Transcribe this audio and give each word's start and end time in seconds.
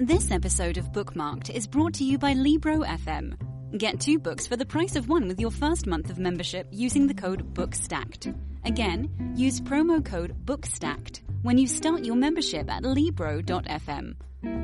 This 0.00 0.30
episode 0.30 0.78
of 0.78 0.92
Bookmarked 0.92 1.50
is 1.50 1.66
brought 1.66 1.92
to 1.96 2.04
you 2.04 2.16
by 2.16 2.32
Libro 2.32 2.78
FM. 2.78 3.36
Get 3.76 4.00
two 4.00 4.18
books 4.18 4.46
for 4.46 4.56
the 4.56 4.64
price 4.64 4.96
of 4.96 5.10
one 5.10 5.28
with 5.28 5.38
your 5.38 5.50
first 5.50 5.86
month 5.86 6.08
of 6.08 6.18
membership 6.18 6.66
using 6.70 7.06
the 7.06 7.12
code 7.12 7.52
BOOKSTACKED. 7.52 8.34
Again, 8.64 9.34
use 9.36 9.60
promo 9.60 10.02
code 10.02 10.34
BOOKSTACKED 10.46 11.20
when 11.42 11.58
you 11.58 11.66
start 11.66 12.02
your 12.06 12.16
membership 12.16 12.70
at 12.70 12.82
Libro.fm. 12.82 14.14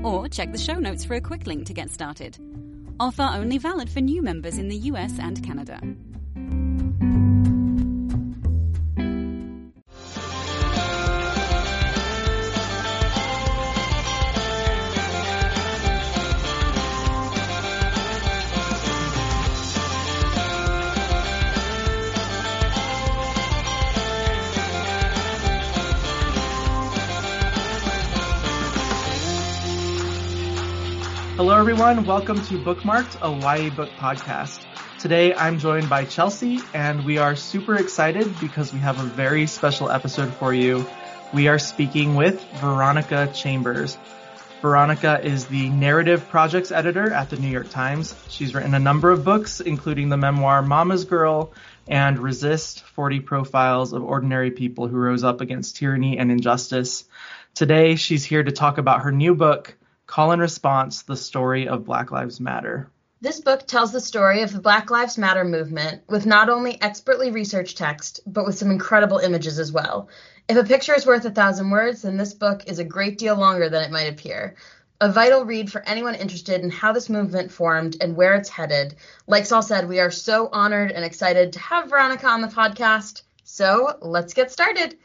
Or 0.03 0.27
check 0.27 0.53
the 0.53 0.59
show 0.59 0.79
notes 0.79 1.05
for 1.05 1.17
a 1.17 1.21
quick 1.21 1.47
link 1.47 1.67
to 1.67 1.75
get 1.75 1.91
started. 1.91 2.39
Offer 2.99 3.29
only 3.35 3.59
valid 3.59 3.91
for 3.91 4.01
new 4.01 4.23
members 4.23 4.57
in 4.57 4.69
the 4.69 4.89
US 4.91 5.19
and 5.19 5.45
Canada. 5.45 5.83
Hello, 31.37 31.55
everyone. 31.55 32.07
Welcome 32.07 32.43
to 32.47 32.55
Bookmarked, 32.55 33.19
a 33.21 33.59
YA 33.61 33.69
book 33.69 33.91
podcast. 33.99 34.65
Today, 34.99 35.35
I'm 35.35 35.59
joined 35.59 35.87
by 35.87 36.07
Chelsea, 36.07 36.61
and 36.73 37.05
we 37.05 37.19
are 37.19 37.37
super 37.37 37.77
excited 37.77 38.41
because 38.41 38.73
we 38.73 38.79
have 38.79 38.99
a 38.99 39.03
very 39.03 39.47
special 39.47 39.91
episode 39.91 40.33
for 40.33 40.55
you. 40.55 40.87
We 41.35 41.49
are 41.49 41.59
speaking 41.59 42.15
with 42.15 42.43
Veronica 42.55 43.31
Chambers. 43.35 43.99
Veronica 44.63 45.21
is 45.23 45.45
the 45.45 45.69
narrative 45.69 46.27
projects 46.31 46.73
editor 46.73 47.13
at 47.13 47.29
the 47.29 47.37
New 47.37 47.51
York 47.51 47.69
Times. 47.69 48.15
She's 48.31 48.55
written 48.55 48.73
a 48.73 48.79
number 48.79 49.11
of 49.11 49.23
books, 49.23 49.61
including 49.61 50.09
the 50.09 50.17
memoir 50.17 50.63
Mama's 50.63 51.05
Girl 51.05 51.53
and 51.87 52.19
Resist 52.19 52.81
40 52.81 53.21
Profiles 53.21 53.93
of 53.93 54.03
Ordinary 54.03 54.53
People 54.53 54.89
Who 54.89 54.97
Rose 54.97 55.23
Up 55.23 55.43
Against 55.43 55.77
Tyranny 55.77 56.17
and 56.17 56.33
Injustice. 56.33 57.05
Today, 57.55 57.97
she's 57.97 58.25
here 58.25 58.43
to 58.43 58.53
talk 58.53 58.79
about 58.79 59.03
her 59.03 59.13
new 59.13 59.35
book, 59.35 59.77
Call 60.07 60.31
and 60.31 60.41
Response 60.41 61.03
The 61.03 61.17
Story 61.17 61.67
of 61.67 61.85
Black 61.85 62.13
Lives 62.13 62.39
Matter. 62.39 62.89
This 63.21 63.41
book 63.41 63.67
tells 63.67 63.91
the 63.91 64.01
story 64.01 64.43
of 64.43 64.53
the 64.53 64.61
Black 64.61 64.89
Lives 64.89 65.19
Matter 65.19 65.45
movement 65.45 66.03
with 66.09 66.27
not 66.27 66.49
only 66.49 66.81
expertly 66.81 67.33
researched 67.33 67.77
text, 67.77 68.21
but 68.25 68.47
with 68.47 68.57
some 68.57 68.71
incredible 68.71 69.19
images 69.19 69.59
as 69.59 69.73
well. 69.73 70.09
If 70.49 70.57
a 70.57 70.65
picture 70.65 70.95
is 70.95 71.07
worth 71.07 71.25
a 71.25 71.31
thousand 71.33 71.71
words, 71.71 72.03
then 72.03 72.17
this 72.17 72.35
book 72.35 72.63
is 72.69 72.79
a 72.79 72.85
great 72.85 73.19
deal 73.19 73.35
longer 73.35 73.69
than 73.69 73.83
it 73.83 73.91
might 73.91 74.13
appear. 74.13 74.55
A 75.01 75.11
vital 75.11 75.45
read 75.45 75.73
for 75.73 75.83
anyone 75.83 76.15
interested 76.15 76.61
in 76.61 76.71
how 76.71 76.93
this 76.93 77.11
movement 77.11 77.51
formed 77.51 77.97
and 78.01 78.15
where 78.15 78.35
it's 78.35 78.49
headed. 78.49 78.95
Like 79.27 79.45
Saul 79.45 79.63
said, 79.63 79.89
we 79.89 79.99
are 79.99 80.13
so 80.13 80.49
honored 80.53 80.93
and 80.93 81.05
excited 81.05 81.55
to 81.55 81.59
have 81.59 81.91
Veronica 81.91 82.29
on 82.29 82.43
the 82.43 82.49
podcast. 82.49 83.23
So 83.43 83.99
let's 84.01 84.35
get 84.35 84.53
started. 84.53 84.99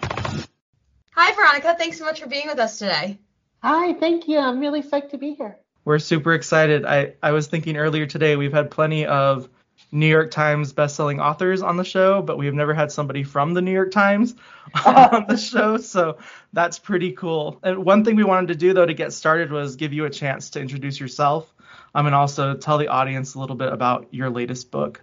Hi, 0.00 1.32
Veronica. 1.34 1.74
Thanks 1.76 1.98
so 1.98 2.04
much 2.04 2.20
for 2.20 2.28
being 2.28 2.46
with 2.46 2.60
us 2.60 2.78
today. 2.78 3.18
Hi, 3.62 3.92
thank 3.94 4.28
you. 4.28 4.38
I'm 4.38 4.60
really 4.60 4.82
psyched 4.82 5.10
to 5.10 5.18
be 5.18 5.34
here. 5.34 5.58
We're 5.84 5.98
super 5.98 6.32
excited. 6.32 6.84
I, 6.84 7.14
I 7.22 7.32
was 7.32 7.46
thinking 7.48 7.76
earlier 7.76 8.06
today, 8.06 8.36
we've 8.36 8.52
had 8.52 8.70
plenty 8.70 9.06
of 9.06 9.48
New 9.90 10.06
York 10.06 10.30
Times 10.30 10.72
bestselling 10.72 11.20
authors 11.20 11.62
on 11.62 11.76
the 11.76 11.84
show, 11.84 12.22
but 12.22 12.38
we've 12.38 12.54
never 12.54 12.74
had 12.74 12.92
somebody 12.92 13.22
from 13.22 13.54
the 13.54 13.62
New 13.62 13.72
York 13.72 13.90
Times 13.90 14.34
on 14.86 15.26
the 15.28 15.36
show. 15.50 15.76
So 15.78 16.18
that's 16.52 16.78
pretty 16.78 17.12
cool. 17.12 17.58
And 17.62 17.84
one 17.84 18.04
thing 18.04 18.16
we 18.16 18.24
wanted 18.24 18.48
to 18.48 18.54
do, 18.54 18.72
though, 18.74 18.86
to 18.86 18.94
get 18.94 19.12
started 19.12 19.50
was 19.50 19.76
give 19.76 19.92
you 19.92 20.04
a 20.04 20.10
chance 20.10 20.50
to 20.50 20.60
introduce 20.60 21.00
yourself 21.00 21.52
um, 21.94 22.06
and 22.06 22.14
also 22.14 22.54
tell 22.54 22.78
the 22.78 22.88
audience 22.88 23.34
a 23.34 23.40
little 23.40 23.56
bit 23.56 23.72
about 23.72 24.08
your 24.12 24.30
latest 24.30 24.70
book. 24.70 25.02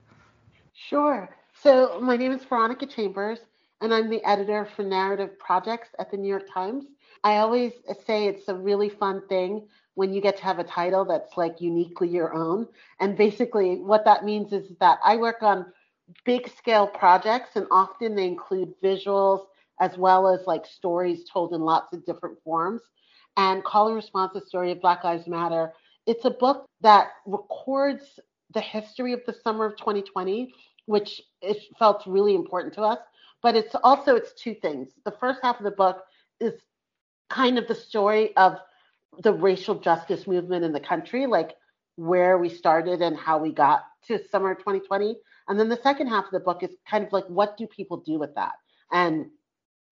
Sure. 0.74 1.30
So 1.62 2.00
my 2.02 2.16
name 2.16 2.32
is 2.32 2.44
Veronica 2.44 2.86
Chambers, 2.86 3.40
and 3.82 3.94
I'm 3.94 4.10
the 4.10 4.24
editor 4.24 4.68
for 4.76 4.84
narrative 4.84 5.40
projects 5.40 5.90
at 6.00 6.12
the 6.12 6.18
New 6.18 6.30
York 6.30 6.48
Times. 6.54 6.86
I 7.25 7.38
always 7.38 7.74
say 8.06 8.28
it's 8.28 8.47
a 8.50 8.53
really 8.53 8.88
fun 8.88 9.28
thing 9.28 9.68
when 9.96 10.13
you 10.13 10.22
get 10.22 10.38
to 10.38 10.44
have 10.44 10.59
a 10.59 10.63
title 10.63 11.06
that's 11.06 11.36
like 11.36 11.59
uniquely 11.59 12.08
your 12.08 12.36
own. 12.36 12.68
And 13.00 13.18
basically, 13.18 13.78
what 13.78 14.06
that 14.06 14.24
means 14.24 14.53
is 14.53 14.72
that 14.80 15.00
I 15.03 15.18
work 15.18 15.41
on 15.41 15.66
big 16.24 16.47
scale 16.56 16.85
projects, 16.85 17.56
and 17.56 17.66
often 17.72 18.16
they 18.16 18.28
include 18.28 18.80
visuals 18.80 19.47
as 19.81 19.97
well 19.97 20.28
as 20.28 20.46
like 20.46 20.68
stories 20.68 21.28
told 21.28 21.53
in 21.53 21.62
lots 21.62 21.94
of 21.94 22.06
different 22.06 22.38
forms. 22.44 22.84
And 23.38 23.64
Call 23.64 23.88
and 23.88 23.96
Response, 23.96 24.34
the 24.35 24.41
story 24.41 24.72
of 24.72 24.80
Black 24.80 25.03
Lives 25.03 25.25
Matter, 25.25 25.74
it's 26.06 26.25
a 26.25 26.30
book 26.30 26.68
that 26.81 27.08
records 27.25 28.19
the 28.53 28.62
history 28.62 29.14
of 29.14 29.22
the 29.25 29.35
summer 29.44 29.66
of 29.66 29.75
2020, 29.78 30.53
which 30.85 31.24
it 31.41 31.58
felt 31.80 32.03
really 32.06 32.35
important 32.35 32.75
to 32.75 32.84
us. 32.84 33.00
But 33.41 33.56
it's 33.56 33.74
also 33.84 34.16
it's 34.16 34.34
two 34.34 34.53
things. 34.53 34.90
The 35.06 35.16
first 35.19 35.40
half 35.41 35.58
of 35.58 35.64
the 35.64 35.72
book 35.72 36.03
is 36.40 36.53
kind 37.30 37.58
of 37.58 37.68
the 37.68 37.75
story 37.75 38.36
of 38.38 38.58
the 39.19 39.34
racial 39.34 39.75
justice 39.75 40.28
movement 40.28 40.66
in 40.66 40.74
the 40.74 40.80
country, 40.80 41.25
like 41.25 41.56
where 41.96 42.38
we 42.38 42.50
started 42.50 43.02
and 43.02 43.18
how 43.18 43.38
we 43.38 43.52
got 43.52 43.84
to 44.08 44.19
summer 44.30 44.53
2020. 44.56 45.18
And 45.47 45.59
then 45.59 45.69
the 45.69 45.80
second 45.81 46.08
half 46.08 46.25
of 46.25 46.31
the 46.31 46.40
book 46.40 46.64
is 46.64 46.72
kind 46.90 47.06
of 47.06 47.14
like, 47.14 47.25
what 47.28 47.58
do 47.58 47.68
people 47.68 47.97
do 47.97 48.19
with 48.19 48.35
that? 48.35 48.53
And 48.91 49.28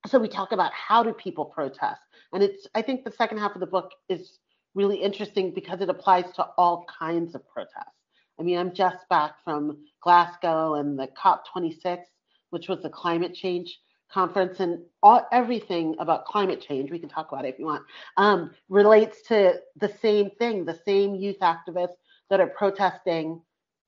so 0.07 0.19
we 0.19 0.27
talk 0.27 0.51
about 0.51 0.73
how 0.73 1.03
do 1.03 1.13
people 1.13 1.45
protest. 1.45 2.01
And 2.33 2.43
it's, 2.43 2.67
I 2.75 2.81
think 2.81 3.03
the 3.03 3.11
second 3.11 3.38
half 3.38 3.55
of 3.55 3.61
the 3.61 3.67
book 3.67 3.91
is 4.09 4.39
really 4.75 4.97
interesting 4.97 5.53
because 5.53 5.81
it 5.81 5.89
applies 5.89 6.31
to 6.35 6.43
all 6.57 6.85
kinds 6.99 7.35
of 7.35 7.47
protests. 7.47 7.99
I 8.39 8.43
mean, 8.43 8.57
I'm 8.57 8.73
just 8.73 9.07
back 9.09 9.35
from 9.43 9.77
Glasgow 10.01 10.75
and 10.75 10.97
the 10.97 11.07
COP26, 11.07 11.99
which 12.49 12.67
was 12.67 12.81
the 12.81 12.89
climate 12.89 13.33
change 13.33 13.79
conference 14.13 14.59
and 14.59 14.79
all, 15.01 15.28
everything 15.31 15.96
about 16.00 16.25
climate 16.25 16.62
change, 16.62 16.91
we 16.91 17.00
can 17.00 17.09
talk 17.09 17.31
about 17.31 17.46
it 17.46 17.53
if 17.53 17.59
you 17.59 17.66
want, 17.66 17.84
um, 18.18 18.51
relates 18.69 19.22
to 19.24 19.56
the 19.78 19.91
same 20.01 20.29
thing. 20.31 20.66
The 20.66 20.79
same 20.85 21.16
youth 21.16 21.40
activists 21.41 21.96
that 22.29 22.40
are 22.40 22.47
protesting 22.47 23.41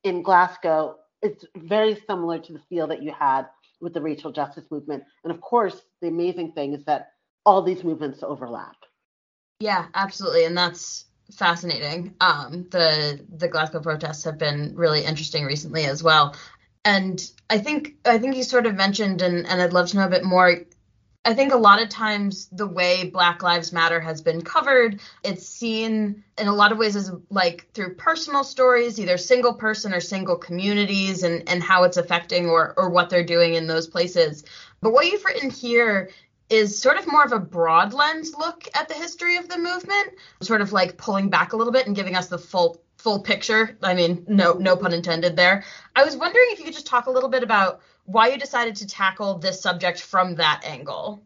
in 0.04 0.24
Glasgow. 0.24 0.98
It's 1.22 1.46
very 1.56 1.98
similar 2.08 2.40
to 2.40 2.54
the 2.54 2.62
feel 2.70 2.88
that 2.88 3.04
you 3.04 3.12
had 3.12 3.44
with 3.82 3.94
the 3.94 4.02
racial 4.02 4.32
justice 4.32 4.66
movement. 4.72 5.04
And 5.24 5.32
of 5.32 5.42
course, 5.42 5.80
the 6.02 6.08
amazing 6.08 6.54
thing 6.54 6.74
is 6.74 6.84
that 6.86 7.12
all 7.46 7.62
these 7.62 7.84
movements 7.84 8.24
overlap. 8.24 8.76
Yeah, 9.60 9.86
absolutely. 9.94 10.46
And 10.46 10.58
that's 10.58 11.06
fascinating. 11.32 12.16
Um, 12.20 12.68
the 12.70 13.20
the 13.36 13.48
Glasgow 13.48 13.80
protests 13.80 14.24
have 14.26 14.38
been 14.38 14.74
really 14.76 15.04
interesting 15.04 15.46
recently 15.46 15.86
as 15.86 16.04
well 16.04 16.36
and 16.86 17.32
I 17.50 17.58
think 17.58 17.96
I 18.06 18.20
think 18.20 18.36
you 18.36 18.44
sort 18.44 18.68
of 18.68 18.76
mentioned, 18.76 19.22
and, 19.22 19.46
and 19.48 19.62
I'd 19.62 19.74
love 19.74 19.90
to 19.90 19.98
know 19.98 20.06
a 20.06 20.10
bit 20.10 20.24
more. 20.24 20.62
I 21.28 21.34
think 21.34 21.52
a 21.52 21.58
lot 21.58 21.82
of 21.82 21.90
times 21.90 22.48
the 22.52 22.68
way 22.68 23.10
Black 23.10 23.42
Lives 23.42 23.74
Matter 23.74 24.00
has 24.00 24.22
been 24.22 24.44
covered, 24.44 25.02
it's 25.24 25.48
seen 25.48 26.24
in 26.38 26.48
a 26.48 26.54
lot 26.54 26.72
of 26.72 26.78
ways 26.78 26.96
as 26.96 27.12
like 27.32 27.68
through 27.74 27.96
personal 27.96 28.44
stories, 28.44 29.00
either 29.00 29.18
single 29.18 29.56
person 29.56 29.92
or 29.92 30.00
single 30.00 30.36
communities, 30.38 31.24
and 31.24 31.50
and 31.50 31.64
how 31.64 31.84
it's 31.84 31.98
affecting 31.98 32.48
or 32.48 32.76
or 32.78 32.90
what 32.92 33.10
they're 33.10 33.26
doing 33.26 33.56
in 33.56 33.66
those 33.66 33.88
places. 33.88 34.46
But 34.82 34.94
what 34.94 35.08
you've 35.08 35.26
written 35.26 35.50
here 35.50 36.12
is 36.50 36.80
sort 36.80 36.98
of 36.98 37.08
more 37.08 37.24
of 37.24 37.32
a 37.32 37.40
broad 37.40 37.94
lens 37.94 38.36
look 38.36 38.68
at 38.76 38.88
the 38.88 38.94
history 38.94 39.38
of 39.38 39.50
the 39.50 39.58
movement, 39.58 40.14
sort 40.42 40.62
of 40.62 40.72
like 40.72 40.98
pulling 40.98 41.30
back 41.30 41.54
a 41.54 41.58
little 41.58 41.74
bit 41.74 41.88
and 41.88 41.96
giving 41.96 42.16
us 42.16 42.28
the 42.28 42.38
full 42.38 42.82
full 42.98 43.20
picture. 43.22 43.78
I 43.82 43.94
mean, 43.94 44.26
no 44.28 44.54
no 44.54 44.76
pun 44.76 44.94
intended 44.94 45.36
there. 45.36 45.64
I 45.96 46.04
was 46.04 46.16
wondering 46.16 46.48
if 46.50 46.60
you 46.60 46.66
could 46.66 46.74
just 46.74 46.88
talk 46.88 47.08
a 47.08 47.12
little 47.12 47.30
bit 47.30 47.44
about 47.44 47.82
why 48.06 48.28
you 48.28 48.38
decided 48.38 48.76
to 48.78 48.88
tackle 48.88 49.40
this 49.40 49.62
subject 49.62 50.02
from 50.02 50.36
that 50.36 50.62
angle. 50.64 51.24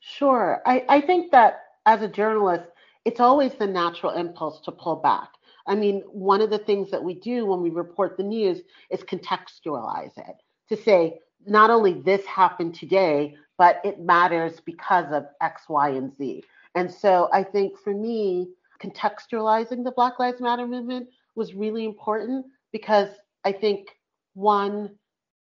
Sure. 0.00 0.62
I, 0.64 0.84
I 0.88 1.00
think 1.00 1.32
that 1.32 1.64
as 1.86 2.02
a 2.02 2.08
journalist, 2.08 2.64
it's 3.04 3.20
always 3.20 3.54
the 3.54 3.66
natural 3.66 4.12
impulse 4.12 4.60
to 4.62 4.72
pull 4.72 4.96
back. 4.96 5.30
I 5.66 5.74
mean, 5.74 6.02
one 6.02 6.40
of 6.40 6.50
the 6.50 6.58
things 6.58 6.90
that 6.90 7.02
we 7.02 7.14
do 7.14 7.46
when 7.46 7.62
we 7.62 7.70
report 7.70 8.16
the 8.16 8.22
news 8.22 8.60
is 8.90 9.00
contextualize 9.00 10.16
it 10.16 10.36
to 10.68 10.76
say 10.76 11.18
not 11.46 11.70
only 11.70 11.94
this 11.94 12.24
happened 12.26 12.74
today, 12.74 13.36
but 13.58 13.80
it 13.84 14.00
matters 14.00 14.60
because 14.64 15.06
of 15.12 15.26
X, 15.40 15.62
Y, 15.68 15.90
and 15.90 16.16
Z. 16.16 16.42
And 16.74 16.92
so 16.92 17.28
I 17.32 17.42
think 17.44 17.78
for 17.78 17.94
me, 17.94 18.48
contextualizing 18.82 19.84
the 19.84 19.92
Black 19.92 20.18
Lives 20.18 20.40
Matter 20.40 20.66
movement 20.66 21.08
was 21.34 21.54
really 21.54 21.84
important 21.84 22.46
because 22.72 23.08
I 23.44 23.52
think, 23.52 23.88
one, 24.34 24.90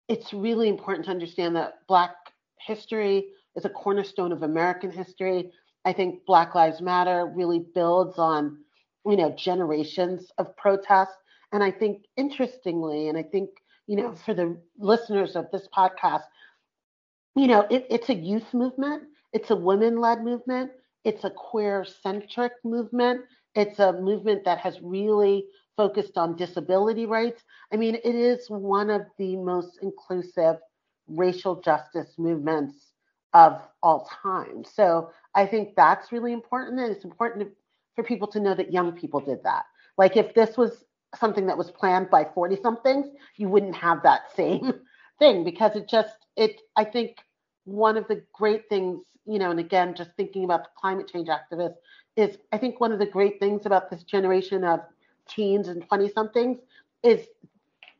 it's 0.07 0.33
really 0.33 0.69
important 0.69 1.05
to 1.05 1.11
understand 1.11 1.55
that 1.55 1.79
Black 1.87 2.15
history 2.59 3.27
is 3.55 3.65
a 3.65 3.69
cornerstone 3.69 4.31
of 4.31 4.43
American 4.43 4.91
history. 4.91 5.51
I 5.85 5.93
think 5.93 6.25
Black 6.25 6.53
Lives 6.53 6.81
Matter 6.81 7.31
really 7.33 7.65
builds 7.73 8.19
on, 8.19 8.59
you 9.05 9.15
know, 9.17 9.31
generations 9.31 10.31
of 10.37 10.55
protests. 10.57 11.15
And 11.51 11.63
I 11.63 11.71
think 11.71 12.05
interestingly, 12.17 13.07
and 13.07 13.17
I 13.17 13.23
think, 13.23 13.49
you 13.87 13.95
know, 13.95 14.13
for 14.15 14.33
the 14.33 14.57
listeners 14.77 15.35
of 15.35 15.49
this 15.51 15.67
podcast, 15.75 16.23
you 17.35 17.47
know, 17.47 17.61
it, 17.69 17.85
it's 17.89 18.09
a 18.09 18.15
youth 18.15 18.53
movement, 18.53 19.03
it's 19.33 19.51
a 19.51 19.55
women 19.55 19.97
led 19.97 20.23
movement, 20.23 20.71
it's 21.03 21.23
a 21.23 21.29
queer 21.29 21.85
centric 21.85 22.53
movement, 22.63 23.21
it's 23.55 23.79
a 23.79 23.93
movement 23.93 24.43
that 24.45 24.59
has 24.59 24.81
really 24.81 25.45
focused 25.77 26.17
on 26.17 26.35
disability 26.35 27.05
rights. 27.05 27.43
I 27.73 27.77
mean, 27.77 27.95
it 27.95 28.15
is 28.15 28.49
one 28.49 28.89
of 28.89 29.03
the 29.17 29.35
most 29.35 29.79
inclusive 29.81 30.57
racial 31.07 31.61
justice 31.61 32.15
movements 32.17 32.93
of 33.33 33.61
all 33.83 34.09
time. 34.23 34.63
So 34.63 35.11
I 35.35 35.45
think 35.45 35.75
that's 35.75 36.11
really 36.11 36.33
important. 36.33 36.79
And 36.79 36.91
it's 36.91 37.03
important 37.03 37.49
for 37.95 38.03
people 38.03 38.27
to 38.29 38.39
know 38.39 38.55
that 38.55 38.71
young 38.71 38.93
people 38.93 39.19
did 39.19 39.43
that. 39.43 39.65
Like 39.97 40.15
if 40.17 40.33
this 40.33 40.57
was 40.57 40.84
something 41.19 41.45
that 41.47 41.57
was 41.57 41.71
planned 41.71 42.09
by 42.09 42.25
40 42.33 42.57
somethings, 42.61 43.07
you 43.35 43.49
wouldn't 43.49 43.75
have 43.75 44.03
that 44.03 44.35
same 44.35 44.73
thing 45.19 45.43
because 45.43 45.75
it 45.75 45.87
just, 45.87 46.25
it, 46.35 46.61
I 46.75 46.83
think 46.83 47.17
one 47.65 47.97
of 47.97 48.07
the 48.07 48.23
great 48.33 48.69
things, 48.69 49.03
you 49.25 49.39
know, 49.39 49.51
and 49.51 49.59
again, 49.59 49.95
just 49.95 50.11
thinking 50.17 50.43
about 50.43 50.63
the 50.63 50.69
climate 50.77 51.09
change 51.11 51.29
activists 51.29 51.75
is 52.15 52.37
I 52.51 52.57
think 52.57 52.79
one 52.79 52.91
of 52.91 52.99
the 52.99 53.05
great 53.05 53.39
things 53.39 53.65
about 53.65 53.89
this 53.89 54.03
generation 54.03 54.63
of 54.63 54.81
teens 55.27 55.67
and 55.67 55.85
20 55.87 56.09
somethings 56.11 56.59
is 57.03 57.27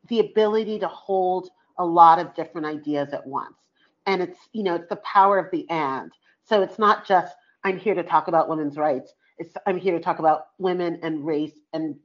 the 0.07 0.19
ability 0.19 0.79
to 0.79 0.87
hold 0.87 1.49
a 1.77 1.85
lot 1.85 2.19
of 2.19 2.33
different 2.35 2.67
ideas 2.67 3.11
at 3.13 3.25
once. 3.25 3.55
And 4.05 4.21
it's, 4.21 4.39
you 4.53 4.63
know, 4.63 4.75
it's 4.75 4.87
the 4.87 4.97
power 4.97 5.39
of 5.39 5.49
the 5.51 5.69
and. 5.69 6.11
So 6.43 6.61
it's 6.61 6.77
not 6.77 7.07
just, 7.07 7.35
I'm 7.63 7.77
here 7.77 7.95
to 7.95 8.03
talk 8.03 8.27
about 8.27 8.47
women's 8.47 8.77
rights. 8.77 9.13
It's, 9.37 9.55
I'm 9.65 9.77
here 9.77 9.97
to 9.97 10.03
talk 10.03 10.19
about 10.19 10.47
women 10.59 10.99
and 11.01 11.25
race 11.25 11.59
and 11.73 11.95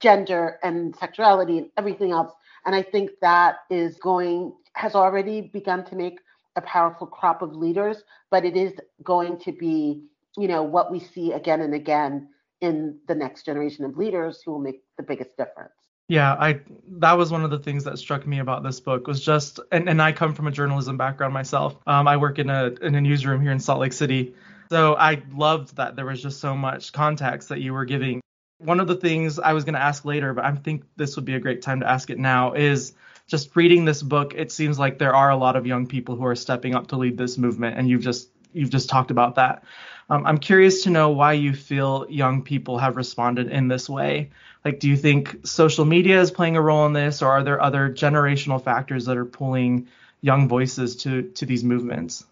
gender 0.00 0.58
and 0.62 0.94
sexuality 0.96 1.58
and 1.58 1.70
everything 1.76 2.12
else. 2.12 2.32
And 2.64 2.74
I 2.74 2.82
think 2.82 3.10
that 3.20 3.56
is 3.70 3.96
going, 3.98 4.52
has 4.74 4.94
already 4.94 5.40
begun 5.40 5.84
to 5.86 5.96
make 5.96 6.18
a 6.56 6.60
powerful 6.60 7.06
crop 7.06 7.42
of 7.42 7.54
leaders, 7.54 8.02
but 8.30 8.44
it 8.44 8.56
is 8.56 8.72
going 9.02 9.38
to 9.40 9.52
be, 9.52 10.02
you 10.36 10.48
know, 10.48 10.62
what 10.62 10.90
we 10.90 11.00
see 11.00 11.32
again 11.32 11.60
and 11.60 11.74
again 11.74 12.28
in 12.60 12.98
the 13.08 13.14
next 13.14 13.44
generation 13.44 13.84
of 13.84 13.96
leaders 13.96 14.42
who 14.44 14.52
will 14.52 14.60
make 14.60 14.82
the 14.96 15.02
biggest 15.02 15.36
difference. 15.36 15.72
Yeah, 16.08 16.34
I 16.34 16.60
that 16.98 17.12
was 17.14 17.30
one 17.30 17.42
of 17.42 17.50
the 17.50 17.58
things 17.58 17.84
that 17.84 17.98
struck 17.98 18.26
me 18.26 18.40
about 18.40 18.62
this 18.62 18.80
book 18.80 19.06
was 19.06 19.24
just 19.24 19.60
and, 19.70 19.88
and 19.88 20.02
I 20.02 20.12
come 20.12 20.34
from 20.34 20.46
a 20.46 20.50
journalism 20.50 20.96
background 20.96 21.32
myself. 21.32 21.76
Um, 21.86 22.06
I 22.06 22.16
work 22.16 22.38
in 22.38 22.50
a 22.50 22.66
in 22.82 22.94
a 22.94 23.00
newsroom 23.00 23.40
here 23.40 23.52
in 23.52 23.58
Salt 23.58 23.80
Lake 23.80 23.92
City. 23.92 24.34
So 24.70 24.94
I 24.96 25.22
loved 25.34 25.76
that 25.76 25.96
there 25.96 26.06
was 26.06 26.22
just 26.22 26.40
so 26.40 26.56
much 26.56 26.92
context 26.92 27.48
that 27.48 27.60
you 27.60 27.72
were 27.72 27.84
giving. 27.84 28.20
One 28.64 28.80
of 28.80 28.86
the 28.86 28.94
things 28.96 29.38
I 29.38 29.52
was 29.52 29.64
going 29.64 29.74
to 29.74 29.82
ask 29.82 30.04
later, 30.04 30.32
but 30.34 30.44
I 30.44 30.52
think 30.52 30.84
this 30.96 31.16
would 31.16 31.24
be 31.24 31.34
a 31.34 31.40
great 31.40 31.62
time 31.62 31.80
to 31.80 31.88
ask 31.88 32.10
it 32.10 32.18
now 32.18 32.52
is 32.52 32.94
just 33.26 33.54
reading 33.56 33.84
this 33.84 34.02
book, 34.02 34.34
it 34.36 34.52
seems 34.52 34.78
like 34.78 34.98
there 34.98 35.14
are 35.14 35.30
a 35.30 35.36
lot 35.36 35.56
of 35.56 35.66
young 35.66 35.86
people 35.86 36.16
who 36.16 36.26
are 36.26 36.34
stepping 36.34 36.74
up 36.74 36.88
to 36.88 36.96
lead 36.96 37.16
this 37.16 37.38
movement, 37.38 37.78
and 37.78 37.88
you've 37.88 38.02
just 38.02 38.28
you've 38.52 38.70
just 38.70 38.88
talked 38.88 39.10
about 39.10 39.36
that. 39.36 39.64
Um, 40.10 40.26
I'm 40.26 40.38
curious 40.38 40.82
to 40.82 40.90
know 40.90 41.10
why 41.10 41.32
you 41.32 41.54
feel 41.54 42.06
young 42.10 42.42
people 42.42 42.76
have 42.78 42.96
responded 42.96 43.50
in 43.50 43.68
this 43.68 43.88
way. 43.88 44.30
Like, 44.64 44.78
do 44.80 44.88
you 44.88 44.96
think 44.96 45.46
social 45.46 45.86
media 45.86 46.20
is 46.20 46.30
playing 46.30 46.56
a 46.56 46.60
role 46.60 46.84
in 46.84 46.92
this, 46.92 47.22
or 47.22 47.30
are 47.30 47.42
there 47.42 47.62
other 47.62 47.88
generational 47.88 48.62
factors 48.62 49.06
that 49.06 49.16
are 49.16 49.24
pulling 49.24 49.88
young 50.20 50.48
voices 50.48 50.96
to 50.96 51.22
to 51.22 51.46
these 51.46 51.64
movements? 51.64 52.24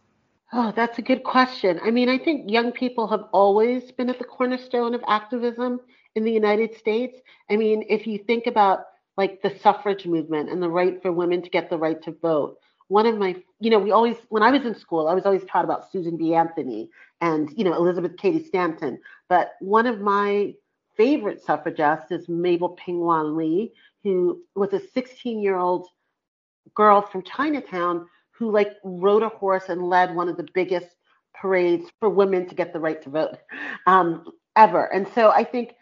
Oh, 0.52 0.72
that's 0.74 0.98
a 0.98 1.02
good 1.02 1.22
question. 1.22 1.80
I 1.82 1.92
mean, 1.92 2.08
I 2.08 2.18
think 2.18 2.50
young 2.50 2.72
people 2.72 3.06
have 3.08 3.24
always 3.32 3.90
been 3.92 4.10
at 4.10 4.18
the 4.18 4.24
cornerstone 4.24 4.94
of 4.94 5.02
activism 5.06 5.80
in 6.14 6.24
the 6.24 6.32
United 6.32 6.76
States. 6.76 7.18
I 7.50 7.56
mean, 7.56 7.84
if 7.88 8.06
you 8.06 8.18
think 8.18 8.46
about 8.46 8.84
like 9.16 9.42
the 9.42 9.56
suffrage 9.62 10.06
movement 10.06 10.50
and 10.50 10.62
the 10.62 10.68
right 10.68 11.00
for 11.02 11.12
women 11.12 11.42
to 11.42 11.50
get 11.50 11.70
the 11.70 11.78
right 11.78 12.00
to 12.02 12.12
vote, 12.12 12.58
one 12.88 13.06
of 13.06 13.18
my, 13.18 13.36
you 13.60 13.70
know, 13.70 13.78
we 13.78 13.92
always, 13.92 14.16
when 14.30 14.42
I 14.42 14.50
was 14.50 14.64
in 14.64 14.74
school, 14.74 15.06
I 15.06 15.14
was 15.14 15.24
always 15.24 15.44
taught 15.44 15.64
about 15.64 15.90
Susan 15.92 16.16
B. 16.16 16.34
Anthony 16.34 16.90
and, 17.20 17.50
you 17.56 17.64
know, 17.64 17.74
Elizabeth 17.74 18.16
Cady 18.16 18.44
Stanton. 18.44 18.98
But 19.28 19.52
one 19.60 19.86
of 19.86 20.00
my 20.00 20.54
favorite 20.96 21.42
suffragists 21.42 22.10
is 22.10 22.28
Mabel 22.28 22.70
Ping-Hua 22.70 23.22
Lee, 23.22 23.72
who 24.02 24.42
was 24.54 24.72
a 24.72 24.80
16 24.80 25.40
year 25.40 25.56
old 25.56 25.86
girl 26.74 27.02
from 27.02 27.22
Chinatown 27.22 28.06
who 28.32 28.50
like 28.50 28.76
rode 28.82 29.22
a 29.22 29.28
horse 29.28 29.68
and 29.68 29.88
led 29.88 30.14
one 30.14 30.28
of 30.28 30.36
the 30.36 30.48
biggest 30.54 30.96
parades 31.34 31.90
for 32.00 32.08
women 32.08 32.48
to 32.48 32.54
get 32.54 32.72
the 32.72 32.80
right 32.80 33.02
to 33.02 33.10
vote 33.10 33.36
um, 33.86 34.24
ever. 34.56 34.92
And 34.92 35.06
so 35.14 35.30
I 35.30 35.44
think 35.44 35.74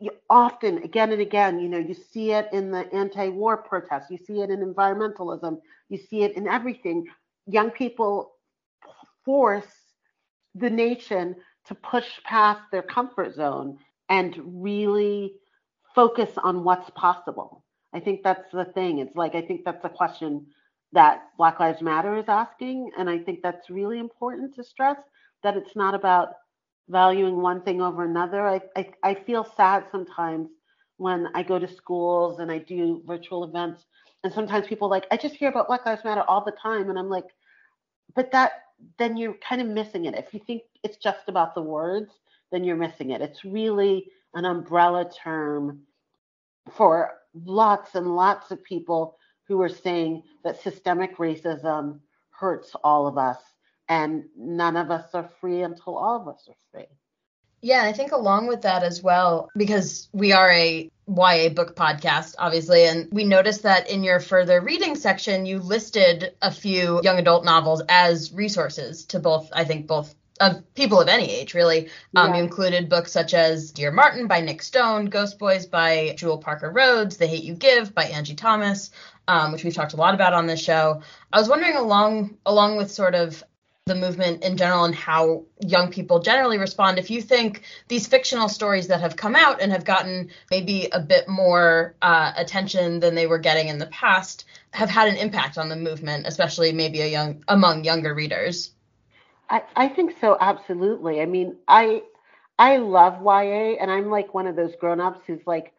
you 0.00 0.10
often, 0.28 0.78
again 0.78 1.12
and 1.12 1.20
again, 1.20 1.58
you 1.58 1.68
know, 1.68 1.78
you 1.78 1.94
see 1.94 2.32
it 2.32 2.48
in 2.52 2.70
the 2.70 2.92
anti-war 2.92 3.58
protests, 3.58 4.10
you 4.10 4.18
see 4.18 4.40
it 4.40 4.50
in 4.50 4.60
environmentalism, 4.60 5.58
you 5.88 5.98
see 5.98 6.22
it 6.22 6.36
in 6.36 6.48
everything. 6.48 7.06
Young 7.46 7.70
people 7.70 8.32
force 9.24 9.66
the 10.54 10.70
nation 10.70 11.36
to 11.66 11.74
push 11.74 12.06
past 12.24 12.60
their 12.70 12.82
comfort 12.82 13.34
zone 13.34 13.78
and 14.08 14.38
really 14.46 15.34
focus 15.94 16.30
on 16.42 16.64
what's 16.64 16.90
possible. 16.90 17.64
I 17.92 18.00
think 18.00 18.22
that's 18.22 18.50
the 18.52 18.64
thing. 18.64 18.98
It's 18.98 19.16
like 19.16 19.34
I 19.34 19.42
think 19.42 19.62
that's 19.64 19.84
a 19.84 19.88
question 19.88 20.46
that 20.92 21.22
Black 21.38 21.60
Lives 21.60 21.82
Matter 21.82 22.16
is 22.18 22.28
asking, 22.28 22.90
and 22.98 23.08
I 23.08 23.18
think 23.18 23.40
that's 23.42 23.70
really 23.70 23.98
important 23.98 24.54
to 24.56 24.64
stress 24.64 24.98
that 25.42 25.56
it's 25.56 25.74
not 25.76 25.94
about 25.94 26.34
valuing 26.88 27.40
one 27.40 27.62
thing 27.62 27.80
over 27.80 28.04
another. 28.04 28.46
I, 28.46 28.60
I, 28.76 28.88
I 29.02 29.14
feel 29.14 29.46
sad 29.56 29.84
sometimes 29.90 30.48
when 30.96 31.28
I 31.34 31.42
go 31.42 31.58
to 31.58 31.68
schools 31.68 32.38
and 32.38 32.50
I 32.50 32.58
do 32.58 33.02
virtual 33.06 33.44
events, 33.44 33.84
and 34.22 34.32
sometimes 34.32 34.66
people 34.66 34.88
like, 34.88 35.06
I 35.10 35.16
just 35.16 35.34
hear 35.34 35.48
about 35.48 35.66
Black 35.66 35.84
Lives 35.84 36.04
Matter 36.04 36.24
all 36.28 36.44
the 36.44 36.52
time, 36.52 36.90
and 36.90 36.98
I'm 36.98 37.10
like, 37.10 37.26
but 38.14 38.30
that 38.32 38.52
then 38.98 39.16
you're 39.16 39.36
kind 39.46 39.60
of 39.60 39.68
missing 39.68 40.04
it. 40.04 40.14
If 40.14 40.34
you 40.34 40.40
think 40.46 40.62
it's 40.82 40.96
just 40.96 41.28
about 41.28 41.54
the 41.54 41.62
words, 41.62 42.12
then 42.52 42.64
you're 42.64 42.76
missing 42.76 43.10
it. 43.10 43.22
It's 43.22 43.44
really 43.44 44.06
an 44.34 44.44
umbrella 44.44 45.10
term 45.10 45.80
for 46.70 47.12
lots 47.44 47.94
and 47.94 48.14
lots 48.14 48.50
of 48.50 48.62
people 48.62 49.16
who 49.46 49.60
are 49.62 49.68
saying 49.68 50.22
that 50.42 50.60
systemic 50.62 51.16
racism 51.18 52.00
hurts 52.30 52.74
all 52.82 53.06
of 53.06 53.18
us 53.18 53.38
and 53.88 54.24
none 54.36 54.76
of 54.76 54.90
us 54.90 55.14
are 55.14 55.28
free 55.40 55.62
until 55.62 55.96
all 55.96 56.20
of 56.20 56.28
us 56.28 56.48
are 56.48 56.56
free. 56.72 56.86
Yeah, 57.60 57.82
I 57.82 57.94
think 57.94 58.12
along 58.12 58.48
with 58.48 58.62
that 58.62 58.82
as 58.82 59.02
well, 59.02 59.48
because 59.56 60.10
we 60.12 60.32
are 60.32 60.50
a 60.50 60.90
YA 61.08 61.48
book 61.48 61.74
podcast, 61.74 62.34
obviously, 62.38 62.84
and 62.84 63.08
we 63.10 63.24
noticed 63.24 63.62
that 63.62 63.88
in 63.88 64.04
your 64.04 64.20
further 64.20 64.60
reading 64.60 64.96
section, 64.96 65.46
you 65.46 65.60
listed 65.60 66.34
a 66.42 66.50
few 66.50 67.00
young 67.02 67.18
adult 67.18 67.44
novels 67.44 67.82
as 67.88 68.32
resources 68.34 69.06
to 69.06 69.18
both, 69.18 69.50
I 69.50 69.64
think, 69.64 69.86
both 69.86 70.14
of 70.40 70.74
people 70.74 71.00
of 71.00 71.08
any 71.08 71.30
age, 71.30 71.54
really. 71.54 71.88
Um, 72.14 72.30
yeah. 72.30 72.36
You 72.36 72.42
included 72.42 72.88
books 72.88 73.12
such 73.12 73.32
as 73.32 73.70
Dear 73.70 73.92
Martin 73.92 74.26
by 74.26 74.40
Nic 74.40 74.62
Stone, 74.62 75.06
Ghost 75.06 75.38
Boys 75.38 75.64
by 75.64 76.14
Jewell 76.18 76.38
Parker 76.38 76.70
Rhodes, 76.70 77.16
The 77.16 77.26
Hate 77.26 77.44
You 77.44 77.54
Give 77.54 77.94
by 77.94 78.04
Angie 78.04 78.34
Thomas, 78.34 78.90
um, 79.26 79.52
which 79.52 79.64
we've 79.64 79.74
talked 79.74 79.94
a 79.94 79.96
lot 79.96 80.14
about 80.14 80.34
on 80.34 80.46
this 80.46 80.60
show. 80.60 81.02
I 81.32 81.38
was 81.38 81.48
wondering, 81.48 81.76
along 81.76 82.36
along 82.44 82.76
with 82.76 82.90
sort 82.90 83.14
of 83.14 83.42
the 83.86 83.94
movement 83.94 84.42
in 84.42 84.56
general 84.56 84.84
and 84.84 84.94
how 84.94 85.44
young 85.60 85.90
people 85.90 86.18
generally 86.18 86.56
respond. 86.56 86.98
If 86.98 87.10
you 87.10 87.20
think 87.20 87.64
these 87.88 88.06
fictional 88.06 88.48
stories 88.48 88.86
that 88.86 89.02
have 89.02 89.14
come 89.14 89.36
out 89.36 89.60
and 89.60 89.70
have 89.72 89.84
gotten 89.84 90.30
maybe 90.50 90.88
a 90.90 91.00
bit 91.00 91.28
more 91.28 91.94
uh, 92.00 92.32
attention 92.34 93.00
than 93.00 93.14
they 93.14 93.26
were 93.26 93.36
getting 93.36 93.68
in 93.68 93.76
the 93.76 93.86
past 93.88 94.46
have 94.70 94.88
had 94.88 95.08
an 95.08 95.16
impact 95.16 95.58
on 95.58 95.68
the 95.68 95.76
movement, 95.76 96.26
especially 96.26 96.72
maybe 96.72 97.02
a 97.02 97.08
young 97.08 97.44
among 97.46 97.84
younger 97.84 98.14
readers. 98.14 98.70
I, 99.50 99.62
I 99.76 99.88
think 99.88 100.14
so, 100.18 100.38
absolutely. 100.40 101.20
I 101.20 101.26
mean, 101.26 101.56
I 101.68 102.04
I 102.58 102.78
love 102.78 103.20
YA, 103.22 103.76
and 103.78 103.90
I'm 103.90 104.08
like 104.08 104.32
one 104.32 104.46
of 104.46 104.56
those 104.56 104.74
grown-ups 104.76 105.20
who's 105.26 105.46
like, 105.46 105.74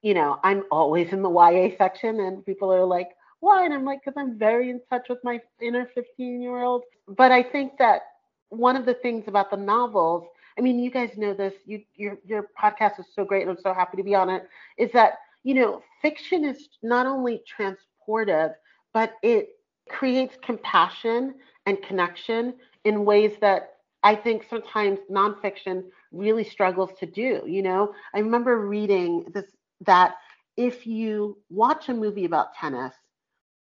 you 0.00 0.14
know, 0.14 0.40
I'm 0.42 0.64
always 0.70 1.12
in 1.12 1.20
the 1.20 1.30
YA 1.30 1.76
section, 1.76 2.18
and 2.18 2.46
people 2.46 2.72
are 2.72 2.86
like, 2.86 3.10
why? 3.42 3.64
And 3.64 3.74
I'm 3.74 3.84
like, 3.84 4.00
because 4.04 4.18
I'm 4.18 4.38
very 4.38 4.70
in 4.70 4.80
touch 4.88 5.08
with 5.10 5.18
my 5.24 5.40
inner 5.60 5.86
15 5.94 6.40
year 6.40 6.62
old. 6.62 6.84
But 7.08 7.32
I 7.32 7.42
think 7.42 7.72
that 7.78 8.02
one 8.50 8.76
of 8.76 8.86
the 8.86 8.94
things 8.94 9.24
about 9.28 9.50
the 9.50 9.56
novels, 9.56 10.24
I 10.58 10.62
mean, 10.62 10.78
you 10.78 10.90
guys 10.90 11.16
know 11.16 11.34
this, 11.34 11.54
you, 11.66 11.82
your, 11.96 12.18
your 12.24 12.46
podcast 12.60 13.00
is 13.00 13.06
so 13.14 13.24
great, 13.24 13.42
and 13.42 13.50
I'm 13.50 13.58
so 13.62 13.74
happy 13.74 13.96
to 13.96 14.04
be 14.04 14.14
on 14.14 14.30
it, 14.30 14.48
is 14.78 14.92
that, 14.92 15.14
you 15.42 15.54
know, 15.54 15.82
fiction 16.00 16.44
is 16.44 16.68
not 16.82 17.06
only 17.06 17.42
transportive, 17.58 18.54
but 18.94 19.14
it 19.22 19.48
creates 19.88 20.36
compassion 20.42 21.34
and 21.66 21.82
connection 21.82 22.54
in 22.84 23.04
ways 23.04 23.32
that 23.40 23.70
I 24.04 24.14
think 24.14 24.44
sometimes 24.48 25.00
nonfiction 25.10 25.84
really 26.12 26.44
struggles 26.44 26.90
to 27.00 27.06
do. 27.06 27.42
You 27.46 27.62
know, 27.62 27.92
I 28.14 28.20
remember 28.20 28.66
reading 28.66 29.24
this 29.34 29.46
that 29.80 30.14
if 30.56 30.86
you 30.86 31.38
watch 31.50 31.88
a 31.88 31.94
movie 31.94 32.24
about 32.24 32.54
tennis 32.54 32.94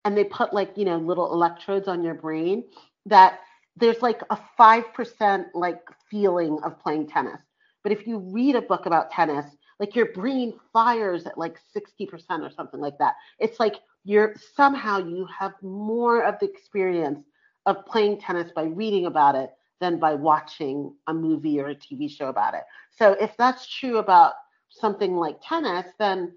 and 0.05 0.17
they 0.17 0.23
put 0.23 0.53
like, 0.53 0.71
you 0.75 0.85
know, 0.85 0.97
little 0.97 1.31
electrodes 1.33 1.87
on 1.87 2.03
your 2.03 2.13
brain, 2.13 2.63
that 3.05 3.39
there's 3.75 4.01
like 4.01 4.21
a 4.29 4.39
5% 4.57 5.45
like 5.53 5.81
feeling 6.09 6.59
of 6.63 6.79
playing 6.79 7.07
tennis. 7.07 7.41
But 7.83 7.91
if 7.91 8.07
you 8.07 8.17
read 8.19 8.55
a 8.55 8.61
book 8.61 8.85
about 8.85 9.11
tennis, 9.11 9.45
like 9.79 9.95
your 9.95 10.07
brain 10.07 10.53
fires 10.73 11.25
at 11.25 11.37
like 11.37 11.57
60% 11.75 12.41
or 12.41 12.49
something 12.51 12.79
like 12.79 12.97
that. 12.97 13.15
It's 13.39 13.59
like 13.59 13.75
you're 14.03 14.35
somehow 14.55 14.97
you 14.97 15.27
have 15.37 15.53
more 15.61 16.23
of 16.23 16.39
the 16.39 16.49
experience 16.49 17.23
of 17.65 17.85
playing 17.85 18.19
tennis 18.19 18.51
by 18.55 18.63
reading 18.63 19.05
about 19.05 19.35
it 19.35 19.51
than 19.79 19.99
by 19.99 20.15
watching 20.15 20.93
a 21.07 21.13
movie 21.13 21.59
or 21.59 21.67
a 21.69 21.75
TV 21.75 22.09
show 22.09 22.29
about 22.29 22.55
it. 22.55 22.63
So 22.91 23.11
if 23.13 23.35
that's 23.37 23.67
true 23.67 23.97
about 23.97 24.33
something 24.69 25.15
like 25.15 25.37
tennis, 25.43 25.85
then 25.99 26.33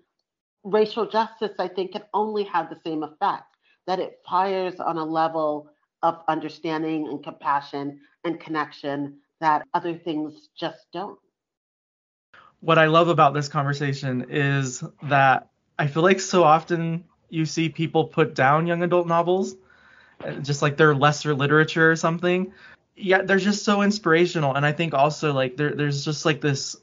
racial 0.65 1.07
justice, 1.09 1.53
I 1.59 1.69
think, 1.69 1.93
can 1.93 2.03
only 2.13 2.45
have 2.45 2.69
the 2.69 2.79
same 2.85 3.03
effect 3.03 3.50
that 3.91 3.99
it 3.99 4.21
fires 4.25 4.79
on 4.79 4.99
a 4.99 5.05
level 5.05 5.69
of 6.05 6.23
understanding 6.29 7.09
and 7.09 7.25
compassion 7.25 7.99
and 8.23 8.39
connection 8.39 9.19
that 9.41 9.67
other 9.75 9.99
things 9.99 10.49
just 10.57 10.87
don't. 10.93 11.19
What 12.61 12.79
I 12.79 12.87
love 12.87 13.09
about 13.09 13.35
this 13.35 13.49
conversation 13.49 14.27
is 14.31 14.85
that 15.03 15.49
I 15.77 15.89
feel 15.89 16.05
like 16.05 16.21
so 16.21 16.45
often 16.45 17.03
you 17.31 17.45
see 17.45 17.69
people 17.69 18.05
put 18.05 18.37
down 18.37 18.69
young 18.69 18.85
adult 18.85 19.09
novels, 19.09 19.57
just 20.41 20.63
like 20.63 20.77
they're 20.77 20.95
lesser 20.95 21.35
literature 21.35 21.91
or 21.91 21.97
something 21.97 22.53
yeah, 22.95 23.23
they're 23.23 23.39
just 23.39 23.65
so 23.65 23.83
inspirational, 23.83 24.55
and 24.55 24.67
I 24.67 24.73
think 24.73 24.93
also 24.95 25.33
like 25.33 25.57
there, 25.57 25.75
there's 25.75 26.05
just 26.05 26.27
like 26.27 26.43
this 26.43 26.77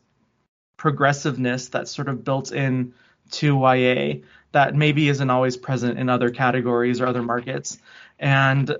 progressiveness 0.75 1.69
that's 1.69 1.91
sort 1.91 2.09
of 2.09 2.23
built 2.23 2.51
in 2.51 2.93
to 3.29 3.55
YA 3.59 4.15
that 4.51 4.75
maybe 4.75 5.09
isn't 5.09 5.29
always 5.29 5.57
present 5.57 5.99
in 5.99 6.09
other 6.09 6.29
categories 6.29 7.01
or 7.01 7.07
other 7.07 7.21
markets. 7.21 7.77
And 8.19 8.75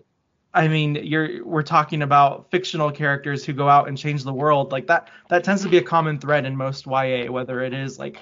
I 0.53 0.67
mean, 0.67 0.95
you're 0.95 1.45
we're 1.45 1.63
talking 1.63 2.01
about 2.01 2.49
fictional 2.49 2.91
characters 2.91 3.45
who 3.45 3.53
go 3.53 3.69
out 3.69 3.87
and 3.87 3.97
change 3.97 4.23
the 4.23 4.33
world. 4.33 4.71
Like 4.71 4.87
that 4.87 5.09
that 5.29 5.43
tends 5.43 5.61
to 5.63 5.69
be 5.69 5.77
a 5.77 5.83
common 5.83 6.19
thread 6.19 6.45
in 6.45 6.55
most 6.55 6.85
YA, 6.85 7.31
whether 7.31 7.61
it 7.61 7.73
is 7.73 7.99
like 7.99 8.17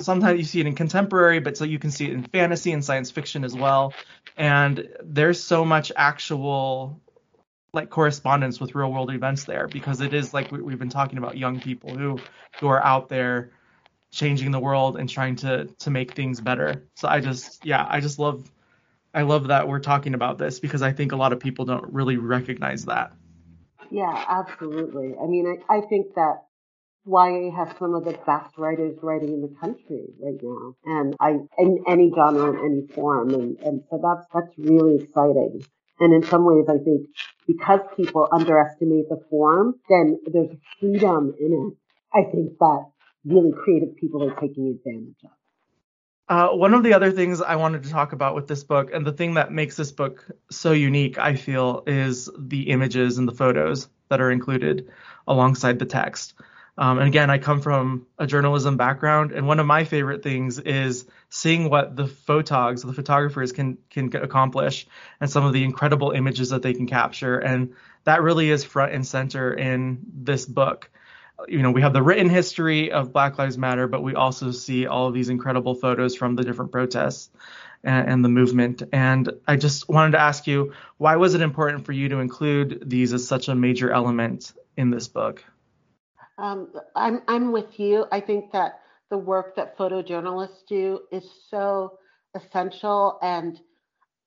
sometimes 0.00 0.38
you 0.38 0.44
see 0.44 0.60
it 0.60 0.66
in 0.66 0.74
contemporary, 0.74 1.40
but 1.40 1.56
so 1.56 1.64
you 1.64 1.78
can 1.78 1.90
see 1.90 2.06
it 2.06 2.12
in 2.12 2.24
fantasy 2.24 2.72
and 2.72 2.84
science 2.84 3.10
fiction 3.10 3.44
as 3.44 3.54
well. 3.54 3.92
And 4.36 4.88
there's 5.02 5.42
so 5.42 5.64
much 5.64 5.92
actual 5.96 7.00
like 7.74 7.90
correspondence 7.90 8.60
with 8.60 8.74
real 8.74 8.92
world 8.92 9.10
events 9.10 9.44
there 9.44 9.66
because 9.66 10.00
it 10.00 10.12
is 10.12 10.34
like 10.34 10.52
we, 10.52 10.72
have 10.72 10.78
been 10.78 10.90
talking 10.90 11.18
about 11.18 11.38
young 11.38 11.60
people 11.60 11.94
who 11.96 12.18
who 12.60 12.68
are 12.68 12.84
out 12.84 13.08
there 13.08 13.52
changing 14.12 14.50
the 14.50 14.60
world 14.60 14.96
and 14.98 15.08
trying 15.08 15.36
to 15.36 15.66
to 15.78 15.90
make 15.90 16.12
things 16.12 16.40
better. 16.40 16.84
So 16.96 17.08
i 17.08 17.20
just 17.20 17.64
yeah 17.64 17.86
i 17.88 18.00
just 18.00 18.18
love 18.18 18.50
i 19.14 19.22
love 19.22 19.48
that 19.48 19.66
we're 19.66 19.80
talking 19.80 20.14
about 20.14 20.38
this 20.38 20.60
because 20.60 20.82
i 20.82 20.92
think 20.92 21.12
a 21.12 21.16
lot 21.16 21.32
of 21.32 21.40
people 21.40 21.64
don't 21.64 21.92
really 21.92 22.18
recognize 22.18 22.84
that. 22.84 23.12
Yeah 23.90 24.24
absolutely. 24.28 25.14
I 25.20 25.26
mean 25.26 25.58
i, 25.68 25.78
I 25.78 25.80
think 25.80 26.14
that 26.14 26.42
YA 27.04 27.50
has 27.50 27.76
some 27.78 27.94
of 27.94 28.04
the 28.04 28.16
best 28.24 28.56
writers 28.56 28.96
writing 29.02 29.30
in 29.30 29.42
the 29.42 29.52
country 29.60 30.04
right 30.22 30.38
now, 30.40 30.74
and 30.84 31.16
I 31.18 31.30
in 31.58 31.82
any 31.88 32.12
genre 32.14 32.50
in 32.50 32.64
any 32.64 32.86
form, 32.94 33.34
and, 33.34 33.58
and 33.58 33.82
so 33.90 33.98
that's 34.00 34.24
that's 34.32 34.56
really 34.56 35.02
exciting. 35.02 35.64
And 35.98 36.14
in 36.14 36.22
some 36.22 36.44
ways, 36.44 36.66
I 36.68 36.78
think 36.78 37.08
because 37.46 37.80
people 37.96 38.28
underestimate 38.30 39.08
the 39.08 39.20
form, 39.30 39.74
then 39.88 40.20
there's 40.32 40.54
freedom 40.78 41.34
in 41.40 41.52
it. 41.52 41.76
I 42.16 42.30
think 42.30 42.58
that 42.58 42.84
really 43.24 43.52
creative 43.52 43.96
people 43.96 44.22
are 44.22 44.34
taking 44.40 44.68
advantage 44.68 45.16
of. 45.24 45.30
Uh, 46.28 46.48
one 46.56 46.72
of 46.72 46.82
the 46.82 46.94
other 46.94 47.10
things 47.10 47.42
I 47.42 47.56
wanted 47.56 47.82
to 47.82 47.90
talk 47.90 48.12
about 48.12 48.34
with 48.34 48.46
this 48.46 48.64
book, 48.64 48.90
and 48.92 49.06
the 49.06 49.12
thing 49.12 49.34
that 49.34 49.52
makes 49.52 49.76
this 49.76 49.92
book 49.92 50.26
so 50.50 50.72
unique, 50.72 51.18
I 51.18 51.34
feel, 51.34 51.82
is 51.86 52.30
the 52.38 52.70
images 52.70 53.18
and 53.18 53.28
the 53.28 53.32
photos 53.32 53.88
that 54.08 54.20
are 54.20 54.30
included 54.30 54.88
alongside 55.26 55.78
the 55.78 55.84
text. 55.84 56.34
Um, 56.78 56.98
and 56.98 57.06
again, 57.06 57.28
I 57.28 57.36
come 57.36 57.60
from 57.60 58.06
a 58.18 58.26
journalism 58.26 58.78
background, 58.78 59.32
and 59.32 59.46
one 59.46 59.60
of 59.60 59.66
my 59.66 59.84
favorite 59.84 60.22
things 60.22 60.58
is 60.58 61.04
seeing 61.28 61.68
what 61.68 61.96
the 61.96 62.04
photogs, 62.04 62.84
the 62.84 62.94
photographers 62.94 63.52
can 63.52 63.76
can 63.90 64.14
accomplish, 64.16 64.86
and 65.20 65.30
some 65.30 65.44
of 65.44 65.52
the 65.52 65.64
incredible 65.64 66.12
images 66.12 66.48
that 66.48 66.62
they 66.62 66.72
can 66.72 66.86
capture. 66.86 67.38
And 67.38 67.74
that 68.04 68.22
really 68.22 68.50
is 68.50 68.64
front 68.64 68.92
and 68.92 69.06
center 69.06 69.52
in 69.52 70.00
this 70.14 70.46
book. 70.46 70.90
You 71.48 71.62
know, 71.62 71.70
we 71.70 71.80
have 71.80 71.92
the 71.92 72.02
written 72.02 72.28
history 72.28 72.92
of 72.92 73.12
Black 73.12 73.38
Lives 73.38 73.58
Matter, 73.58 73.88
but 73.88 74.02
we 74.02 74.14
also 74.14 74.50
see 74.50 74.86
all 74.86 75.08
of 75.08 75.14
these 75.14 75.28
incredible 75.28 75.74
photos 75.74 76.14
from 76.14 76.36
the 76.36 76.44
different 76.44 76.70
protests 76.70 77.30
and, 77.84 78.08
and 78.08 78.24
the 78.24 78.28
movement. 78.28 78.82
And 78.92 79.30
I 79.48 79.56
just 79.56 79.88
wanted 79.88 80.12
to 80.12 80.20
ask 80.20 80.46
you, 80.46 80.72
why 80.98 81.16
was 81.16 81.34
it 81.34 81.40
important 81.40 81.84
for 81.84 81.92
you 81.92 82.08
to 82.10 82.18
include 82.18 82.82
these 82.86 83.12
as 83.12 83.26
such 83.26 83.48
a 83.48 83.54
major 83.54 83.90
element 83.90 84.52
in 84.76 84.90
this 84.90 85.08
book? 85.08 85.44
Um, 86.38 86.72
I'm 86.96 87.22
I'm 87.28 87.52
with 87.52 87.78
you. 87.78 88.06
I 88.10 88.20
think 88.20 88.52
that 88.52 88.80
the 89.10 89.18
work 89.18 89.56
that 89.56 89.76
photojournalists 89.76 90.66
do 90.68 91.00
is 91.10 91.28
so 91.48 91.98
essential, 92.34 93.18
and 93.22 93.60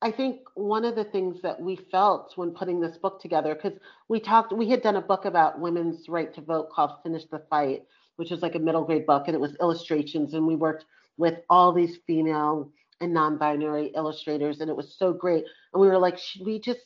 I 0.06 0.12
think 0.12 0.42
one 0.54 0.86
of 0.86 0.96
the 0.96 1.04
things 1.04 1.42
that 1.42 1.60
we 1.60 1.76
felt 1.76 2.34
when 2.36 2.52
putting 2.52 2.80
this 2.80 2.96
book 2.96 3.20
together, 3.20 3.56
because 3.56 3.80
we 4.08 4.20
talked, 4.20 4.54
we 4.54 4.70
had 4.70 4.84
done 4.84 4.98
a 4.98 5.02
book 5.02 5.26
about 5.26 5.60
women's 5.60 6.08
right 6.08 6.32
to 6.36 6.42
vote 6.42 6.70
called 6.70 7.02
"Finish 7.02 7.26
the 7.26 7.42
Fight," 7.50 7.88
which 8.18 8.30
was 8.30 8.44
like 8.44 8.54
a 8.54 8.60
middle 8.60 8.84
grade 8.84 9.08
book, 9.08 9.24
and 9.26 9.34
it 9.34 9.42
was 9.42 9.56
illustrations, 9.60 10.36
and 10.36 10.46
we 10.46 10.56
worked 10.56 10.86
with 11.18 11.40
all 11.50 11.74
these 11.74 11.98
female 12.06 12.72
and 13.02 13.16
non-binary 13.16 13.88
illustrators, 13.96 14.62
and 14.62 14.70
it 14.70 14.76
was 14.76 14.96
so 14.96 15.12
great. 15.12 15.44
And 15.74 15.82
we 15.82 15.88
were 15.88 15.98
like, 15.98 16.20
should 16.20 16.46
we 16.46 16.60
just 16.60 16.82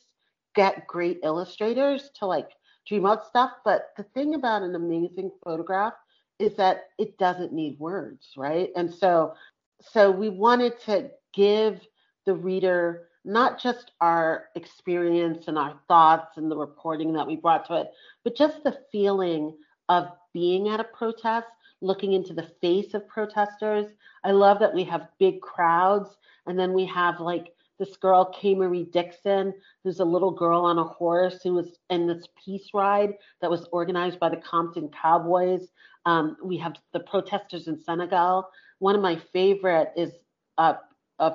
get 0.54 0.86
great 0.86 1.20
illustrators 1.22 2.08
to 2.20 2.24
like 2.24 2.48
dream 2.88 3.04
out 3.04 3.26
stuff. 3.26 3.52
But 3.66 3.90
the 3.98 4.04
thing 4.14 4.34
about 4.34 4.62
an 4.62 4.74
amazing 4.74 5.30
photograph 5.44 5.92
is 6.38 6.56
that 6.56 6.84
it 6.98 7.18
doesn't 7.18 7.52
need 7.52 7.78
words, 7.78 8.30
right? 8.38 8.70
And 8.76 8.90
so 8.90 9.34
so 9.82 10.10
we 10.10 10.30
wanted 10.30 10.80
to 10.86 11.10
give 11.34 11.80
the 12.24 12.34
reader 12.34 13.08
not 13.24 13.60
just 13.60 13.92
our 14.00 14.46
experience 14.54 15.48
and 15.48 15.58
our 15.58 15.78
thoughts 15.88 16.36
and 16.36 16.50
the 16.50 16.56
reporting 16.56 17.12
that 17.12 17.26
we 17.26 17.36
brought 17.36 17.66
to 17.66 17.80
it, 17.80 17.90
but 18.24 18.36
just 18.36 18.62
the 18.64 18.78
feeling 18.90 19.56
of 19.88 20.08
being 20.32 20.68
at 20.68 20.80
a 20.80 20.84
protest, 20.84 21.46
looking 21.80 22.12
into 22.12 22.32
the 22.32 22.50
face 22.60 22.94
of 22.94 23.06
protesters. 23.08 23.86
I 24.24 24.30
love 24.30 24.58
that 24.60 24.74
we 24.74 24.84
have 24.84 25.08
big 25.18 25.40
crowds 25.40 26.16
and 26.46 26.58
then 26.58 26.72
we 26.72 26.86
have 26.86 27.20
like 27.20 27.52
this 27.78 27.96
girl, 27.96 28.26
K. 28.26 28.54
Marie 28.54 28.84
Dixon, 28.84 29.54
who's 29.82 30.00
a 30.00 30.04
little 30.04 30.30
girl 30.30 30.60
on 30.60 30.78
a 30.78 30.84
horse 30.84 31.40
who 31.42 31.54
was 31.54 31.78
in 31.88 32.06
this 32.06 32.26
peace 32.42 32.68
ride 32.74 33.14
that 33.40 33.50
was 33.50 33.66
organized 33.72 34.20
by 34.20 34.28
the 34.28 34.36
Compton 34.36 34.90
Cowboys. 34.90 35.68
Um, 36.04 36.36
we 36.44 36.58
have 36.58 36.74
the 36.92 37.00
protesters 37.00 37.68
in 37.68 37.80
Senegal. 37.80 38.48
One 38.78 38.94
of 38.94 39.02
my 39.02 39.16
favorite 39.32 39.92
is 39.96 40.12
a 40.58 40.76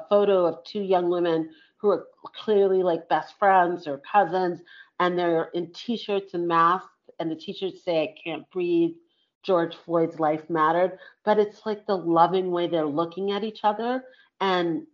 photo 0.09 0.45
of 0.45 0.63
two 0.63 0.81
young 0.81 1.09
women 1.09 1.49
who 1.85 1.91
are 1.91 2.07
clearly 2.43 2.83
like 2.83 3.09
best 3.09 3.37
friends 3.39 3.87
or 3.87 4.01
cousins, 4.11 4.61
and 4.99 5.17
they're 5.19 5.49
in 5.53 5.71
t-shirts 5.73 6.33
and 6.33 6.47
masks, 6.47 6.89
and 7.19 7.31
the 7.31 7.35
t-shirts 7.35 7.83
say 7.83 8.03
"I 8.03 8.15
can't 8.23 8.49
breathe." 8.51 8.95
George 9.43 9.75
Floyd's 9.75 10.19
life 10.19 10.49
mattered, 10.49 10.97
but 11.23 11.37
it's 11.37 11.67
like 11.67 11.85
the 11.85 11.95
loving 11.95 12.51
way 12.51 12.67
they're 12.67 12.85
looking 12.87 13.31
at 13.31 13.43
each 13.43 13.59
other 13.63 14.03
and 14.41 14.87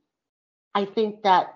I 0.75 0.85
think 0.85 1.23
that 1.23 1.55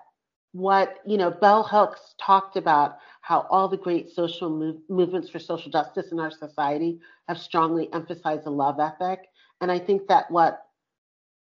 what, 0.52 0.98
you 1.06 1.18
know, 1.18 1.30
Bell 1.30 1.62
Hooks 1.62 2.14
talked 2.20 2.56
about 2.56 2.98
how 3.20 3.46
all 3.50 3.68
the 3.68 3.76
great 3.76 4.10
social 4.10 4.50
move, 4.50 4.76
movements 4.88 5.28
for 5.28 5.38
social 5.38 5.70
justice 5.70 6.12
in 6.12 6.20
our 6.20 6.30
society 6.30 7.00
have 7.28 7.38
strongly 7.38 7.92
emphasized 7.92 8.44
the 8.44 8.50
love 8.50 8.80
ethic. 8.80 9.20
And 9.60 9.70
I 9.70 9.78
think 9.78 10.08
that 10.08 10.30
what 10.30 10.62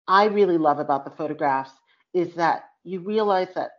I 0.07 0.25
really 0.25 0.57
love 0.57 0.79
about 0.79 1.05
the 1.05 1.11
photographs 1.11 1.73
is 2.13 2.33
that 2.35 2.65
you 2.83 2.99
realize 2.99 3.53
that 3.55 3.71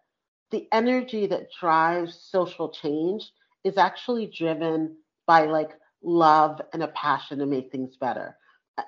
the 0.50 0.68
energy 0.72 1.26
that 1.26 1.48
drives 1.58 2.28
social 2.30 2.68
change 2.70 3.30
is 3.64 3.76
actually 3.76 4.26
driven 4.26 4.96
by 5.26 5.46
like 5.46 5.72
love 6.02 6.60
and 6.72 6.82
a 6.82 6.88
passion 6.88 7.38
to 7.38 7.46
make 7.46 7.70
things 7.72 7.96
better. 7.96 8.36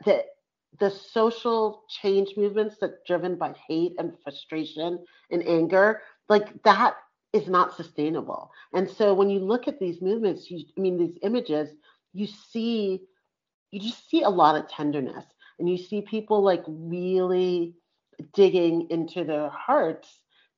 That 0.05 0.27
the 0.79 0.91
social 0.91 1.85
change 1.89 2.37
movements 2.37 2.77
that 2.81 3.05
driven 3.07 3.37
by 3.37 3.55
hate 3.67 3.95
and 3.99 4.13
frustration 4.23 5.05
and 5.31 5.47
anger, 5.47 6.03
like 6.29 6.63
that 6.63 6.97
is 7.33 7.49
not 7.49 7.77
sustainable. 7.77 8.51
And 8.73 8.89
so 8.89 9.13
when 9.15 9.31
you 9.31 9.41
look 9.41 9.69
at 9.69 9.81
these 9.81 10.01
movements, 10.01 10.51
you, 10.51 10.65
I 10.77 10.81
mean, 10.81 10.99
these 10.99 11.19
images, 11.23 11.71
you 12.13 12.27
see, 12.27 13.03
you 13.71 13.81
just 13.81 14.09
see 14.09 14.23
a 14.23 14.31
lot 14.31 14.57
of 14.57 14.69
tenderness 14.69 15.25
and 15.59 15.69
you 15.69 15.77
see 15.77 16.03
people 16.03 16.43
like 16.43 16.63
really 16.67 17.75
digging 18.35 18.89
into 18.91 19.25
their 19.25 19.49
hearts 19.49 20.09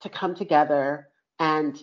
to 0.02 0.08
come 0.08 0.34
together 0.34 1.08
and 1.38 1.78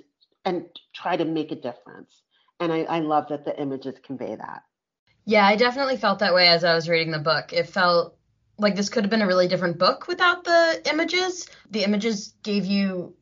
and 0.46 0.66
try 0.94 1.18
to 1.18 1.26
make 1.26 1.52
a 1.52 1.56
difference. 1.56 2.22
And 2.60 2.72
I, 2.72 2.84
I 2.84 3.00
love 3.00 3.28
that 3.30 3.46
the 3.46 3.60
images 3.60 3.96
convey 4.04 4.36
that. 4.36 4.64
Yeah, 5.26 5.46
I 5.46 5.58
definitely 5.58 5.98
felt 5.98 6.20
that 6.20 6.34
way 6.34 6.48
as 6.48 6.64
I 6.64 6.74
was 6.74 6.88
reading 6.88 7.12
the 7.12 7.20
book. 7.20 7.52
It 7.52 7.68
felt 7.68 8.18
like 8.58 8.76
this 8.76 8.90
could 8.90 9.04
have 9.04 9.12
been 9.12 9.22
a 9.22 9.28
really 9.28 9.48
different 9.48 9.78
book 9.78 10.08
without 10.08 10.44
the 10.44 10.82
images. 10.90 11.48
The 11.70 11.84
images 11.84 12.34
gave 12.44 12.66
you 12.66 13.16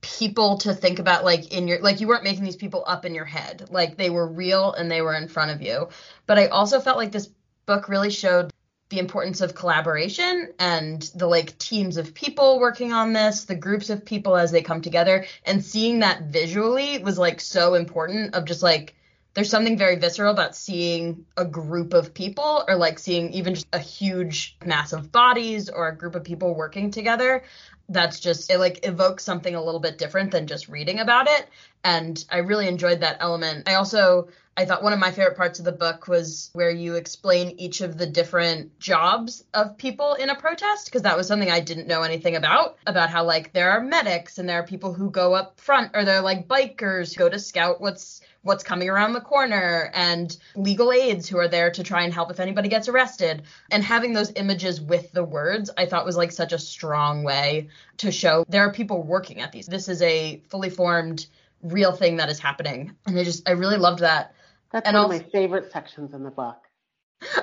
people 0.00 0.58
to 0.58 0.74
think 0.74 0.98
about 0.98 1.24
like 1.24 1.52
in 1.52 1.68
your 1.68 1.80
like 1.80 2.00
you 2.00 2.08
weren't 2.08 2.24
making 2.24 2.44
these 2.44 2.56
people 2.56 2.84
up 2.86 3.04
in 3.04 3.14
your 3.14 3.24
head. 3.24 3.66
Like 3.70 3.96
they 3.96 4.10
were 4.10 4.26
real 4.26 4.72
and 4.72 4.90
they 4.90 5.02
were 5.02 5.14
in 5.14 5.28
front 5.28 5.52
of 5.52 5.62
you. 5.62 5.88
But 6.26 6.38
I 6.38 6.46
also 6.46 6.80
felt 6.80 6.96
like 6.96 7.12
this 7.12 7.28
book 7.66 7.88
really 7.88 8.10
showed 8.10 8.51
the 8.92 8.98
importance 8.98 9.40
of 9.40 9.54
collaboration 9.54 10.52
and 10.58 11.10
the 11.14 11.26
like 11.26 11.56
teams 11.58 11.96
of 11.96 12.12
people 12.12 12.60
working 12.60 12.92
on 12.92 13.14
this, 13.14 13.46
the 13.46 13.54
groups 13.54 13.88
of 13.88 14.04
people 14.04 14.36
as 14.36 14.52
they 14.52 14.60
come 14.60 14.82
together, 14.82 15.24
and 15.44 15.64
seeing 15.64 16.00
that 16.00 16.24
visually 16.24 17.02
was 17.02 17.18
like 17.18 17.40
so 17.40 17.72
important 17.74 18.34
of 18.34 18.44
just 18.44 18.62
like 18.62 18.94
there's 19.34 19.48
something 19.48 19.78
very 19.78 19.96
visceral 19.96 20.30
about 20.30 20.54
seeing 20.54 21.24
a 21.38 21.44
group 21.44 21.94
of 21.94 22.12
people 22.12 22.64
or 22.68 22.76
like 22.76 22.98
seeing 22.98 23.32
even 23.32 23.54
just 23.54 23.66
a 23.72 23.78
huge 23.78 24.58
mass 24.62 24.92
of 24.92 25.10
bodies 25.10 25.70
or 25.70 25.88
a 25.88 25.96
group 25.96 26.14
of 26.14 26.22
people 26.22 26.54
working 26.54 26.90
together. 26.90 27.42
That's 27.88 28.20
just 28.20 28.50
it 28.50 28.58
like 28.58 28.86
evokes 28.86 29.24
something 29.24 29.54
a 29.54 29.64
little 29.64 29.80
bit 29.80 29.96
different 29.96 30.32
than 30.32 30.46
just 30.46 30.68
reading 30.68 30.98
about 30.98 31.28
it. 31.28 31.48
And 31.82 32.22
i 32.30 32.38
really 32.38 32.68
enjoyed 32.68 33.00
that 33.00 33.16
element. 33.20 33.68
I 33.68 33.74
also 33.74 34.28
i 34.56 34.64
thought 34.64 34.82
one 34.82 34.92
of 34.92 34.98
my 34.98 35.10
favorite 35.10 35.36
parts 35.36 35.58
of 35.58 35.64
the 35.64 35.72
book 35.72 36.08
was 36.08 36.50
where 36.52 36.70
you 36.70 36.94
explain 36.94 37.58
each 37.58 37.80
of 37.80 37.98
the 37.98 38.06
different 38.06 38.78
jobs 38.78 39.44
of 39.54 39.76
people 39.76 40.14
in 40.14 40.30
a 40.30 40.34
protest 40.34 40.86
because 40.86 41.02
that 41.02 41.16
was 41.16 41.26
something 41.26 41.50
i 41.50 41.60
didn't 41.60 41.86
know 41.86 42.02
anything 42.02 42.36
about 42.36 42.76
about 42.86 43.10
how 43.10 43.24
like 43.24 43.52
there 43.52 43.70
are 43.70 43.80
medics 43.80 44.38
and 44.38 44.48
there 44.48 44.60
are 44.60 44.66
people 44.66 44.92
who 44.92 45.10
go 45.10 45.34
up 45.34 45.58
front 45.60 45.90
or 45.94 46.04
they're 46.04 46.20
like 46.20 46.48
bikers 46.48 47.14
who 47.14 47.18
go 47.18 47.28
to 47.28 47.38
scout 47.38 47.80
what's 47.80 48.20
what's 48.42 48.64
coming 48.64 48.88
around 48.88 49.12
the 49.12 49.20
corner 49.20 49.90
and 49.94 50.36
legal 50.54 50.92
aides 50.92 51.28
who 51.28 51.38
are 51.38 51.48
there 51.48 51.70
to 51.70 51.82
try 51.82 52.02
and 52.02 52.12
help 52.12 52.30
if 52.30 52.40
anybody 52.40 52.68
gets 52.68 52.88
arrested. 52.88 53.42
And 53.70 53.82
having 53.82 54.12
those 54.12 54.32
images 54.36 54.80
with 54.80 55.12
the 55.12 55.24
words, 55.24 55.70
I 55.78 55.86
thought 55.86 56.04
was 56.04 56.16
like 56.16 56.32
such 56.32 56.52
a 56.52 56.58
strong 56.58 57.22
way 57.22 57.68
to 57.98 58.10
show 58.10 58.44
there 58.48 58.66
are 58.66 58.72
people 58.72 59.02
working 59.02 59.40
at 59.40 59.52
these. 59.52 59.66
This 59.66 59.88
is 59.88 60.02
a 60.02 60.42
fully 60.48 60.70
formed 60.70 61.26
real 61.62 61.92
thing 61.92 62.16
that 62.16 62.28
is 62.28 62.40
happening. 62.40 62.96
And 63.06 63.18
I 63.18 63.24
just 63.24 63.48
I 63.48 63.52
really 63.52 63.78
loved 63.78 64.00
that. 64.00 64.34
That's 64.72 64.86
and 64.86 64.96
one 64.96 65.04
also, 65.04 65.16
of 65.16 65.22
my 65.22 65.28
favorite 65.30 65.72
sections 65.72 66.14
in 66.14 66.22
the 66.22 66.30
book. 66.30 66.56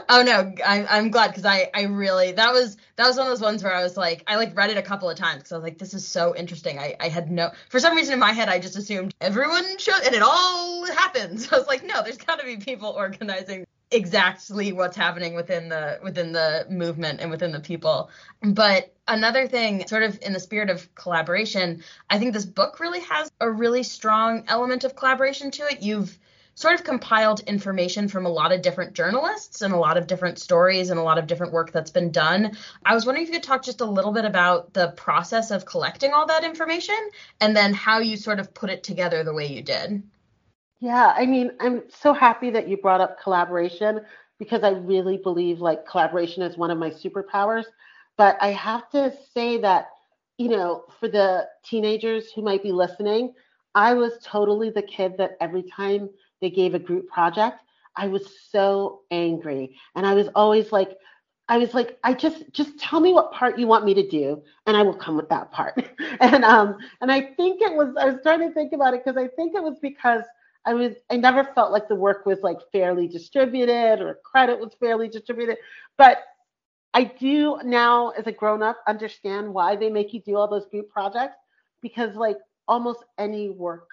Oh 0.10 0.24
no, 0.24 0.54
I'm 0.66 0.86
I'm 0.90 1.12
glad 1.12 1.30
because 1.30 1.46
I 1.46 1.70
I 1.74 1.84
really 1.84 2.34
that 2.34 2.52
was 2.52 2.78
that 2.98 3.08
was 3.08 3.18
one 3.18 3.28
of 3.28 3.32
those 3.32 3.42
ones 3.42 3.64
where 3.64 3.74
I 3.74 3.82
was 3.82 3.96
like 3.96 4.24
I 4.28 4.36
like 4.36 4.56
read 4.58 4.72
it 4.72 4.78
a 4.78 4.82
couple 4.82 5.10
of 5.10 5.18
times 5.18 5.38
because 5.38 5.52
I 5.52 5.56
was 5.56 5.64
like 5.64 5.78
this 5.78 5.94
is 5.94 6.06
so 6.06 6.36
interesting. 6.36 6.80
I 6.80 6.96
I 7.00 7.08
had 7.08 7.32
no 7.32 7.52
for 7.70 7.80
some 7.80 7.96
reason 7.96 8.14
in 8.14 8.20
my 8.20 8.34
head 8.34 8.50
I 8.50 8.60
just 8.60 8.76
assumed 8.76 9.14
everyone 9.22 9.78
should 9.78 10.04
and 10.06 10.14
it 10.14 10.22
all 10.22 10.86
happens. 10.88 11.48
I 11.54 11.58
was 11.58 11.68
like 11.68 11.84
no, 11.86 12.04
there's 12.04 12.18
got 12.18 12.40
to 12.40 12.46
be 12.46 12.58
people 12.58 12.90
organizing 12.90 13.66
exactly 13.92 14.72
what's 14.72 14.98
happening 14.98 15.34
within 15.34 15.70
the 15.70 16.00
within 16.04 16.32
the 16.32 16.66
movement 16.70 17.22
and 17.22 17.32
within 17.32 17.52
the 17.52 17.60
people. 17.60 18.10
But 18.42 18.94
another 19.08 19.48
thing, 19.48 19.88
sort 19.88 20.04
of 20.04 20.20
in 20.22 20.34
the 20.34 20.40
spirit 20.40 20.70
of 20.70 20.94
collaboration, 20.96 21.84
I 22.10 22.20
think 22.20 22.34
this 22.34 22.46
book 22.46 22.80
really 22.80 23.02
has 23.02 23.32
a 23.40 23.50
really 23.50 23.84
strong 23.84 24.44
element 24.48 24.84
of 24.84 24.96
collaboration 24.96 25.52
to 25.52 25.64
it. 25.64 25.82
You've 25.82 26.18
sort 26.60 26.74
of 26.74 26.84
compiled 26.84 27.40
information 27.48 28.10
from 28.10 28.26
a 28.26 28.30
lot 28.30 28.52
of 28.52 28.62
different 28.62 28.92
journalists 28.92 29.62
and 29.62 29.74
a 29.74 29.78
lot 29.78 29.96
of 29.96 30.08
different 30.08 30.38
stories 30.38 30.90
and 30.90 31.00
a 31.00 31.04
lot 31.04 31.18
of 31.18 31.26
different 31.26 31.54
work 31.54 31.72
that's 31.72 31.90
been 31.90 32.12
done. 32.12 32.52
I 32.86 32.94
was 32.94 33.06
wondering 33.06 33.24
if 33.24 33.30
you 33.30 33.40
could 33.40 33.48
talk 33.48 33.64
just 33.64 33.80
a 33.80 33.86
little 33.86 34.12
bit 34.12 34.26
about 34.26 34.74
the 34.74 34.90
process 34.98 35.52
of 35.52 35.66
collecting 35.66 36.12
all 36.12 36.28
that 36.28 36.44
information 36.44 36.98
and 37.40 37.56
then 37.56 37.74
how 37.74 38.00
you 38.00 38.18
sort 38.18 38.42
of 38.42 38.54
put 38.54 38.70
it 38.70 38.84
together 38.84 39.24
the 39.24 39.34
way 39.34 39.48
you 39.48 39.62
did. 39.62 40.04
Yeah, 40.82 41.14
I 41.16 41.26
mean, 41.26 41.52
I'm 41.62 41.84
so 41.88 42.12
happy 42.12 42.50
that 42.50 42.68
you 42.68 42.76
brought 42.76 43.00
up 43.00 43.22
collaboration 43.24 44.02
because 44.38 44.62
I 44.62 44.72
really 44.72 45.16
believe 45.16 45.62
like 45.62 45.88
collaboration 45.88 46.44
is 46.44 46.58
one 46.58 46.72
of 46.72 46.78
my 46.78 46.90
superpowers. 46.90 47.68
But 48.18 48.38
I 48.42 48.50
have 48.50 48.90
to 48.90 49.14
say 49.34 49.62
that, 49.62 49.92
you 50.38 50.50
know, 50.50 50.84
for 51.00 51.08
the 51.08 51.48
teenagers 51.64 52.34
who 52.34 52.42
might 52.42 52.64
be 52.64 52.74
listening, 52.74 53.34
I 53.76 53.94
was 53.94 54.20
totally 54.22 54.72
the 54.72 54.82
kid 54.82 55.16
that 55.20 55.38
every 55.40 55.64
time 55.64 56.10
they 56.42 56.50
gave 56.50 56.74
a 56.74 56.80
group 56.80 57.08
project, 57.08 57.60
I 57.96 58.08
was 58.08 58.30
so 58.52 59.02
angry. 59.12 59.78
And 59.96 60.06
I 60.06 60.14
was 60.14 60.30
always 60.36 60.72
like, 60.72 60.98
I 61.50 61.58
was 61.58 61.74
like, 61.74 61.98
I 62.04 62.14
just 62.14 62.44
just 62.54 62.80
tell 62.80 63.00
me 63.00 63.12
what 63.12 63.32
part 63.32 63.58
you 63.58 63.66
want 63.66 63.84
me 63.84 63.96
to 63.96 64.08
do, 64.08 64.44
and 64.68 64.78
I 64.78 64.84
will 64.84 64.94
come 64.94 65.18
with 65.18 65.30
that 65.30 65.52
part. 65.52 65.84
and 66.20 66.46
um, 66.46 66.78
and 67.02 67.12
I 67.12 67.34
think 67.36 67.62
it 67.62 67.74
was 67.74 67.96
I 68.00 68.06
was 68.06 68.18
trying 68.22 68.48
to 68.48 68.54
think 68.54 68.72
about 68.72 68.94
it 68.94 69.04
because 69.04 69.18
I 69.18 69.28
think 69.36 69.56
it 69.56 69.64
was 69.64 69.80
because 69.82 70.24
I 70.66 70.76
was 70.76 70.94
I 71.10 71.18
never 71.18 71.44
felt 71.56 71.72
like 71.72 71.88
the 71.88 71.96
work 71.96 72.28
was 72.28 72.40
like 72.44 72.58
fairly 72.72 73.08
distributed 73.08 74.00
or 74.00 74.20
credit 74.24 74.60
was 74.60 74.76
fairly 74.80 75.08
distributed. 75.08 75.58
But 75.98 76.20
I 76.94 77.06
do 77.06 77.60
now, 77.64 78.10
as 78.10 78.28
a 78.28 78.32
grown 78.32 78.62
up, 78.62 78.78
understand 78.88 79.52
why 79.52 79.76
they 79.76 79.90
make 79.90 80.14
you 80.14 80.22
do 80.22 80.36
all 80.38 80.48
those 80.48 80.68
group 80.68 80.90
projects 80.90 81.38
because 81.82 82.16
like 82.16 82.38
almost 82.68 83.04
any 83.18 83.50
work 83.50 83.90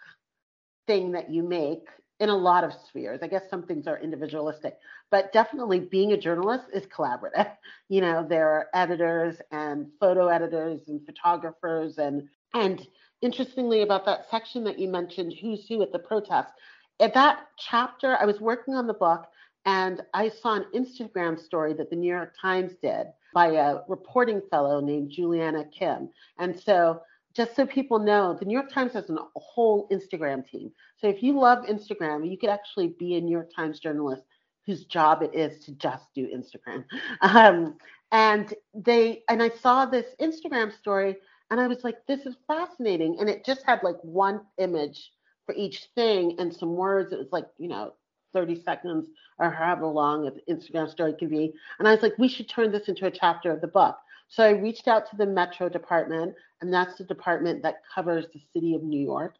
thing 0.87 1.13
that 1.13 1.31
you 1.31 1.43
make 1.43 1.89
in 2.18 2.29
a 2.29 2.37
lot 2.37 2.64
of 2.64 2.72
spheres. 2.88 3.20
I 3.22 3.26
guess 3.26 3.42
some 3.50 3.62
things 3.62 3.87
are 3.87 3.98
individualistic, 3.98 4.79
but 5.11 5.33
definitely 5.33 5.81
being 5.81 6.12
a 6.12 6.16
journalist 6.16 6.64
is 6.72 6.87
collaborative. 6.87 7.50
You 7.88 8.00
know, 8.00 8.26
there 8.29 8.48
are 8.48 8.66
editors 8.74 9.37
and 9.52 9.87
photo 10.00 10.26
editors 10.26 10.81
and 10.88 11.07
photographers 11.07 11.98
and 11.98 12.29
and 12.52 12.85
interestingly 13.22 13.83
about 13.83 14.05
that 14.07 14.29
section 14.29 14.64
that 14.64 14.76
you 14.76 14.88
mentioned, 14.88 15.35
who's 15.40 15.68
who 15.68 15.83
at 15.83 15.92
the 15.92 16.00
protest. 16.00 16.52
At 16.98 17.14
that 17.14 17.46
chapter, 17.59 18.16
I 18.16 18.24
was 18.24 18.40
working 18.40 18.74
on 18.74 18.88
the 18.88 18.94
book 18.94 19.26
and 19.66 20.00
I 20.14 20.31
saw 20.31 20.55
an 20.55 20.66
Instagram 20.74 21.38
story 21.38 21.74
that 21.74 21.90
the 21.90 21.96
New 21.96 22.12
York 22.12 22.35
Times 22.40 22.72
did 22.83 23.07
by 23.35 23.48
a 23.48 23.79
reporting 23.88 24.40
fellow 24.50 24.81
named 24.81 25.11
Juliana 25.11 25.64
Kim. 25.64 26.09
And 26.38 26.59
so 26.59 27.02
just 27.37 27.55
so 27.55 27.66
people 27.66 27.99
know, 27.99 28.35
the 28.38 28.46
New 28.46 28.55
York 28.55 28.70
Times 28.70 28.94
has 28.94 29.11
a 29.11 29.16
whole 29.37 29.88
Instagram 29.90 30.46
team. 30.49 30.72
So 30.96 31.07
if 31.07 31.22
you 31.22 31.38
love 31.38 31.66
Instagram, 31.66 32.29
you 32.29 32.38
could 32.38 32.49
actually 32.49 32.88
be 32.99 33.16
a 33.16 33.20
New 33.20 33.31
York 33.31 33.51
Times 33.55 33.79
journalist 33.79 34.22
whose 34.64 34.85
job 34.87 35.22
it 35.22 35.35
is 35.35 35.64
to 35.64 35.72
just 35.72 36.07
do 36.14 36.29
Instagram. 36.29 36.85
Um, 37.20 37.77
and 38.12 38.55
they 38.72 39.25
and 39.29 39.42
I 39.42 39.51
saw 39.51 39.85
this 39.85 40.07
Instagram 40.20 40.72
story 40.72 41.16
and 41.51 41.61
I 41.61 41.66
was 41.66 41.85
like, 41.85 41.99
this 42.07 42.25
is 42.25 42.37
fascinating. 42.46 43.16
And 43.18 43.29
it 43.29 43.44
just 43.44 43.62
had 43.64 43.83
like 43.83 43.96
one 44.03 44.42
image 44.59 45.12
for 45.44 45.55
each 45.55 45.88
thing 45.94 46.37
and 46.38 46.55
some 46.55 46.75
words. 46.77 47.12
It 47.12 47.18
was 47.18 47.33
like, 47.33 47.46
you 47.59 47.68
know, 47.68 47.94
30 48.33 48.62
seconds 48.62 49.09
or 49.38 49.51
however 49.51 49.87
long 49.87 50.27
an 50.27 50.40
Instagram 50.49 50.90
story 50.90 51.14
can 51.14 51.29
be. 51.29 51.53
And 51.79 51.88
I 51.88 51.92
was 51.92 52.03
like, 52.03 52.14
we 52.18 52.29
should 52.29 52.49
turn 52.49 52.70
this 52.70 52.88
into 52.88 53.07
a 53.07 53.11
chapter 53.11 53.51
of 53.51 53.61
the 53.61 53.66
book. 53.66 53.96
So 54.29 54.45
I 54.45 54.51
reached 54.51 54.89
out 54.89 55.09
to 55.11 55.17
the 55.17 55.27
Metro 55.27 55.69
department, 55.69 56.35
and 56.61 56.73
that's 56.73 56.97
the 56.97 57.05
department 57.05 57.62
that 57.62 57.83
covers 57.95 58.27
the 58.33 58.41
city 58.53 58.75
of 58.75 58.83
New 58.83 59.01
York. 59.01 59.35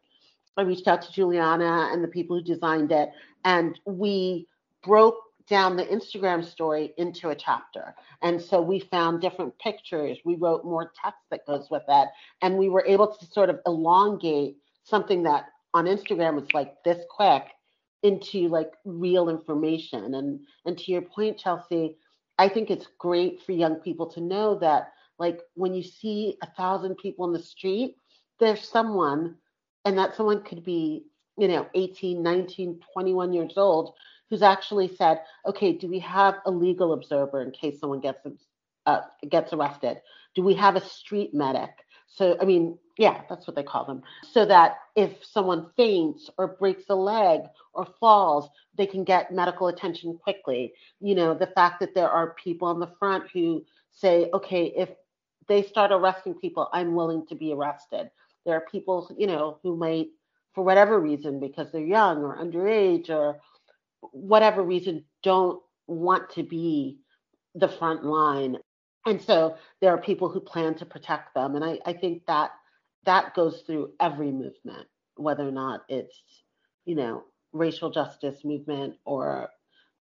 I 0.55 0.63
reached 0.63 0.87
out 0.87 1.01
to 1.03 1.11
Juliana 1.11 1.89
and 1.91 2.03
the 2.03 2.07
people 2.07 2.37
who 2.37 2.43
designed 2.43 2.91
it, 2.91 3.09
and 3.45 3.79
we 3.85 4.47
broke 4.83 5.17
down 5.47 5.77
the 5.77 5.85
Instagram 5.85 6.43
story 6.43 6.93
into 6.97 7.29
a 7.29 7.35
chapter. 7.35 7.95
And 8.21 8.41
so 8.41 8.61
we 8.61 8.79
found 8.79 9.21
different 9.21 9.57
pictures. 9.59 10.17
We 10.25 10.35
wrote 10.35 10.65
more 10.65 10.91
text 11.01 11.21
that 11.31 11.45
goes 11.45 11.69
with 11.69 11.83
that. 11.87 12.09
And 12.41 12.57
we 12.57 12.69
were 12.69 12.85
able 12.85 13.15
to 13.15 13.25
sort 13.27 13.49
of 13.49 13.59
elongate 13.65 14.57
something 14.83 15.23
that 15.23 15.45
on 15.73 15.85
Instagram 15.85 16.35
was 16.35 16.53
like 16.53 16.75
this 16.83 17.03
quick 17.09 17.43
into 18.03 18.49
like 18.49 18.73
real 18.85 19.29
information. 19.29 20.15
And 20.15 20.41
and 20.65 20.77
to 20.77 20.91
your 20.91 21.01
point, 21.01 21.37
Chelsea, 21.37 21.97
I 22.37 22.49
think 22.49 22.69
it's 22.69 22.87
great 22.97 23.41
for 23.41 23.51
young 23.51 23.75
people 23.75 24.07
to 24.11 24.21
know 24.21 24.55
that, 24.59 24.91
like, 25.19 25.41
when 25.55 25.73
you 25.73 25.83
see 25.83 26.37
a 26.41 26.47
thousand 26.51 26.95
people 26.95 27.25
in 27.25 27.33
the 27.33 27.39
street, 27.41 27.95
there's 28.39 28.67
someone, 28.67 29.35
and 29.85 29.97
that 29.97 30.15
someone 30.15 30.43
could 30.43 30.63
be, 30.63 31.05
you 31.37 31.47
know, 31.47 31.67
18, 31.73 32.21
19, 32.21 32.79
21 32.93 33.33
years 33.33 33.53
old, 33.57 33.95
who's 34.29 34.43
actually 34.43 34.87
said, 34.95 35.21
okay, 35.45 35.73
do 35.73 35.87
we 35.87 35.99
have 35.99 36.35
a 36.45 36.51
legal 36.51 36.93
observer 36.93 37.41
in 37.41 37.51
case 37.51 37.79
someone 37.79 37.99
gets 37.99 38.19
uh, 38.85 39.01
gets 39.29 39.53
arrested? 39.53 40.01
Do 40.35 40.43
we 40.43 40.53
have 40.55 40.75
a 40.75 40.85
street 40.85 41.33
medic? 41.33 41.71
So, 42.07 42.37
I 42.39 42.45
mean, 42.45 42.77
yeah, 42.97 43.21
that's 43.29 43.45
what 43.45 43.55
they 43.55 43.63
call 43.63 43.85
them. 43.85 44.01
So 44.31 44.45
that 44.45 44.77
if 44.95 45.23
someone 45.23 45.69
faints 45.77 46.29
or 46.37 46.47
breaks 46.47 46.85
a 46.89 46.95
leg 46.95 47.41
or 47.73 47.87
falls, 47.99 48.49
they 48.75 48.87
can 48.87 49.03
get 49.03 49.31
medical 49.31 49.67
attention 49.67 50.17
quickly. 50.17 50.73
You 50.99 51.15
know, 51.15 51.33
the 51.33 51.47
fact 51.47 51.79
that 51.79 51.93
there 51.93 52.09
are 52.09 52.35
people 52.43 52.67
on 52.67 52.79
the 52.79 52.91
front 52.99 53.25
who 53.31 53.63
say, 53.91 54.29
okay, 54.33 54.73
if 54.75 54.89
they 55.47 55.61
start 55.63 55.91
arresting 55.91 56.33
people, 56.33 56.69
I'm 56.73 56.95
willing 56.95 57.25
to 57.27 57.35
be 57.35 57.53
arrested. 57.53 58.09
There 58.45 58.55
are 58.55 58.65
people, 58.71 59.13
you 59.17 59.27
know, 59.27 59.59
who 59.61 59.75
might, 59.75 60.07
for 60.53 60.63
whatever 60.63 60.99
reason, 60.99 61.39
because 61.39 61.71
they're 61.71 61.81
young 61.81 62.23
or 62.23 62.37
underage 62.37 63.09
or 63.09 63.39
whatever 64.11 64.63
reason, 64.63 65.05
don't 65.21 65.61
want 65.85 66.29
to 66.31 66.43
be 66.43 66.99
the 67.55 67.67
front 67.67 68.03
line. 68.03 68.57
And 69.05 69.21
so 69.21 69.55
there 69.81 69.91
are 69.91 69.97
people 69.97 70.29
who 70.29 70.39
plan 70.39 70.75
to 70.75 70.85
protect 70.85 71.33
them. 71.33 71.55
And 71.55 71.63
I, 71.63 71.79
I 71.85 71.93
think 71.93 72.25
that 72.27 72.51
that 73.05 73.33
goes 73.35 73.61
through 73.65 73.91
every 73.99 74.31
movement. 74.31 74.87
whether 75.17 75.47
or 75.47 75.51
not 75.51 75.83
it's, 75.89 76.15
you 76.85 76.95
know, 76.95 77.23
racial 77.53 77.89
justice 77.89 78.43
movement 78.43 78.95
or 79.05 79.49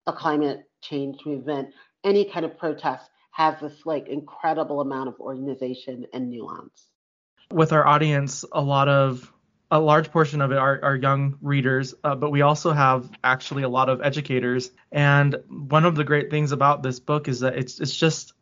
a 0.06 0.12
climate 0.12 0.64
change 0.80 1.18
movement, 1.24 1.68
any 2.04 2.24
kind 2.24 2.44
of 2.44 2.58
protest 2.58 3.10
has 3.30 3.60
this 3.60 3.86
like 3.86 4.08
incredible 4.08 4.80
amount 4.80 5.08
of 5.08 5.14
organization 5.20 6.06
and 6.12 6.30
nuance. 6.30 6.90
With 7.52 7.72
our 7.72 7.86
audience, 7.86 8.44
a 8.52 8.60
lot 8.60 8.88
of 8.88 9.32
a 9.70 9.78
large 9.78 10.10
portion 10.10 10.40
of 10.40 10.50
it 10.50 10.56
are, 10.56 10.80
are 10.82 10.96
young 10.96 11.36
readers, 11.42 11.94
uh, 12.02 12.14
but 12.14 12.30
we 12.30 12.40
also 12.40 12.72
have 12.72 13.10
actually 13.22 13.62
a 13.62 13.68
lot 13.68 13.90
of 13.90 14.00
educators. 14.00 14.70
And 14.92 15.36
one 15.48 15.84
of 15.84 15.94
the 15.94 16.04
great 16.04 16.30
things 16.30 16.52
about 16.52 16.82
this 16.82 16.98
book 16.98 17.28
is 17.28 17.40
that 17.40 17.56
it's 17.56 17.78
it's 17.78 17.94
just, 17.94 18.32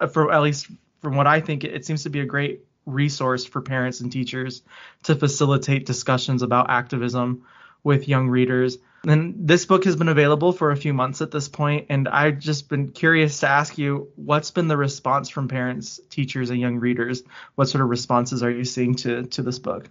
uh, 0.00 0.06
for 0.06 0.32
at 0.32 0.42
least 0.42 0.68
from 1.00 1.16
what 1.16 1.26
I 1.26 1.40
think, 1.40 1.64
it 1.64 1.84
seems 1.84 2.02
to 2.04 2.10
be 2.10 2.20
a 2.20 2.26
great 2.26 2.64
resource 2.88 3.44
for 3.44 3.60
parents 3.60 4.00
and 4.00 4.10
teachers 4.10 4.62
to 5.04 5.14
facilitate 5.14 5.86
discussions 5.86 6.42
about 6.42 6.70
activism 6.70 7.44
with 7.84 8.08
young 8.08 8.28
readers. 8.28 8.78
And 9.06 9.34
this 9.48 9.64
book 9.64 9.84
has 9.84 9.94
been 9.94 10.08
available 10.08 10.52
for 10.52 10.72
a 10.72 10.76
few 10.76 10.92
months 10.92 11.22
at 11.22 11.30
this 11.30 11.48
point, 11.48 11.86
and 11.88 12.08
I've 12.08 12.40
just 12.40 12.68
been 12.68 12.90
curious 12.90 13.40
to 13.40 13.48
ask 13.48 13.78
you 13.78 14.10
what's 14.16 14.50
been 14.50 14.66
the 14.66 14.76
response 14.76 15.28
from 15.28 15.46
parents, 15.46 16.00
teachers, 16.10 16.50
and 16.50 16.60
young 16.60 16.78
readers? 16.78 17.22
What 17.54 17.68
sort 17.68 17.82
of 17.82 17.90
responses 17.90 18.42
are 18.42 18.50
you 18.50 18.64
seeing 18.64 18.96
to 18.96 19.22
to 19.24 19.42
this 19.42 19.60
book? 19.60 19.88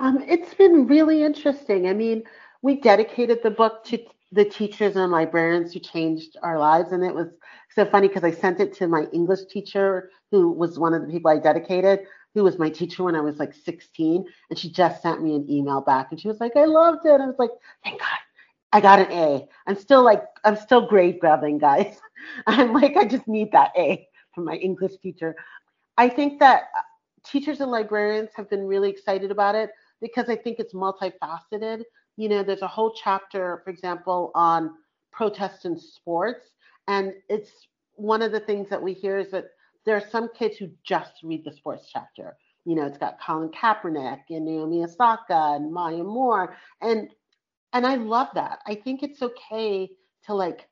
Um, 0.00 0.24
it's 0.26 0.54
been 0.54 0.86
really 0.86 1.22
interesting. 1.22 1.86
I 1.86 1.92
mean, 1.92 2.24
we 2.62 2.80
dedicated 2.80 3.42
the 3.42 3.50
book 3.50 3.84
to 3.84 3.98
the 4.32 4.46
teachers 4.46 4.96
and 4.96 5.12
librarians 5.12 5.74
who 5.74 5.80
changed 5.80 6.38
our 6.42 6.58
lives, 6.58 6.90
and 6.92 7.04
it 7.04 7.14
was 7.14 7.28
so 7.74 7.84
funny 7.84 8.08
because 8.08 8.24
I 8.24 8.30
sent 8.30 8.60
it 8.60 8.72
to 8.74 8.88
my 8.88 9.04
English 9.12 9.44
teacher, 9.50 10.10
who 10.32 10.50
was 10.50 10.78
one 10.78 10.94
of 10.94 11.02
the 11.02 11.12
people 11.12 11.30
I 11.30 11.38
dedicated, 11.38 12.00
who 12.34 12.42
was 12.42 12.58
my 12.58 12.70
teacher 12.70 13.04
when 13.04 13.14
I 13.14 13.20
was 13.20 13.38
like 13.38 13.54
16, 13.54 14.24
and 14.50 14.58
she 14.58 14.68
just 14.70 15.02
sent 15.02 15.22
me 15.22 15.36
an 15.36 15.48
email 15.48 15.80
back, 15.80 16.08
and 16.10 16.20
she 16.20 16.26
was 16.26 16.40
like, 16.40 16.56
"I 16.56 16.64
loved 16.64 17.06
it." 17.06 17.20
I 17.20 17.26
was 17.26 17.38
like, 17.38 17.52
"Thank 17.84 18.00
God." 18.00 18.18
I 18.72 18.80
got 18.80 18.98
an 19.00 19.12
A. 19.12 19.46
I'm 19.66 19.76
still 19.76 20.02
like 20.02 20.24
I'm 20.44 20.56
still 20.56 20.88
grade 20.88 21.20
grabbing, 21.20 21.58
guys. 21.58 22.00
I'm 22.48 22.72
like 22.72 22.96
I 22.96 23.04
just 23.04 23.28
need 23.28 23.52
that 23.52 23.72
A 23.76 24.08
from 24.34 24.46
my 24.46 24.56
English 24.56 24.96
teacher. 25.02 25.36
I 25.98 26.08
think 26.08 26.40
that 26.40 26.62
uh, 26.76 26.82
teachers 27.24 27.60
and 27.60 27.70
librarians 27.70 28.30
have 28.34 28.48
been 28.48 28.66
really 28.66 28.90
excited 28.90 29.30
about 29.30 29.54
it 29.54 29.70
because 30.00 30.28
I 30.28 30.36
think 30.36 30.58
it's 30.58 30.72
multifaceted. 30.72 31.82
You 32.16 32.28
know, 32.28 32.42
there's 32.42 32.62
a 32.62 32.66
whole 32.68 32.94
chapter, 32.94 33.60
for 33.64 33.70
example, 33.70 34.32
on 34.34 34.72
protest 35.12 35.66
in 35.66 35.78
sports. 35.78 36.50
And 36.88 37.12
it's 37.28 37.50
one 37.94 38.22
of 38.22 38.32
the 38.32 38.40
things 38.40 38.68
that 38.70 38.82
we 38.82 38.92
hear 38.94 39.18
is 39.18 39.30
that 39.30 39.46
there 39.84 39.96
are 39.96 40.08
some 40.10 40.28
kids 40.36 40.56
who 40.56 40.70
just 40.84 41.12
read 41.22 41.44
the 41.44 41.52
sports 41.52 41.88
chapter. 41.92 42.36
You 42.64 42.76
know, 42.76 42.86
it's 42.86 42.98
got 42.98 43.20
Colin 43.20 43.50
Kaepernick 43.50 44.20
and 44.30 44.44
Naomi 44.44 44.84
Osaka 44.84 45.54
and 45.56 45.72
Maya 45.72 46.04
Moore. 46.04 46.56
And 46.80 47.08
and 47.72 47.86
I 47.86 47.96
love 47.96 48.28
that. 48.34 48.60
I 48.66 48.74
think 48.74 49.02
it's 49.02 49.22
okay 49.22 49.90
to 50.24 50.34
like 50.34 50.68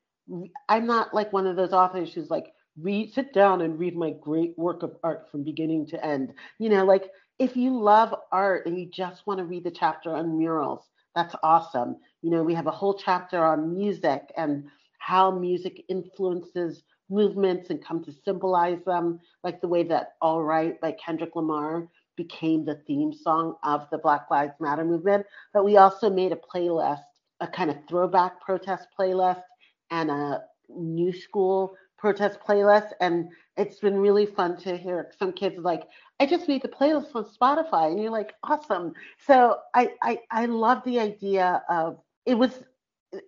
I'm 0.69 0.87
not 0.87 1.13
like 1.15 1.33
one 1.33 1.47
of 1.47 1.57
those 1.57 1.73
authors 1.73 2.15
who's 2.15 2.31
like 2.31 2.53
read 2.81 3.13
sit 3.13 3.33
down 3.33 3.63
and 3.63 3.79
read 3.79 3.97
my 3.97 4.11
great 4.21 4.57
work 4.57 4.83
of 4.83 4.97
art 5.03 5.29
from 5.31 5.43
beginning 5.43 5.87
to 5.89 6.05
end. 6.05 6.33
You 6.59 6.69
know, 6.69 6.85
like 6.85 7.11
if 7.39 7.57
you 7.57 7.77
love 7.77 8.15
art 8.31 8.67
and 8.67 8.79
you 8.79 8.87
just 8.87 9.27
want 9.27 9.39
to 9.39 9.45
read 9.45 9.65
the 9.65 9.71
chapter 9.71 10.15
on 10.15 10.39
murals, 10.39 10.89
that's 11.15 11.35
awesome. 11.43 11.97
You 12.23 12.31
know, 12.31 12.43
we 12.43 12.55
have 12.55 12.67
a 12.67 12.73
whole 12.73 12.95
chapter 12.95 13.43
on 13.45 13.75
music 13.75 14.31
and 14.37 14.69
how 14.99 15.31
music 15.31 15.85
influences 15.89 16.85
movements 17.11 17.71
and 17.71 17.85
come 17.85 18.03
to 18.05 18.13
symbolize 18.25 18.83
them, 18.85 19.21
like 19.45 19.61
the 19.61 19.69
way 19.69 19.83
that 19.85 20.15
All 20.21 20.43
Right 20.43 20.81
by 20.81 20.93
Kendrick 20.93 21.37
Lamar 21.37 21.89
became 22.17 22.65
the 22.65 22.77
theme 22.87 23.13
song 23.13 23.57
of 23.63 23.89
the 23.91 23.99
Black 23.99 24.31
Lives 24.31 24.55
Matter 24.61 24.85
movement. 24.85 25.27
But 25.53 25.65
we 25.65 25.77
also 25.77 26.11
made 26.11 26.33
a 26.33 26.37
playlist, 26.37 27.03
a 27.41 27.47
kind 27.47 27.71
of 27.71 27.77
throwback 27.89 28.41
protest 28.41 28.89
playlist 28.99 29.43
and 29.91 30.11
a 30.11 30.43
new 30.69 31.13
school 31.13 31.77
protest 31.99 32.39
playlist. 32.47 32.93
And 33.01 33.29
it's 33.57 33.79
been 33.79 33.97
really 33.97 34.27
fun 34.27 34.57
to 34.59 34.77
hear 34.77 35.11
some 35.19 35.33
kids 35.33 35.59
like, 35.59 35.85
I 36.21 36.27
just 36.27 36.49
made 36.49 36.63
the 36.63 36.69
playlist 36.69 37.15
on 37.15 37.25
Spotify, 37.25 37.91
and 37.91 38.01
you're 38.03 38.11
like, 38.11 38.35
awesome. 38.43 38.93
So 39.27 39.57
I 39.75 39.93
I 40.03 40.21
I 40.31 40.47
love 40.47 40.83
the 40.85 41.01
idea 41.01 41.63
of 41.71 41.99
it 42.27 42.35
was. 42.35 42.63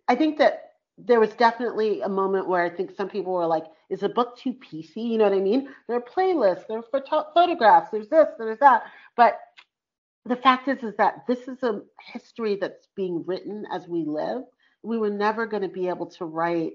I 0.09 0.15
think 0.15 0.39
that 0.39 0.72
there 1.05 1.21
was 1.21 1.33
definitely 1.35 2.01
a 2.03 2.09
moment 2.09 2.49
where 2.49 2.63
I 2.63 2.71
think 2.71 2.95
some 2.97 3.09
people 3.09 3.33
were 3.33 3.47
like, 3.47 3.65
is 3.91 4.01
the 4.01 4.09
book 4.09 4.39
too 4.39 4.55
PC? 4.55 4.97
You 4.97 5.19
know 5.19 5.25
what 5.25 5.37
I 5.37 5.41
mean? 5.41 5.69
There 5.89 5.97
are 5.97 6.01
playlists, 6.01 6.67
there 6.69 6.79
are 6.79 6.85
photo- 6.93 7.27
photographs, 7.35 7.91
there's 7.91 8.09
this, 8.09 8.29
there's 8.39 8.59
that. 8.61 8.85
But 9.17 9.41
the 10.25 10.37
fact 10.37 10.69
is, 10.69 10.83
is 10.83 10.95
that 10.99 11.27
this 11.27 11.49
is 11.49 11.63
a 11.63 11.83
history 12.13 12.57
that's 12.61 12.89
being 12.95 13.25
written 13.27 13.65
as 13.73 13.89
we 13.89 14.05
live. 14.05 14.43
We 14.83 14.99
were 14.99 15.11
never 15.11 15.47
going 15.47 15.63
to 15.63 15.69
be 15.69 15.89
able 15.89 16.07
to 16.07 16.25
write 16.25 16.75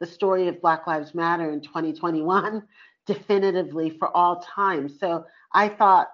the 0.00 0.06
story 0.06 0.48
of 0.48 0.60
Black 0.60 0.86
Lives 0.86 1.14
Matter 1.14 1.52
in 1.52 1.60
2021 1.60 2.62
definitively 3.06 3.90
for 3.90 4.14
all 4.16 4.40
time. 4.42 4.88
So 4.88 5.24
I 5.52 5.68
thought 5.68 6.08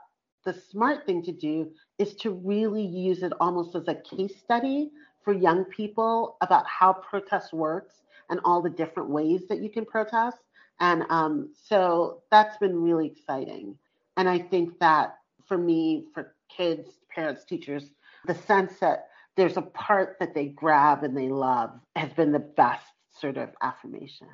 the 0.45 0.55
smart 0.71 1.07
thing 1.07 1.23
to 1.25 1.33
do 1.33 1.73
is 1.99 2.15
to 2.17 2.31
really 2.31 2.85
use 2.85 3.23
it 3.23 3.33
almost 3.41 3.75
as 3.75 3.89
a 3.89 3.95
case 3.95 4.37
study 4.39 4.91
for 5.27 5.35
young 5.35 5.65
people 5.65 6.37
about 6.41 6.65
how 6.69 6.93
protest 6.93 7.53
works 7.53 7.97
and 8.31 8.39
all 8.45 8.63
the 8.63 8.71
different 8.71 9.11
ways 9.11 9.43
that 9.49 9.61
you 9.61 9.69
can 9.69 9.85
protest. 9.85 10.39
And 10.79 11.03
um, 11.11 11.51
so 11.69 12.23
that's 12.31 12.57
been 12.59 12.81
really 12.81 13.09
exciting. 13.09 13.77
And 14.17 14.29
I 14.29 14.39
think 14.39 14.79
that 14.79 15.17
for 15.49 15.59
me, 15.59 16.07
for 16.15 16.37
kids, 16.49 16.89
parents, 17.13 17.45
teachers, 17.45 17.91
the 18.27 18.35
sense 18.35 18.79
that 18.79 19.09
there's 19.37 19.57
a 19.57 19.63
part 19.63 20.17
that 20.21 20.33
they 20.33 20.47
grab 20.47 21.03
and 21.03 21.17
they 21.17 21.29
love 21.29 21.73
has 21.97 22.13
been 22.13 22.31
the 22.31 22.39
best 22.39 22.87
sort 23.11 23.37
of 23.37 23.49
affirmation. 23.63 24.29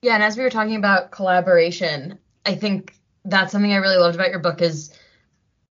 Yeah, 0.00 0.14
and 0.14 0.22
as 0.22 0.38
we 0.38 0.44
were 0.44 0.50
talking 0.50 0.76
about 0.76 1.10
collaboration, 1.10 2.18
I 2.46 2.54
think 2.54 2.94
that's 3.26 3.52
something 3.52 3.72
I 3.72 3.76
really 3.76 3.98
loved 3.98 4.14
about 4.14 4.30
your 4.30 4.40
book 4.40 4.62
is 4.62 4.98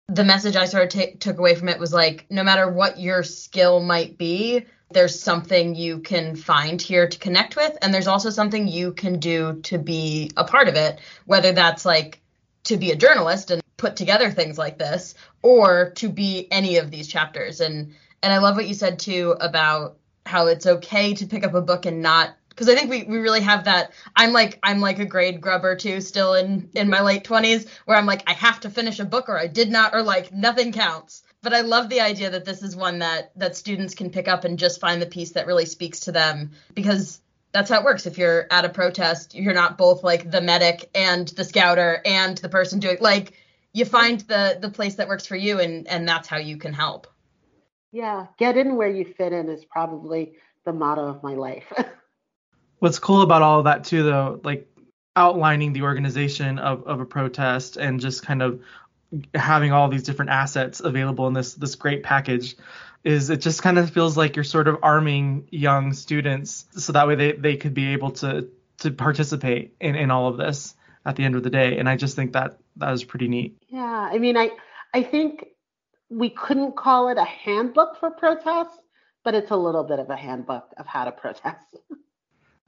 the 0.07 0.23
message 0.23 0.55
I 0.55 0.65
sort 0.65 0.83
of 0.83 0.89
t- 0.89 1.15
took 1.15 1.37
away 1.37 1.55
from 1.55 1.69
it 1.69 1.79
was 1.79 1.93
like 1.93 2.25
no 2.29 2.43
matter 2.43 2.69
what 2.69 2.99
your 2.99 3.23
skill 3.23 3.79
might 3.79 4.17
be, 4.17 4.65
there's 4.91 5.19
something 5.19 5.73
you 5.73 5.99
can 5.99 6.35
find 6.35 6.81
here 6.81 7.07
to 7.07 7.17
connect 7.17 7.55
with 7.55 7.77
and 7.81 7.93
there's 7.93 8.07
also 8.07 8.29
something 8.29 8.67
you 8.67 8.91
can 8.91 9.19
do 9.19 9.61
to 9.63 9.77
be 9.77 10.31
a 10.35 10.43
part 10.43 10.67
of 10.67 10.75
it, 10.75 10.99
whether 11.25 11.53
that's 11.53 11.85
like 11.85 12.21
to 12.65 12.77
be 12.77 12.91
a 12.91 12.95
journalist 12.95 13.51
and 13.51 13.61
put 13.77 13.95
together 13.95 14.29
things 14.29 14.57
like 14.57 14.77
this 14.77 15.15
or 15.41 15.91
to 15.91 16.09
be 16.09 16.47
any 16.51 16.77
of 16.77 16.91
these 16.91 17.07
chapters. 17.07 17.61
And 17.61 17.93
and 18.21 18.31
I 18.33 18.37
love 18.37 18.55
what 18.55 18.67
you 18.67 18.75
said 18.75 18.99
too 18.99 19.35
about 19.39 19.97
how 20.25 20.47
it's 20.47 20.67
okay 20.67 21.15
to 21.15 21.25
pick 21.25 21.43
up 21.43 21.55
a 21.55 21.61
book 21.61 21.85
and 21.85 22.01
not 22.01 22.35
because 22.51 22.67
I 22.67 22.75
think 22.75 22.89
we, 22.89 23.03
we 23.03 23.17
really 23.17 23.41
have 23.41 23.63
that. 23.63 23.91
I'm 24.15 24.33
like 24.33 24.59
I'm 24.61 24.81
like 24.81 24.99
a 24.99 25.05
grade 25.05 25.41
grubber 25.41 25.75
too, 25.75 26.01
still 26.01 26.33
in 26.33 26.69
in 26.75 26.89
my 26.89 27.01
late 27.01 27.23
20s, 27.23 27.67
where 27.85 27.97
I'm 27.97 28.05
like 28.05 28.23
I 28.29 28.33
have 28.33 28.59
to 28.61 28.69
finish 28.69 28.99
a 28.99 29.05
book 29.05 29.29
or 29.29 29.39
I 29.39 29.47
did 29.47 29.71
not, 29.71 29.95
or 29.95 30.03
like 30.03 30.33
nothing 30.33 30.71
counts. 30.71 31.23
But 31.41 31.53
I 31.53 31.61
love 31.61 31.89
the 31.89 32.01
idea 32.01 32.29
that 32.29 32.45
this 32.45 32.61
is 32.61 32.75
one 32.75 32.99
that 32.99 33.31
that 33.37 33.55
students 33.55 33.95
can 33.95 34.09
pick 34.09 34.27
up 34.27 34.43
and 34.43 34.59
just 34.59 34.81
find 34.81 35.01
the 35.01 35.07
piece 35.07 35.31
that 35.31 35.47
really 35.47 35.65
speaks 35.65 36.01
to 36.01 36.11
them 36.11 36.51
because 36.75 37.21
that's 37.53 37.69
how 37.69 37.79
it 37.79 37.85
works. 37.85 38.05
If 38.05 38.17
you're 38.17 38.47
at 38.51 38.65
a 38.65 38.69
protest, 38.69 39.33
you're 39.33 39.53
not 39.53 39.77
both 39.77 40.03
like 40.03 40.29
the 40.29 40.41
medic 40.41 40.89
and 40.93 41.27
the 41.29 41.43
scouter 41.43 42.01
and 42.05 42.37
the 42.37 42.49
person 42.49 42.79
doing 42.79 42.97
like 42.99 43.33
you 43.73 43.85
find 43.85 44.19
the 44.21 44.57
the 44.61 44.69
place 44.69 44.95
that 44.95 45.07
works 45.07 45.25
for 45.25 45.37
you 45.37 45.59
and 45.59 45.87
and 45.87 46.07
that's 46.07 46.27
how 46.27 46.37
you 46.37 46.57
can 46.57 46.73
help. 46.73 47.07
Yeah, 47.93 48.27
get 48.37 48.57
in 48.57 48.75
where 48.75 48.89
you 48.89 49.05
fit 49.17 49.33
in 49.33 49.49
is 49.49 49.65
probably 49.65 50.33
the 50.65 50.73
motto 50.73 51.07
of 51.07 51.23
my 51.23 51.33
life. 51.33 51.71
What's 52.81 52.97
cool 52.97 53.21
about 53.21 53.43
all 53.43 53.59
of 53.59 53.65
that 53.65 53.83
too, 53.83 54.01
though, 54.01 54.41
like 54.43 54.67
outlining 55.15 55.71
the 55.71 55.83
organization 55.83 56.57
of, 56.57 56.83
of 56.87 56.99
a 56.99 57.05
protest 57.05 57.77
and 57.77 57.99
just 57.99 58.25
kind 58.25 58.41
of 58.41 58.59
having 59.35 59.71
all 59.71 59.87
these 59.87 60.01
different 60.01 60.31
assets 60.31 60.79
available 60.79 61.27
in 61.27 61.33
this 61.33 61.53
this 61.53 61.75
great 61.75 62.01
package 62.01 62.55
is 63.03 63.29
it 63.29 63.37
just 63.37 63.61
kind 63.61 63.77
of 63.77 63.91
feels 63.91 64.17
like 64.17 64.35
you're 64.35 64.43
sort 64.43 64.67
of 64.67 64.79
arming 64.81 65.47
young 65.51 65.93
students 65.93 66.65
so 66.71 66.91
that 66.93 67.07
way 67.07 67.13
they, 67.13 67.33
they 67.33 67.55
could 67.55 67.75
be 67.75 67.93
able 67.93 68.09
to 68.09 68.49
to 68.79 68.89
participate 68.89 69.75
in, 69.79 69.93
in 69.93 70.09
all 70.09 70.27
of 70.27 70.37
this 70.37 70.73
at 71.05 71.15
the 71.17 71.23
end 71.23 71.35
of 71.35 71.43
the 71.43 71.51
day. 71.51 71.77
And 71.77 71.87
i 71.87 71.95
just 71.95 72.15
think 72.15 72.33
that 72.33 72.57
that 72.77 72.91
is 72.93 73.03
pretty 73.03 73.27
neat. 73.27 73.61
Yeah 73.67 74.09
i 74.11 74.17
mean 74.17 74.37
i 74.37 74.49
i 74.91 75.03
think 75.03 75.45
we 76.09 76.31
couldn't 76.31 76.75
call 76.75 77.09
it 77.09 77.19
a 77.19 77.25
handbook 77.25 77.99
for 77.99 78.09
protests 78.09 78.79
but 79.23 79.35
it's 79.35 79.51
a 79.51 79.55
little 79.55 79.83
bit 79.83 79.99
of 79.99 80.09
a 80.09 80.15
handbook 80.15 80.73
of 80.77 80.87
how 80.87 81.05
to 81.05 81.11
protest 81.11 81.77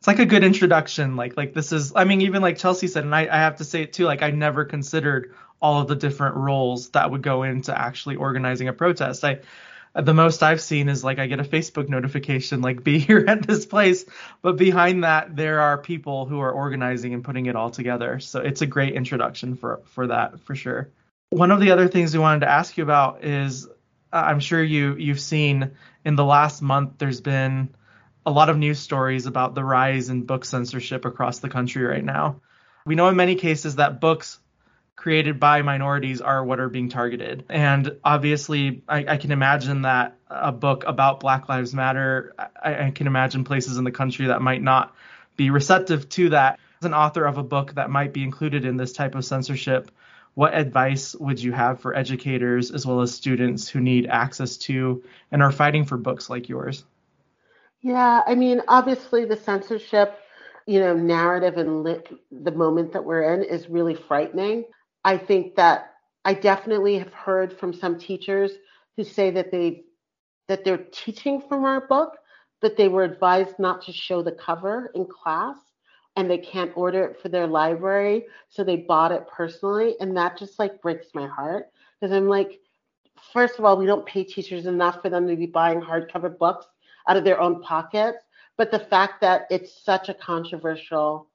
it's 0.04 0.08
like 0.10 0.20
a 0.20 0.26
good 0.26 0.44
introduction. 0.44 1.16
Like 1.16 1.38
like 1.38 1.54
this 1.54 1.72
is 1.72 1.94
I 1.96 2.04
mean 2.04 2.20
even 2.20 2.42
like 2.42 2.58
Chelsea 2.58 2.88
said, 2.88 3.06
and 3.06 3.16
I, 3.16 3.22
I 3.22 3.38
have 3.38 3.56
to 3.60 3.64
say 3.64 3.84
it 3.84 3.94
too, 3.94 4.04
like 4.04 4.22
I 4.22 4.32
never 4.32 4.66
considered 4.66 5.34
all 5.62 5.80
of 5.80 5.88
the 5.88 5.96
different 5.96 6.36
roles 6.36 6.90
that 6.90 7.10
would 7.10 7.22
go 7.22 7.44
into 7.44 7.74
actually 7.74 8.18
organizing 8.18 8.68
a 8.68 8.74
protest. 8.74 9.24
I 9.24 9.40
the 9.96 10.14
most 10.14 10.44
I've 10.44 10.60
seen 10.60 10.90
is 10.90 11.06
like 11.06 11.20
I 11.20 11.28
get 11.28 11.40
a 11.40 11.46
Facebook 11.46 11.88
notification 11.88 12.60
like 12.60 12.84
be 12.84 13.00
here 13.08 13.24
at 13.26 13.48
this 13.48 13.66
place, 13.66 14.04
but 14.42 14.58
behind 14.58 15.06
that 15.06 15.38
there 15.38 15.62
are 15.62 15.78
people 15.78 16.26
who 16.26 16.42
are 16.42 16.52
organizing 16.52 17.14
and 17.14 17.24
putting 17.24 17.46
it 17.46 17.56
all 17.56 17.70
together. 17.70 18.20
So 18.20 18.42
it's 18.42 18.62
a 18.62 18.66
great 18.66 18.96
introduction 18.96 19.56
for 19.56 19.84
for 19.86 20.08
that 20.08 20.42
for 20.42 20.54
sure. 20.54 20.90
One 21.30 21.50
of 21.50 21.62
the 21.62 21.72
other 21.72 21.88
things 21.88 22.14
we 22.14 22.20
wanted 22.20 22.42
to 22.42 22.50
ask 22.50 22.76
you 22.76 22.84
about 22.84 23.24
is 23.24 23.68
uh, 23.68 23.70
I'm 24.12 24.42
sure 24.42 24.62
you 24.62 24.98
you've 24.98 25.22
seen 25.22 25.72
in 26.04 26.18
the 26.18 26.26
last 26.26 26.62
month 26.62 26.96
there's 26.98 27.22
been 27.22 27.70
a 28.26 28.32
lot 28.32 28.50
of 28.50 28.58
news 28.58 28.80
stories 28.80 29.26
about 29.26 29.56
the 29.56 29.64
rise 29.64 30.10
in 30.10 30.24
book 30.24 30.46
censorship 30.46 31.06
across 31.06 31.40
the 31.40 31.50
country 31.50 31.84
right 31.84 32.04
now. 32.04 32.42
We 32.86 32.96
know 32.96 33.08
in 33.08 33.16
many 33.16 33.36
cases 33.36 33.78
that 33.78 34.00
books 34.02 34.40
created 34.96 35.40
by 35.40 35.62
minorities 35.62 36.22
are 36.22 36.44
what 36.44 36.60
are 36.60 36.70
being 36.70 36.90
targeted. 36.90 37.46
And 37.50 37.98
obviously, 38.04 38.84
I, 38.88 39.06
I 39.08 39.18
can 39.18 39.32
imagine 39.32 39.82
that 39.82 40.18
a 40.30 40.52
book 40.52 40.84
about 40.86 41.20
Black 41.20 41.50
Lives 41.50 41.74
Matter, 41.74 42.34
I, 42.38 42.86
I, 42.88 42.92
can 42.92 43.08
imagine 43.08 43.44
places 43.44 43.78
in 43.78 43.84
the 43.84 43.92
country 43.92 44.28
that 44.28 44.42
might 44.42 44.62
not 44.62 44.96
be 45.36 45.50
receptive 45.50 46.08
to 46.10 46.30
that. 46.30 46.60
As 46.82 46.86
an 46.86 46.94
author 46.94 47.26
of 47.26 47.38
a 47.38 47.44
book 47.44 47.76
that 47.76 47.90
might 47.90 48.14
be 48.14 48.24
included 48.24 48.66
in 48.66 48.78
this 48.78 48.94
type 48.94 49.16
of 49.16 49.26
censorship, 49.26 49.92
what 50.36 50.54
advice 50.54 51.16
would 51.16 51.42
you 51.42 51.52
have 51.52 51.82
for 51.82 51.96
educators 51.96 52.72
as 52.72 52.86
well 52.86 53.02
as 53.02 53.14
students 53.14 53.68
who 53.68 53.80
need 53.80 54.08
access 54.08 54.58
to 54.58 55.04
and 55.32 55.44
are 55.44 55.52
fighting 55.52 55.86
for 55.86 55.98
books 55.98 56.30
like 56.30 56.50
yours? 56.50 56.84
Yeah, 57.84 58.22
I 58.26 58.36
mean, 58.36 58.62
obviously 58.68 59.26
the 59.26 59.36
censorship, 59.38 60.20
you 60.68 60.80
know, 60.80 60.96
narrative 60.96 61.58
and 61.58 61.86
the 62.32 62.52
moment 62.52 62.94
that 62.94 63.04
we're 63.04 63.34
in 63.34 63.44
is 63.44 63.70
really 63.70 63.96
frightening. 63.96 64.66
I 65.04 65.18
think 65.18 65.56
that 65.58 65.92
I 66.26 66.34
definitely 66.34 66.98
have 67.00 67.14
heard 67.14 67.54
from 67.60 67.74
some 67.74 68.00
teachers 68.00 68.54
who 68.98 69.04
say 69.04 69.32
that 69.32 69.52
they 69.52 69.84
that 70.48 70.64
they're 70.66 70.86
teaching 70.92 71.42
from 71.42 71.66
our 71.66 71.88
book, 71.88 72.18
but 72.62 72.78
they 72.78 72.90
were 72.90 73.04
advised 73.04 73.60
not 73.60 73.82
to 73.84 73.94
show 73.94 74.24
the 74.24 74.32
cover 74.32 74.92
in 74.96 75.06
class 75.08 75.58
and 76.16 76.30
they 76.30 76.38
can't 76.38 76.76
order 76.78 77.06
it 77.06 77.22
for 77.22 77.30
their 77.30 77.48
library, 77.48 78.26
so 78.50 78.64
they 78.64 78.78
bought 78.78 79.12
it 79.12 79.28
personally 79.28 79.96
and 80.00 80.16
that 80.18 80.38
just 80.38 80.60
like 80.60 80.82
breaks 80.82 81.08
my 81.16 81.28
heart 81.28 81.68
because 82.00 82.16
I'm 82.16 82.30
like 82.30 82.62
first 83.34 83.60
of 83.60 83.66
all, 83.66 83.78
we 83.78 83.86
don't 83.86 84.06
pay 84.06 84.24
teachers 84.24 84.66
enough 84.66 85.02
for 85.02 85.10
them 85.10 85.28
to 85.28 85.36
be 85.36 85.48
buying 85.48 85.82
hardcover 85.82 86.38
books 86.38 86.68
out 87.08 87.18
of 87.18 87.24
their 87.24 87.40
own 87.40 87.62
pockets, 87.62 88.20
but 88.58 88.72
the 88.72 88.80
fact 88.80 89.22
that 89.22 89.48
it's 89.50 89.84
such 89.84 90.10
a 90.10 90.14
controversial 90.14 91.28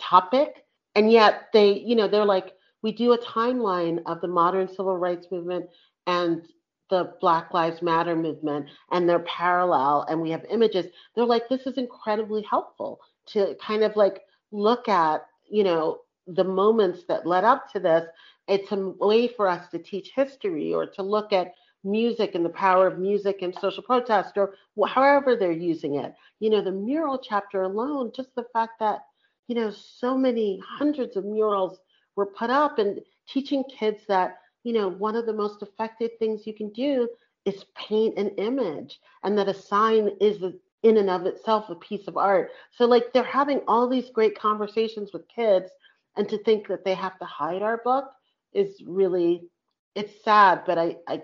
topic 0.00 0.64
and 0.94 1.12
yet 1.12 1.48
they, 1.52 1.72
you 1.72 1.94
know, 1.94 2.08
they're 2.08 2.24
like 2.24 2.54
we 2.82 2.92
do 2.92 3.12
a 3.12 3.18
timeline 3.18 4.00
of 4.06 4.20
the 4.20 4.28
modern 4.28 4.68
civil 4.68 4.96
rights 4.96 5.26
movement 5.30 5.66
and 6.06 6.42
the 6.88 7.14
Black 7.20 7.52
Lives 7.52 7.82
Matter 7.82 8.14
movement, 8.14 8.66
and 8.92 9.08
they're 9.08 9.20
parallel, 9.20 10.06
and 10.08 10.20
we 10.20 10.30
have 10.30 10.44
images. 10.48 10.86
They're 11.14 11.24
like, 11.24 11.48
this 11.48 11.66
is 11.66 11.78
incredibly 11.78 12.42
helpful 12.42 13.00
to 13.30 13.56
kind 13.60 13.82
of 13.82 13.96
like 13.96 14.22
look 14.52 14.88
at, 14.88 15.26
you 15.50 15.64
know, 15.64 15.98
the 16.28 16.44
moments 16.44 17.02
that 17.08 17.26
led 17.26 17.44
up 17.44 17.70
to 17.72 17.80
this. 17.80 18.04
It's 18.46 18.70
a 18.70 18.76
way 19.00 19.26
for 19.26 19.48
us 19.48 19.68
to 19.70 19.78
teach 19.78 20.12
history 20.14 20.72
or 20.72 20.86
to 20.86 21.02
look 21.02 21.32
at 21.32 21.54
music 21.86 22.34
and 22.34 22.44
the 22.44 22.50
power 22.50 22.86
of 22.86 22.98
music 22.98 23.42
and 23.42 23.54
social 23.54 23.82
protest 23.82 24.36
or 24.36 24.54
however 24.88 25.36
they're 25.36 25.52
using 25.52 25.96
it. 25.96 26.14
You 26.40 26.50
know, 26.50 26.62
the 26.62 26.72
mural 26.72 27.18
chapter 27.18 27.62
alone, 27.62 28.12
just 28.14 28.34
the 28.34 28.46
fact 28.52 28.80
that, 28.80 29.00
you 29.48 29.54
know, 29.54 29.70
so 29.70 30.16
many 30.18 30.60
hundreds 30.66 31.16
of 31.16 31.24
murals 31.24 31.78
were 32.16 32.26
put 32.26 32.50
up 32.50 32.78
and 32.78 33.00
teaching 33.28 33.64
kids 33.64 34.02
that 34.08 34.38
you 34.64 34.72
know 34.72 34.88
one 34.88 35.14
of 35.14 35.26
the 35.26 35.32
most 35.32 35.62
effective 35.62 36.10
things 36.18 36.46
you 36.46 36.54
can 36.54 36.70
do 36.70 37.08
is 37.44 37.64
paint 37.76 38.18
an 38.18 38.28
image 38.30 38.98
and 39.22 39.38
that 39.38 39.48
a 39.48 39.54
sign 39.54 40.10
is 40.20 40.42
in 40.82 40.96
and 40.96 41.10
of 41.10 41.26
itself 41.26 41.70
a 41.70 41.74
piece 41.76 42.08
of 42.08 42.16
art 42.16 42.50
so 42.72 42.84
like 42.86 43.12
they're 43.12 43.22
having 43.22 43.60
all 43.68 43.88
these 43.88 44.10
great 44.10 44.38
conversations 44.38 45.12
with 45.12 45.28
kids 45.28 45.70
and 46.16 46.28
to 46.28 46.38
think 46.42 46.66
that 46.66 46.84
they 46.84 46.94
have 46.94 47.18
to 47.18 47.24
hide 47.24 47.62
our 47.62 47.78
book 47.78 48.06
is 48.52 48.82
really 48.86 49.48
it's 49.94 50.22
sad 50.24 50.62
but 50.66 50.78
i 50.78 50.96
i 51.08 51.22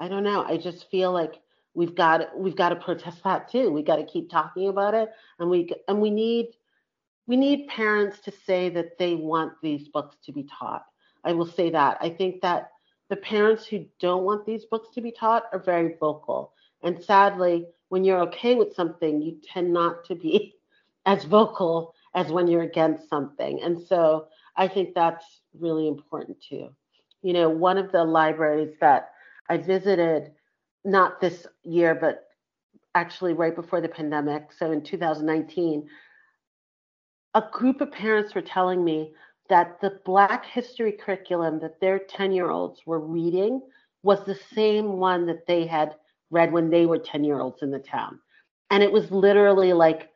i 0.00 0.08
don't 0.08 0.24
know 0.24 0.44
i 0.44 0.56
just 0.56 0.90
feel 0.90 1.12
like 1.12 1.40
we've 1.74 1.94
got 1.94 2.36
we've 2.36 2.56
got 2.56 2.70
to 2.70 2.76
protest 2.76 3.22
that 3.24 3.50
too 3.50 3.70
we 3.70 3.82
got 3.82 3.96
to 3.96 4.04
keep 4.04 4.30
talking 4.30 4.68
about 4.68 4.94
it 4.94 5.10
and 5.38 5.48
we 5.48 5.70
and 5.88 6.00
we 6.00 6.10
need 6.10 6.48
we 7.28 7.36
need 7.36 7.68
parents 7.68 8.18
to 8.20 8.32
say 8.32 8.70
that 8.70 8.98
they 8.98 9.14
want 9.14 9.52
these 9.62 9.86
books 9.86 10.16
to 10.24 10.32
be 10.32 10.44
taught. 10.44 10.86
I 11.24 11.34
will 11.34 11.46
say 11.46 11.70
that. 11.70 11.98
I 12.00 12.08
think 12.08 12.40
that 12.40 12.70
the 13.10 13.16
parents 13.16 13.66
who 13.66 13.84
don't 14.00 14.24
want 14.24 14.46
these 14.46 14.64
books 14.64 14.88
to 14.94 15.02
be 15.02 15.12
taught 15.12 15.44
are 15.52 15.58
very 15.58 15.94
vocal. 16.00 16.54
And 16.82 17.04
sadly, 17.04 17.66
when 17.90 18.02
you're 18.02 18.20
okay 18.20 18.54
with 18.54 18.74
something, 18.74 19.20
you 19.20 19.36
tend 19.44 19.72
not 19.72 20.04
to 20.06 20.14
be 20.14 20.54
as 21.06 21.24
vocal 21.24 21.94
as 22.14 22.32
when 22.32 22.48
you're 22.48 22.62
against 22.62 23.10
something. 23.10 23.60
And 23.62 23.78
so 23.78 24.28
I 24.56 24.66
think 24.66 24.94
that's 24.94 25.42
really 25.58 25.86
important 25.86 26.38
too. 26.40 26.70
You 27.20 27.34
know, 27.34 27.50
one 27.50 27.76
of 27.76 27.92
the 27.92 28.04
libraries 28.04 28.74
that 28.80 29.10
I 29.48 29.56
visited, 29.56 30.32
not 30.84 31.20
this 31.20 31.46
year, 31.64 31.94
but 31.94 32.24
actually 32.94 33.34
right 33.34 33.54
before 33.54 33.80
the 33.80 33.88
pandemic, 33.88 34.52
so 34.52 34.72
in 34.72 34.82
2019, 34.82 35.88
a 37.34 37.42
group 37.52 37.80
of 37.80 37.92
parents 37.92 38.34
were 38.34 38.42
telling 38.42 38.84
me 38.84 39.12
that 39.48 39.80
the 39.80 40.00
Black 40.04 40.44
history 40.46 40.92
curriculum 40.92 41.58
that 41.60 41.80
their 41.80 41.98
10 41.98 42.32
year 42.32 42.50
olds 42.50 42.80
were 42.86 43.00
reading 43.00 43.60
was 44.02 44.24
the 44.24 44.38
same 44.54 44.98
one 44.98 45.26
that 45.26 45.46
they 45.46 45.66
had 45.66 45.94
read 46.30 46.52
when 46.52 46.70
they 46.70 46.86
were 46.86 46.98
10 46.98 47.24
year 47.24 47.40
olds 47.40 47.62
in 47.62 47.70
the 47.70 47.78
town. 47.78 48.18
And 48.70 48.82
it 48.82 48.92
was 48.92 49.10
literally 49.10 49.72
like 49.72 50.10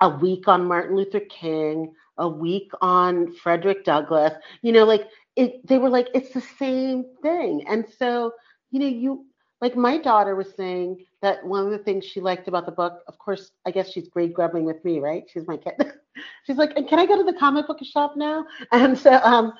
a 0.00 0.08
week 0.08 0.48
on 0.48 0.66
Martin 0.66 0.96
Luther 0.96 1.20
King, 1.20 1.94
a 2.18 2.28
week 2.28 2.70
on 2.80 3.32
Frederick 3.36 3.84
Douglass, 3.84 4.34
you 4.62 4.72
know, 4.72 4.84
like 4.84 5.08
it, 5.36 5.66
they 5.66 5.78
were 5.78 5.88
like, 5.88 6.08
it's 6.14 6.30
the 6.30 6.40
same 6.40 7.04
thing. 7.22 7.64
And 7.68 7.84
so, 7.98 8.32
you 8.70 8.80
know, 8.80 8.86
you, 8.86 9.26
like 9.60 9.76
my 9.76 9.98
daughter 9.98 10.36
was 10.36 10.54
saying 10.56 11.04
that 11.22 11.44
one 11.44 11.64
of 11.64 11.70
the 11.70 11.78
things 11.78 12.04
she 12.04 12.20
liked 12.20 12.48
about 12.48 12.66
the 12.66 12.72
book, 12.72 13.02
of 13.08 13.18
course, 13.18 13.50
I 13.66 13.70
guess 13.70 13.90
she's 13.90 14.08
grade 14.08 14.34
grubbing 14.34 14.64
with 14.64 14.84
me, 14.84 15.00
right? 15.00 15.24
She's 15.32 15.46
my 15.46 15.56
kid. 15.56 15.74
she's 16.46 16.56
like, 16.56 16.72
and 16.76 16.86
can 16.86 16.98
I 16.98 17.06
go 17.06 17.16
to 17.16 17.24
the 17.24 17.38
comic 17.38 17.66
book 17.66 17.78
shop 17.82 18.14
now? 18.16 18.44
And 18.72 18.96
so, 18.96 19.14
um, 19.22 19.52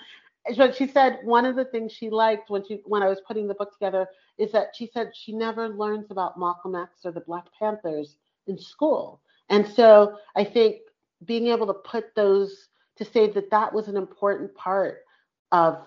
but 0.57 0.77
she 0.77 0.87
said 0.87 1.21
one 1.25 1.47
of 1.47 1.57
the 1.57 1.65
things 1.65 1.93
she 1.93 2.11
liked 2.11 2.51
when 2.51 2.67
she 2.67 2.83
when 2.85 3.03
I 3.03 3.09
was 3.09 3.21
putting 3.27 3.49
the 3.49 3.55
book 3.55 3.73
together 3.73 4.07
is 4.37 4.53
that 4.53 4.69
she 4.75 4.91
said 4.93 5.13
she 5.15 5.33
never 5.33 5.69
learns 5.71 6.11
about 6.11 6.39
Malcolm 6.39 6.75
X 6.75 7.01
or 7.05 7.13
the 7.13 7.21
Black 7.21 7.47
Panthers 7.59 8.17
in 8.47 8.59
school. 8.59 9.23
And 9.49 9.67
so 9.67 10.19
I 10.37 10.45
think 10.45 10.77
being 11.25 11.47
able 11.47 11.67
to 11.67 11.75
put 11.75 12.15
those 12.15 12.69
to 12.97 13.05
say 13.05 13.31
that 13.31 13.51
that 13.51 13.73
was 13.73 13.89
an 13.89 13.97
important 13.97 14.55
part 14.55 15.05
of 15.53 15.79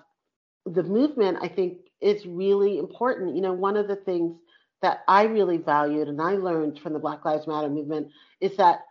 the 0.65 0.83
movement, 0.83 1.37
I 1.41 1.47
think 1.47 1.79
is 2.01 2.25
really 2.25 2.77
important. 2.77 3.35
You 3.35 3.41
know, 3.41 3.53
one 3.53 3.77
of 3.77 3.87
the 3.87 3.95
things 3.95 4.37
that 4.81 5.03
I 5.07 5.23
really 5.23 5.57
valued 5.57 6.07
and 6.07 6.21
I 6.21 6.33
learned 6.33 6.79
from 6.79 6.93
the 6.93 6.99
Black 6.99 7.25
Lives 7.25 7.47
Matter 7.47 7.69
movement 7.69 8.09
is 8.41 8.55
that 8.57 8.81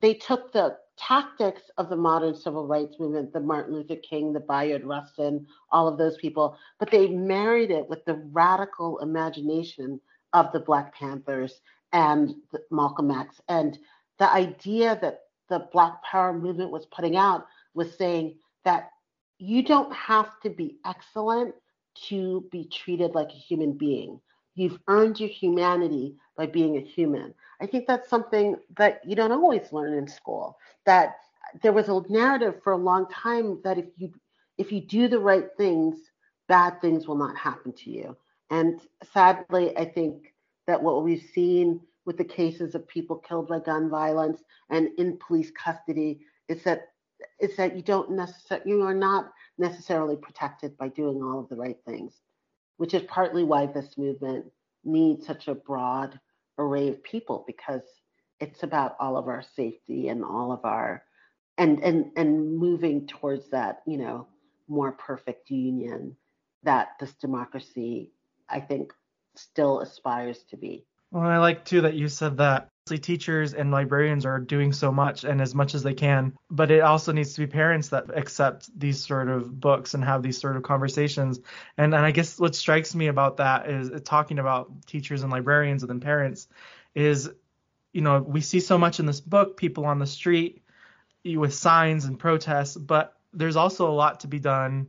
they 0.00 0.14
took 0.14 0.52
the 0.52 0.76
tactics 0.98 1.62
of 1.76 1.90
the 1.90 1.96
modern 1.96 2.34
civil 2.34 2.66
rights 2.66 2.98
movement, 2.98 3.32
the 3.32 3.40
Martin 3.40 3.74
Luther 3.74 3.96
King, 3.96 4.32
the 4.32 4.40
Bayard 4.40 4.84
Rustin, 4.84 5.46
all 5.70 5.88
of 5.88 5.98
those 5.98 6.16
people, 6.16 6.56
but 6.78 6.90
they 6.90 7.08
married 7.08 7.70
it 7.70 7.86
with 7.88 8.04
the 8.06 8.14
radical 8.32 8.98
imagination 9.00 10.00
of 10.32 10.52
the 10.52 10.60
Black 10.60 10.94
Panthers 10.94 11.60
and 11.92 12.34
Malcolm 12.70 13.10
X. 13.10 13.40
And 13.48 13.78
the 14.18 14.30
idea 14.30 14.98
that 15.02 15.20
the 15.48 15.68
Black 15.72 16.02
Power 16.02 16.32
movement 16.32 16.70
was 16.70 16.86
putting 16.86 17.16
out 17.16 17.46
was 17.74 17.96
saying 17.96 18.36
that 18.64 18.90
you 19.38 19.62
don't 19.62 19.92
have 19.92 20.40
to 20.42 20.50
be 20.50 20.78
excellent 20.84 21.54
to 22.08 22.44
be 22.50 22.68
treated 22.68 23.14
like 23.14 23.28
a 23.30 23.36
human 23.36 23.72
being. 23.72 24.20
You've 24.54 24.78
earned 24.88 25.20
your 25.20 25.28
humanity 25.28 26.16
by 26.36 26.46
being 26.46 26.76
a 26.76 26.80
human. 26.80 27.34
I 27.60 27.66
think 27.66 27.86
that's 27.86 28.08
something 28.08 28.56
that 28.76 29.00
you 29.04 29.14
don't 29.16 29.32
always 29.32 29.72
learn 29.72 29.94
in 29.94 30.08
school. 30.08 30.58
That 30.84 31.16
there 31.62 31.72
was 31.72 31.88
a 31.88 32.02
narrative 32.08 32.62
for 32.62 32.72
a 32.72 32.78
long 32.78 33.06
time 33.08 33.60
that 33.64 33.78
if 33.78 33.86
you 33.96 34.12
if 34.58 34.72
you 34.72 34.80
do 34.80 35.06
the 35.08 35.18
right 35.18 35.48
things, 35.58 35.96
bad 36.48 36.80
things 36.80 37.06
will 37.06 37.16
not 37.16 37.36
happen 37.36 37.72
to 37.72 37.90
you. 37.90 38.16
And 38.50 38.80
sadly, 39.12 39.76
I 39.76 39.84
think 39.84 40.32
that 40.66 40.82
what 40.82 41.04
we've 41.04 41.28
seen 41.34 41.80
with 42.06 42.16
the 42.16 42.24
cases 42.24 42.74
of 42.74 42.88
people 42.88 43.16
killed 43.16 43.48
by 43.48 43.58
gun 43.58 43.90
violence 43.90 44.40
and 44.70 44.88
in 44.96 45.18
police 45.18 45.50
custody 45.50 46.20
is 46.48 46.62
that 46.62 46.88
is 47.40 47.56
that 47.56 47.76
you 47.76 47.82
don't 47.82 48.10
necessarily 48.10 48.70
you 48.70 48.82
are 48.82 48.94
not 48.94 49.32
necessarily 49.58 50.16
protected 50.16 50.76
by 50.76 50.88
doing 50.88 51.22
all 51.22 51.40
of 51.40 51.48
the 51.48 51.56
right 51.56 51.78
things, 51.86 52.14
which 52.76 52.94
is 52.94 53.02
partly 53.02 53.44
why 53.44 53.66
this 53.66 53.96
movement 53.96 54.46
needs 54.84 55.26
such 55.26 55.48
a 55.48 55.54
broad 55.54 56.18
array 56.58 56.88
of 56.88 57.02
people 57.02 57.44
because 57.46 57.82
it's 58.40 58.62
about 58.62 58.96
all 59.00 59.16
of 59.16 59.28
our 59.28 59.42
safety 59.54 60.08
and 60.08 60.24
all 60.24 60.52
of 60.52 60.64
our 60.64 61.02
and 61.58 61.82
and 61.82 62.12
and 62.16 62.56
moving 62.56 63.06
towards 63.06 63.48
that 63.50 63.82
you 63.86 63.98
know 63.98 64.26
more 64.68 64.92
perfect 64.92 65.50
union 65.50 66.16
that 66.62 66.88
this 67.00 67.12
democracy 67.14 68.10
i 68.48 68.60
think 68.60 68.92
still 69.34 69.80
aspires 69.80 70.38
to 70.50 70.56
be. 70.56 70.86
Well 71.10 71.22
i 71.22 71.38
like 71.38 71.64
too 71.64 71.82
that 71.82 71.94
you 71.94 72.08
said 72.08 72.38
that 72.38 72.68
teachers 72.86 73.52
and 73.52 73.72
librarians 73.72 74.24
are 74.24 74.38
doing 74.38 74.72
so 74.72 74.92
much 74.92 75.24
and 75.24 75.40
as 75.40 75.54
much 75.54 75.74
as 75.74 75.82
they 75.82 75.92
can 75.94 76.32
but 76.50 76.70
it 76.70 76.80
also 76.80 77.10
needs 77.10 77.34
to 77.34 77.40
be 77.40 77.46
parents 77.46 77.88
that 77.88 78.04
accept 78.16 78.68
these 78.78 79.04
sort 79.04 79.28
of 79.28 79.60
books 79.60 79.94
and 79.94 80.04
have 80.04 80.22
these 80.22 80.40
sort 80.40 80.56
of 80.56 80.62
conversations. 80.62 81.40
And, 81.76 81.92
and 81.94 82.06
i 82.06 82.12
guess 82.12 82.38
what 82.38 82.54
strikes 82.54 82.94
me 82.94 83.08
about 83.08 83.38
that 83.38 83.68
is 83.68 83.90
uh, 83.90 83.98
talking 84.04 84.38
about 84.38 84.86
teachers 84.86 85.22
and 85.22 85.32
librarians 85.32 85.82
and 85.82 85.90
then 85.90 86.00
parents 86.00 86.46
is 86.94 87.28
you 87.92 88.02
know 88.02 88.20
we 88.20 88.40
see 88.40 88.60
so 88.60 88.78
much 88.78 89.00
in 89.00 89.06
this 89.06 89.20
book 89.20 89.56
people 89.56 89.84
on 89.84 89.98
the 89.98 90.06
street 90.06 90.62
with 91.24 91.54
signs 91.54 92.04
and 92.04 92.20
protests 92.20 92.76
but 92.76 93.16
there's 93.32 93.56
also 93.56 93.90
a 93.90 93.92
lot 93.92 94.20
to 94.20 94.28
be 94.28 94.38
done 94.38 94.86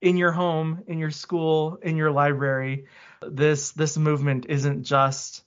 in 0.00 0.16
your 0.16 0.32
home 0.32 0.82
in 0.86 0.98
your 0.98 1.10
school 1.10 1.78
in 1.82 1.96
your 1.96 2.10
library. 2.10 2.86
This 3.22 3.72
this 3.72 3.96
movement 3.96 4.46
isn't 4.48 4.84
just 4.84 5.44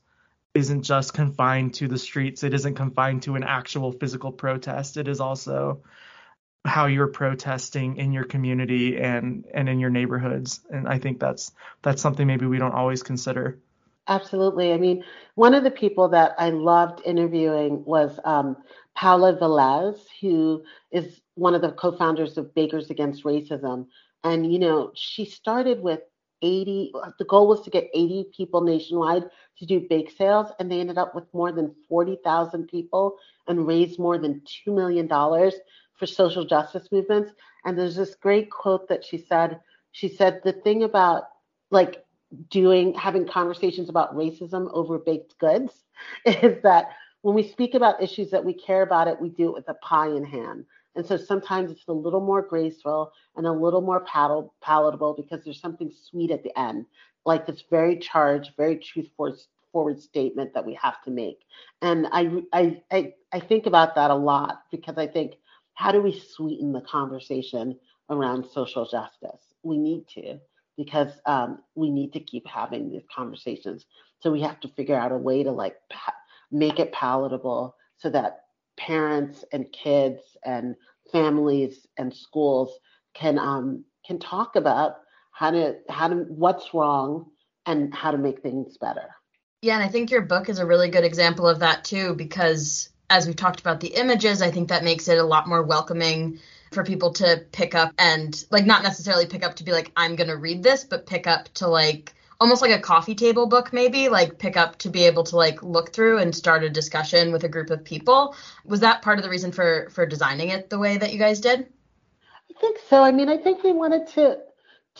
isn't 0.54 0.84
just 0.84 1.14
confined 1.14 1.74
to 1.76 1.88
the 1.88 1.98
streets. 1.98 2.44
It 2.44 2.54
isn't 2.54 2.76
confined 2.76 3.24
to 3.24 3.36
an 3.36 3.44
actual 3.44 3.92
physical 3.92 4.32
protest. 4.32 4.98
It 4.98 5.08
is 5.08 5.20
also 5.20 5.82
how 6.66 6.86
you're 6.86 7.08
protesting 7.08 7.98
in 7.98 8.12
your 8.12 8.24
community 8.24 8.98
and 8.98 9.46
and 9.54 9.68
in 9.68 9.80
your 9.80 9.90
neighborhoods. 9.90 10.62
And 10.70 10.88
I 10.88 11.00
think 11.00 11.20
that's 11.20 11.52
that's 11.82 12.02
something 12.02 12.28
maybe 12.28 12.46
we 12.46 12.60
don't 12.60 12.74
always 12.74 13.02
consider. 13.02 13.60
Absolutely. 14.08 14.74
I 14.74 14.78
mean, 14.78 15.04
one 15.36 15.54
of 15.54 15.64
the 15.64 15.72
people 15.72 16.10
that 16.10 16.36
I 16.38 16.50
loved 16.50 17.02
interviewing 17.06 17.86
was 17.86 18.20
um, 18.26 18.58
Paola 18.96 19.38
Velez, 19.38 20.00
who 20.20 20.64
is 20.92 21.22
one 21.36 21.56
of 21.56 21.62
the 21.62 21.72
co-founders 21.72 22.38
of 22.38 22.54
Bakers 22.54 22.90
Against 22.90 23.24
Racism. 23.24 23.88
And 24.24 24.52
you 24.52 24.60
know, 24.60 24.92
she 24.96 25.26
started 25.26 25.82
with 25.82 26.02
80 26.42 26.92
the 27.20 27.26
goal 27.26 27.48
was 27.48 27.62
to 27.62 27.70
get 27.70 27.90
80 27.94 28.28
people 28.36 28.62
nationwide 28.62 29.30
to 29.58 29.66
do 29.66 29.86
bake 29.90 30.12
sales 30.12 30.52
and 30.60 30.72
they 30.72 30.80
ended 30.80 30.98
up 30.98 31.14
with 31.16 31.32
more 31.34 31.52
than 31.52 31.76
40,000 31.88 32.68
people 32.68 33.18
and 33.48 33.68
raised 33.68 34.00
more 34.00 34.18
than 34.18 34.42
2 34.66 34.74
million 34.74 35.08
dollars 35.08 35.56
for 35.98 36.08
social 36.08 36.44
justice 36.44 36.92
movements. 36.92 37.32
And 37.64 37.78
there's 37.78 37.96
this 37.96 38.16
great 38.16 38.50
quote 38.50 38.90
that 38.90 39.06
she 39.06 39.20
said. 39.20 39.60
She 39.92 40.08
said 40.08 40.42
the 40.44 40.54
thing 40.54 40.84
about 40.84 41.26
like 41.70 42.04
doing 42.50 42.94
having 42.94 43.28
conversations 43.28 43.90
about 43.90 44.16
racism 44.16 44.70
over 44.74 44.98
baked 44.98 45.38
goods 45.38 45.74
is 46.26 46.62
that 46.64 46.90
when 47.22 47.36
we 47.36 47.48
speak 47.48 47.76
about 47.76 48.02
issues 48.02 48.32
that 48.32 48.44
we 48.44 48.54
care 48.54 48.84
about 48.84 49.08
it 49.08 49.20
we 49.20 49.30
do 49.30 49.50
it 49.50 49.54
with 49.54 49.68
a 49.68 49.74
pie 49.76 50.08
in 50.08 50.24
hand 50.24 50.66
and 50.96 51.06
so 51.06 51.18
sometimes 51.18 51.72
it's 51.72 51.88
a 51.88 51.94
little 51.94 52.20
more 52.20 52.42
graceful 52.42 53.12
and 53.36 53.46
a 53.48 53.52
little 53.52 53.82
more 53.82 54.02
pal- 54.02 54.54
palatable 54.62 55.14
because 55.14 55.44
there's 55.44 55.62
something 55.62 55.92
sweet 56.10 56.32
at 56.32 56.44
the 56.44 56.58
end, 56.60 56.86
like 57.26 57.46
this 57.46 57.64
very 57.70 57.98
charged, 57.98 58.52
very 58.58 58.78
truth 58.78 59.10
forward 59.72 60.02
statement 60.02 60.54
that 60.54 60.66
we 60.66 60.74
have 60.82 61.02
to 61.04 61.12
make. 61.12 61.40
And 61.82 62.08
I, 62.12 62.44
I, 62.54 62.82
I, 62.92 63.14
I 63.32 63.40
think 63.40 63.66
about 63.66 63.96
that 63.96 64.12
a 64.12 64.16
lot 64.16 64.64
because 64.72 64.98
I 64.98 65.08
think, 65.08 65.36
how 65.74 65.92
do 65.92 66.02
we 66.02 66.12
sweeten 66.20 66.74
the 66.74 66.82
conversation 66.82 67.80
around 68.10 68.46
social 68.46 68.86
justice? 68.86 69.54
We 69.64 69.78
need 69.78 70.08
to 70.10 70.40
because 70.78 71.12
um, 71.26 71.60
we 71.76 71.90
need 71.90 72.14
to 72.14 72.20
keep 72.20 72.48
having 72.48 72.90
these 72.90 73.04
conversations. 73.14 73.86
So 74.20 74.32
we 74.32 74.42
have 74.42 74.60
to 74.62 74.68
figure 74.70 74.96
out 74.96 75.12
a 75.12 75.18
way 75.18 75.44
to 75.44 75.52
like 75.52 75.78
pa- 75.90 76.16
make 76.52 76.80
it 76.80 76.92
palatable 76.92 77.76
so 77.98 78.10
that 78.10 78.46
parents 78.78 79.44
and 79.52 79.72
kids 79.72 80.22
and 80.44 80.76
families 81.12 81.88
and 81.98 82.14
schools 82.14 82.72
can 83.14 83.38
um, 83.38 83.84
can 84.06 84.20
talk 84.20 84.56
about 84.56 84.96
how 85.32 85.52
to 85.52 85.76
how 85.90 86.08
to 86.08 86.16
what's 86.30 86.74
wrong 86.74 87.26
and 87.66 87.94
how 87.94 88.12
to 88.12 88.18
make 88.18 88.42
things 88.42 88.78
better. 88.78 89.16
Yeah, 89.62 89.76
and 89.76 89.84
I 89.84 89.90
think 89.90 90.10
your 90.10 90.22
book 90.22 90.50
is 90.50 90.60
a 90.60 90.66
really 90.66 90.90
good 90.90 91.04
example 91.04 91.48
of 91.48 91.60
that 91.60 91.84
too, 91.84 92.16
because 92.16 92.90
as 93.10 93.28
we've 93.28 93.36
talked 93.36 93.60
about 93.60 93.80
the 93.80 93.90
images, 93.90 94.42
I 94.42 94.50
think 94.50 94.70
that 94.70 94.84
makes 94.84 95.08
it 95.08 95.18
a 95.18 95.24
lot 95.24 95.48
more 95.48 95.62
welcoming 95.62 96.40
for 96.72 96.84
people 96.84 97.12
to 97.14 97.46
pick 97.52 97.76
up 97.76 97.94
and 98.00 98.44
like 98.50 98.66
not 98.66 98.82
necessarily 98.82 99.26
pick 99.26 99.44
up 99.44 99.56
to 99.58 99.64
be 99.64 99.72
like, 99.72 99.92
I'm 99.96 100.16
gonna 100.16 100.38
read 100.38 100.64
this, 100.64 100.84
but 100.84 101.06
pick 101.06 101.28
up 101.28 101.54
to 101.56 101.68
like 101.68 102.14
almost 102.42 102.64
like 102.64 102.72
a 102.72 102.82
coffee 102.82 103.14
table 103.14 103.46
book 103.46 103.72
maybe 103.72 104.10
like 104.10 104.40
pick 104.40 104.58
up 104.58 104.76
to 104.80 104.90
be 104.90 105.04
able 105.04 105.24
to 105.24 105.36
like 105.38 105.62
look 105.62 105.94
through 105.94 106.18
and 106.18 106.36
start 106.36 106.64
a 106.64 106.70
discussion 106.72 107.32
with 107.32 107.44
a 107.44 107.48
group 107.50 107.70
of 107.70 107.86
people. 107.86 108.36
Was 108.66 108.80
that 108.80 109.04
part 109.04 109.20
of 109.20 109.24
the 109.24 109.30
reason 109.30 109.52
for 109.52 109.88
for 109.92 110.08
designing 110.08 110.50
it 110.50 110.72
the 110.72 110.80
way 110.80 110.98
that 110.98 111.14
you 111.14 111.20
guys 111.20 111.40
did? 111.40 111.68
I 112.50 112.60
think 112.60 112.80
so. 112.90 113.04
I 113.04 113.12
mean 113.12 113.30
i 113.30 113.38
think 113.38 113.64
we 113.64 113.72
wanted 113.72 114.08
to 114.16 114.40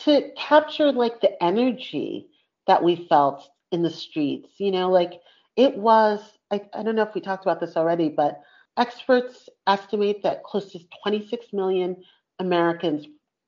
to 0.04 0.30
capture 0.36 0.92
like 0.92 1.20
the 1.20 1.42
energy 1.42 2.28
that 2.68 2.82
we 2.82 2.94
felt 3.08 3.50
in 3.72 3.82
the 3.82 3.90
streets 3.90 4.50
you 4.58 4.70
know? 4.70 4.88
Like 4.88 5.20
it 5.56 5.76
was 5.76 6.20
I, 6.52 6.62
I 6.72 6.84
don't 6.84 6.94
know 6.94 7.02
if 7.02 7.14
we 7.14 7.20
talked 7.20 7.44
about 7.44 7.58
this 7.58 7.76
already 7.76 8.08
but 8.08 8.40
experts 8.76 9.48
estimate 9.66 10.22
that 10.22 10.44
close 10.44 10.70
to 10.72 10.78
26 11.02 11.52
million 11.52 11.96
americans 12.38 13.06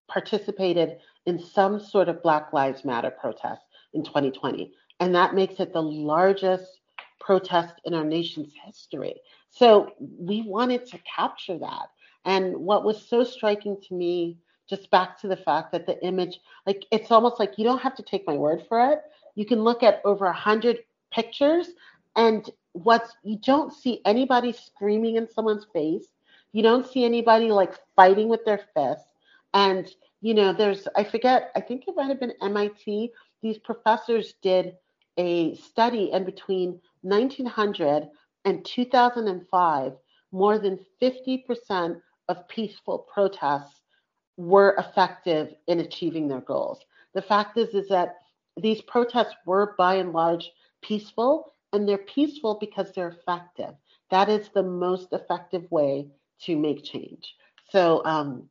participated 0.09 0.98
in 1.24 1.38
some 1.38 1.80
sort 1.80 2.11
of 2.11 2.22
black 2.22 2.52
lives 2.52 2.85
matter 2.85 3.11
protest 3.11 3.63
in 3.94 4.04
2020. 4.04 4.72
And 5.00 5.14
that 5.14 5.35
makes 5.35 5.61
it 5.61 5.72
the 5.72 5.83
largest 5.83 6.80
protest 7.20 7.74
in 7.85 7.94
our 7.94 8.04
nation's 8.04 8.52
history. 8.64 9.14
So 9.50 9.92
we 9.98 10.42
wanted 10.42 10.87
to 10.87 10.98
capture 10.98 11.59
that. 11.59 11.88
And 12.24 12.57
what 12.57 12.85
was 12.85 13.07
so 13.07 13.24
striking 13.24 13.76
to 13.88 13.94
me, 13.94 14.38
just 14.68 14.90
back 14.90 15.20
to 15.20 15.28
the 15.28 15.37
fact 15.37 15.72
that 15.72 15.87
the 15.87 16.02
image, 16.04 16.40
like 16.66 16.85
it's 16.90 17.11
almost 17.11 17.38
like 17.38 17.59
you 17.59 17.64
don't 17.64 17.83
have 17.83 17.96
to 17.96 18.02
take 18.02 18.26
my 18.26 18.35
word 18.35 18.64
for 18.68 18.92
it. 18.92 19.00
You 19.35 19.46
can 19.46 19.62
look 19.62 19.83
at 19.83 20.00
over 20.04 20.26
a 20.26 20.33
hundred 20.33 20.78
pictures 21.12 21.68
and 22.16 22.48
what's 22.72 23.16
you 23.22 23.38
don't 23.44 23.72
see 23.72 24.00
anybody 24.04 24.52
screaming 24.52 25.16
in 25.16 25.28
someone's 25.28 25.66
face. 25.72 26.07
You 26.52 26.62
don't 26.62 26.87
see 26.87 27.04
anybody 27.04 27.50
like 27.50 27.74
fighting 27.96 28.28
with 28.28 28.44
their 28.44 28.61
fists. 28.74 29.09
And 29.52 29.92
you 30.20 30.33
know, 30.35 30.52
there's 30.52 30.88
I 30.96 31.04
forget, 31.04 31.50
I 31.54 31.61
think 31.61 31.85
it 31.87 31.94
might 31.96 32.09
have 32.09 32.20
been 32.20 32.33
MIT 32.42 33.12
these 33.44 33.59
professors 33.59 34.35
did 34.40 34.74
a 35.18 35.54
study, 35.57 36.11
and 36.12 36.24
between 36.24 36.80
1900 37.02 38.09
and 38.46 38.64
2005, 38.64 39.92
more 40.33 40.59
than 40.59 40.78
50% 41.00 42.00
of 42.28 42.48
peaceful 42.48 43.07
protests 43.12 43.83
were 44.38 44.74
effective 44.78 45.54
in 45.68 45.80
achieving 45.80 46.26
their 46.26 46.40
goals. 46.40 46.80
The 47.12 47.20
fact 47.20 47.59
is, 47.59 47.74
is 47.74 47.87
that 47.90 48.16
these 48.57 48.80
protests 48.80 49.35
were 49.44 49.74
by 49.76 49.96
and 49.96 50.14
large 50.14 50.50
peaceful, 50.83 51.52
and 51.74 51.87
they're 51.87 51.98
peaceful 51.98 52.57
because 52.59 52.92
they're 52.92 53.09
effective. 53.20 53.74
That 54.11 54.30
is 54.30 54.48
the 54.48 54.62
most 54.62 55.12
effective 55.12 55.70
way 55.70 56.09
to 56.44 56.57
make 56.57 56.83
change. 56.83 57.35
So 57.70 58.02
um, 58.07 58.48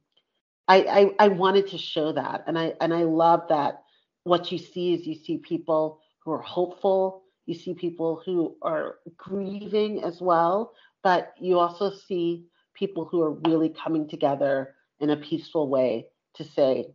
I, 0.67 1.13
I, 1.19 1.25
I 1.25 1.27
wanted 1.29 1.67
to 1.69 1.79
show 1.79 2.11
that, 2.11 2.43
and 2.45 2.59
I 2.59 2.73
and 2.79 2.93
I 2.93 3.03
love 3.03 3.47
that 3.49 3.82
what 4.23 4.51
you 4.51 4.57
see 4.57 4.93
is 4.93 5.05
you 5.05 5.15
see 5.15 5.37
people 5.37 5.99
who 6.19 6.31
are 6.31 6.41
hopeful, 6.41 7.23
you 7.45 7.53
see 7.53 7.73
people 7.73 8.21
who 8.25 8.55
are 8.61 8.99
grieving 9.17 10.03
as 10.03 10.21
well, 10.21 10.73
but 11.03 11.33
you 11.39 11.59
also 11.59 11.91
see 11.91 12.45
people 12.73 13.05
who 13.05 13.21
are 13.21 13.31
really 13.47 13.69
coming 13.69 14.07
together 14.07 14.75
in 14.99 15.09
a 15.09 15.17
peaceful 15.17 15.67
way 15.69 16.07
to 16.35 16.43
say, 16.43 16.87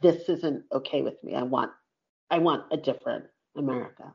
this 0.00 0.28
isn't 0.28 0.64
okay 0.72 1.02
with 1.02 1.22
me. 1.22 1.34
I 1.34 1.42
want 1.42 1.70
I 2.30 2.38
want 2.38 2.64
a 2.70 2.76
different 2.76 3.24
America. 3.56 4.12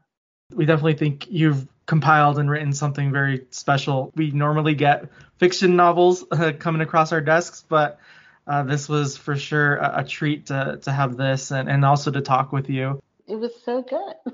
We 0.54 0.66
definitely 0.66 0.96
think 0.96 1.28
you've 1.30 1.68
compiled 1.86 2.40
and 2.40 2.50
written 2.50 2.74
something 2.74 3.12
very 3.12 3.46
special. 3.52 4.12
We 4.16 4.32
normally 4.32 4.76
get 4.76 5.10
fiction 5.38 5.76
novels 5.76 6.26
uh, 6.32 6.54
coming 6.58 6.82
across 6.82 7.12
our 7.12 7.22
desks, 7.22 7.66
but 7.68 8.00
uh, 8.47 8.63
this 8.63 8.88
was 8.88 9.17
for 9.17 9.36
sure 9.36 9.75
a, 9.75 9.99
a, 9.99 10.03
treat 10.03 10.47
to, 10.47 10.79
to 10.81 10.91
have 10.91 11.17
this 11.17 11.51
and, 11.51 11.69
and 11.69 11.83
also 11.83 12.12
to 12.12 12.21
talk 12.21 12.51
with 12.51 12.69
you. 12.69 13.01
It 13.27 13.36
was 13.36 13.51
so 13.63 13.81
good. 13.81 14.33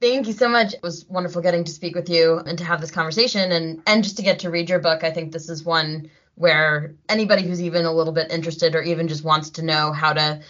Thank 0.00 0.26
you 0.26 0.32
so 0.32 0.48
much. 0.48 0.74
It 0.74 0.82
was 0.82 1.06
wonderful 1.08 1.42
getting 1.42 1.62
to 1.62 1.70
speak 1.70 1.94
with 1.94 2.10
you 2.10 2.38
and 2.38 2.58
to 2.58 2.64
have 2.64 2.80
this 2.80 2.90
conversation 2.90 3.52
and, 3.52 3.82
and 3.86 4.02
just 4.02 4.16
to 4.16 4.22
get 4.22 4.40
to 4.40 4.50
read 4.50 4.68
your 4.68 4.80
book. 4.80 5.04
I 5.04 5.12
think 5.12 5.30
this 5.30 5.48
is 5.48 5.64
one 5.64 6.10
where 6.34 6.94
anybody 7.08 7.42
who's 7.44 7.62
even 7.62 7.84
a 7.84 7.92
little 7.92 8.12
bit 8.12 8.32
interested 8.32 8.74
or 8.74 8.82
even 8.82 9.06
just 9.06 9.22
wants 9.22 9.50
to 9.50 9.62
know 9.62 9.92
how 9.92 10.12
to 10.12 10.40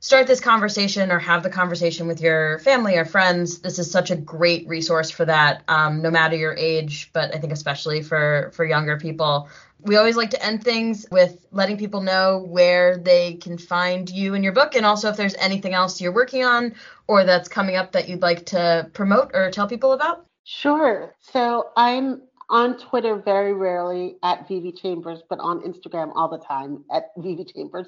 start 0.00 0.26
this 0.26 0.40
conversation 0.40 1.12
or 1.12 1.18
have 1.18 1.42
the 1.42 1.50
conversation 1.50 2.06
with 2.06 2.20
your 2.20 2.58
family 2.60 2.96
or 2.96 3.04
friends, 3.04 3.60
this 3.60 3.78
is 3.78 3.90
such 3.90 4.10
a 4.10 4.16
great 4.16 4.66
resource 4.66 5.10
for 5.10 5.26
that, 5.26 5.62
um, 5.68 6.02
no 6.02 6.10
matter 6.10 6.36
your 6.36 6.56
age, 6.56 7.10
but 7.12 7.34
I 7.34 7.38
think 7.38 7.52
especially 7.52 8.02
for 8.02 8.50
for 8.54 8.64
younger 8.64 8.98
people. 8.98 9.48
We 9.82 9.96
always 9.96 10.16
like 10.16 10.30
to 10.30 10.44
end 10.44 10.62
things 10.62 11.06
with 11.10 11.46
letting 11.52 11.78
people 11.78 12.02
know 12.02 12.44
where 12.46 12.98
they 12.98 13.34
can 13.34 13.56
find 13.56 14.10
you 14.10 14.34
and 14.34 14.44
your 14.44 14.52
book, 14.52 14.74
and 14.74 14.84
also 14.84 15.08
if 15.08 15.16
there's 15.16 15.34
anything 15.36 15.74
else 15.74 16.00
you're 16.00 16.12
working 16.12 16.44
on 16.44 16.74
or 17.06 17.24
that's 17.24 17.48
coming 17.48 17.76
up 17.76 17.92
that 17.92 18.08
you'd 18.08 18.22
like 18.22 18.46
to 18.46 18.90
promote 18.92 19.30
or 19.34 19.50
tell 19.50 19.68
people 19.68 19.92
about. 19.92 20.26
Sure. 20.44 21.14
So 21.20 21.70
I'm 21.76 22.22
on 22.48 22.76
Twitter 22.78 23.16
very 23.16 23.52
rarely 23.52 24.16
at 24.22 24.48
Vivi 24.48 24.72
Chambers, 24.72 25.22
but 25.28 25.38
on 25.38 25.62
Instagram 25.62 26.12
all 26.14 26.28
the 26.28 26.38
time 26.38 26.84
at 26.92 27.12
Vivi 27.16 27.44
Chambers. 27.44 27.86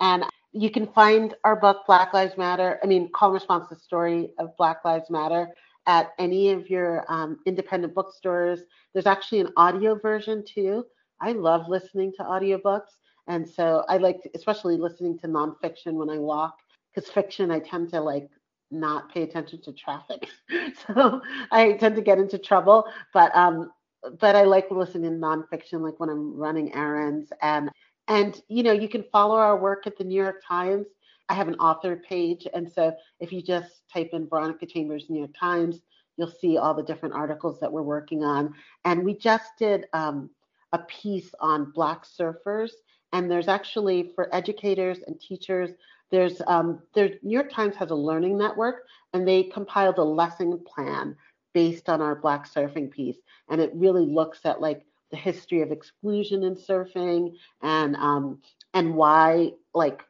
And 0.00 0.24
you 0.52 0.70
can 0.70 0.86
find 0.86 1.34
our 1.44 1.56
book, 1.56 1.82
Black 1.86 2.12
Lives 2.12 2.36
Matter. 2.36 2.78
I 2.82 2.86
mean, 2.86 3.10
Call 3.12 3.28
and 3.28 3.34
Response 3.34 3.68
the 3.68 3.76
Story 3.76 4.30
of 4.38 4.56
Black 4.56 4.84
Lives 4.84 5.10
Matter 5.10 5.48
at 5.86 6.12
any 6.18 6.50
of 6.50 6.68
your 6.68 7.04
um, 7.08 7.38
independent 7.46 7.94
bookstores. 7.94 8.60
There's 8.92 9.06
actually 9.06 9.40
an 9.40 9.52
audio 9.56 9.98
version 9.98 10.44
too. 10.44 10.84
I 11.20 11.32
love 11.32 11.68
listening 11.68 12.12
to 12.16 12.24
audiobooks. 12.24 12.98
And 13.28 13.48
so 13.48 13.84
I 13.88 13.98
like, 13.98 14.18
especially 14.34 14.76
listening 14.76 15.18
to 15.20 15.28
nonfiction 15.28 15.92
when 15.94 16.10
I 16.10 16.18
walk, 16.18 16.56
because 16.94 17.10
fiction, 17.10 17.50
I 17.50 17.60
tend 17.60 17.90
to 17.90 18.00
like 18.00 18.28
not 18.72 19.12
pay 19.12 19.22
attention 19.22 19.60
to 19.62 19.72
traffic. 19.72 20.28
so 20.86 21.20
I 21.52 21.72
tend 21.74 21.96
to 21.96 22.02
get 22.02 22.18
into 22.18 22.38
trouble. 22.38 22.84
But 23.12 23.34
um, 23.36 23.70
but 24.18 24.34
I 24.34 24.44
like 24.44 24.70
listening 24.70 25.10
to 25.12 25.16
nonfiction, 25.16 25.80
like 25.80 26.00
when 26.00 26.08
I'm 26.08 26.36
running 26.36 26.74
errands. 26.74 27.32
And 27.42 27.70
and 28.10 28.42
you 28.48 28.64
know, 28.64 28.72
you 28.72 28.88
can 28.88 29.04
follow 29.04 29.36
our 29.36 29.56
work 29.56 29.86
at 29.86 29.96
the 29.96 30.04
New 30.04 30.20
York 30.20 30.42
Times. 30.46 30.86
I 31.28 31.34
have 31.34 31.46
an 31.46 31.54
author 31.54 31.96
page, 31.96 32.46
and 32.52 32.70
so 32.70 32.92
if 33.20 33.32
you 33.32 33.40
just 33.40 33.82
type 33.92 34.10
in 34.12 34.28
Veronica 34.28 34.66
Chambers 34.66 35.06
New 35.08 35.20
York 35.20 35.30
Times, 35.38 35.80
you'll 36.16 36.26
see 36.26 36.58
all 36.58 36.74
the 36.74 36.82
different 36.82 37.14
articles 37.14 37.60
that 37.60 37.70
we're 37.70 37.82
working 37.82 38.24
on. 38.24 38.52
And 38.84 39.04
we 39.04 39.16
just 39.16 39.52
did 39.58 39.86
um, 39.92 40.28
a 40.72 40.80
piece 40.80 41.32
on 41.38 41.70
Black 41.70 42.04
surfers, 42.04 42.72
and 43.12 43.30
there's 43.30 43.46
actually 43.46 44.10
for 44.16 44.34
educators 44.34 44.98
and 45.06 45.20
teachers. 45.20 45.70
There's 46.10 46.42
um, 46.48 46.80
there's 46.96 47.16
New 47.22 47.34
York 47.34 47.52
Times 47.52 47.76
has 47.76 47.92
a 47.92 47.94
learning 47.94 48.36
network, 48.36 48.86
and 49.12 49.26
they 49.26 49.44
compiled 49.44 49.98
a 49.98 50.02
lesson 50.04 50.58
plan 50.66 51.16
based 51.54 51.88
on 51.88 52.02
our 52.02 52.16
Black 52.16 52.52
surfing 52.52 52.90
piece, 52.90 53.18
and 53.48 53.60
it 53.60 53.70
really 53.72 54.04
looks 54.04 54.40
at 54.44 54.60
like 54.60 54.84
the 55.10 55.16
history 55.16 55.62
of 55.62 55.72
exclusion 55.72 56.44
in 56.44 56.54
surfing 56.54 57.34
and 57.62 57.96
um, 57.96 58.40
and 58.74 58.94
why 58.94 59.52
like 59.74 60.02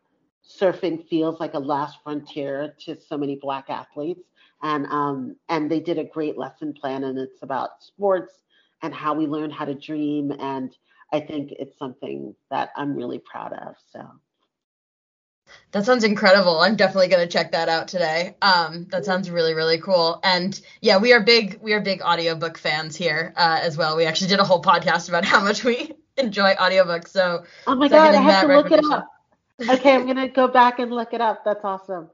surfing 0.46 1.07
feels 1.09 1.40
like 1.40 1.55
a 1.55 1.59
last 1.59 1.98
frontier 2.03 2.74
to 2.80 2.96
so 3.01 3.16
many 3.16 3.36
Black 3.36 3.66
athletes. 3.68 4.22
And 4.62 4.86
um, 4.86 5.36
and 5.48 5.70
they 5.70 5.80
did 5.80 5.98
a 5.98 6.05
great 6.05 6.36
lesson 6.36 6.74
plan, 6.74 7.05
and 7.05 7.18
it's 7.18 7.42
about 7.42 7.82
sports 7.82 8.42
and 8.82 8.94
how 8.94 9.14
we 9.14 9.26
learn 9.26 9.51
how 9.51 9.64
to 9.64 9.74
dream. 9.74 10.32
And 10.38 10.76
I 11.12 11.20
think 11.20 11.53
it's 11.53 11.78
something 11.78 12.34
that 12.51 12.70
I'm 12.76 12.94
really 12.94 13.18
proud 13.18 13.53
of. 13.55 13.76
So. 13.92 14.07
That 15.72 15.84
sounds 15.84 16.05
incredible. 16.05 16.61
I'm 16.61 16.76
definitely 16.76 17.09
going 17.09 17.26
to 17.26 17.32
check 17.32 17.53
that 17.53 17.68
out 17.68 17.88
today. 17.88 18.36
Um, 18.42 18.86
that 18.90 19.05
sounds 19.05 19.30
really, 19.30 19.55
really 19.55 19.78
cool. 19.78 20.20
And 20.22 20.61
yeah, 20.80 20.98
we 20.98 21.12
are 21.12 21.20
big, 21.20 21.59
we 21.62 21.72
are 21.72 21.80
big 21.80 22.03
audiobook 22.03 22.59
fans 22.59 22.96
here 22.96 23.32
uh, 23.36 23.61
as 23.62 23.76
well. 23.76 23.96
We 23.96 24.05
actually 24.05 24.28
did 24.28 24.40
a 24.40 24.44
whole 24.44 24.62
podcast 24.62 25.09
about 25.09 25.24
how 25.32 25.42
much 25.42 25.64
we 25.64 25.92
enjoy 26.16 26.55
audiobooks. 26.55 27.09
So, 27.09 27.44
oh 27.66 27.74
my 27.74 27.88
God, 27.88 28.14
I 28.14 28.20
have 28.20 28.46
to 28.46 28.57
look 28.57 28.72
it 28.72 28.84
up. 28.84 29.07
Okay, 29.61 29.94
I'm 29.94 30.05
going 30.05 30.16
to 30.16 30.28
go 30.28 30.48
back 30.48 30.78
and 30.78 30.90
look 30.90 31.12
it 31.12 31.20
up. 31.20 31.44
That's 31.44 31.64
awesome 31.64 32.11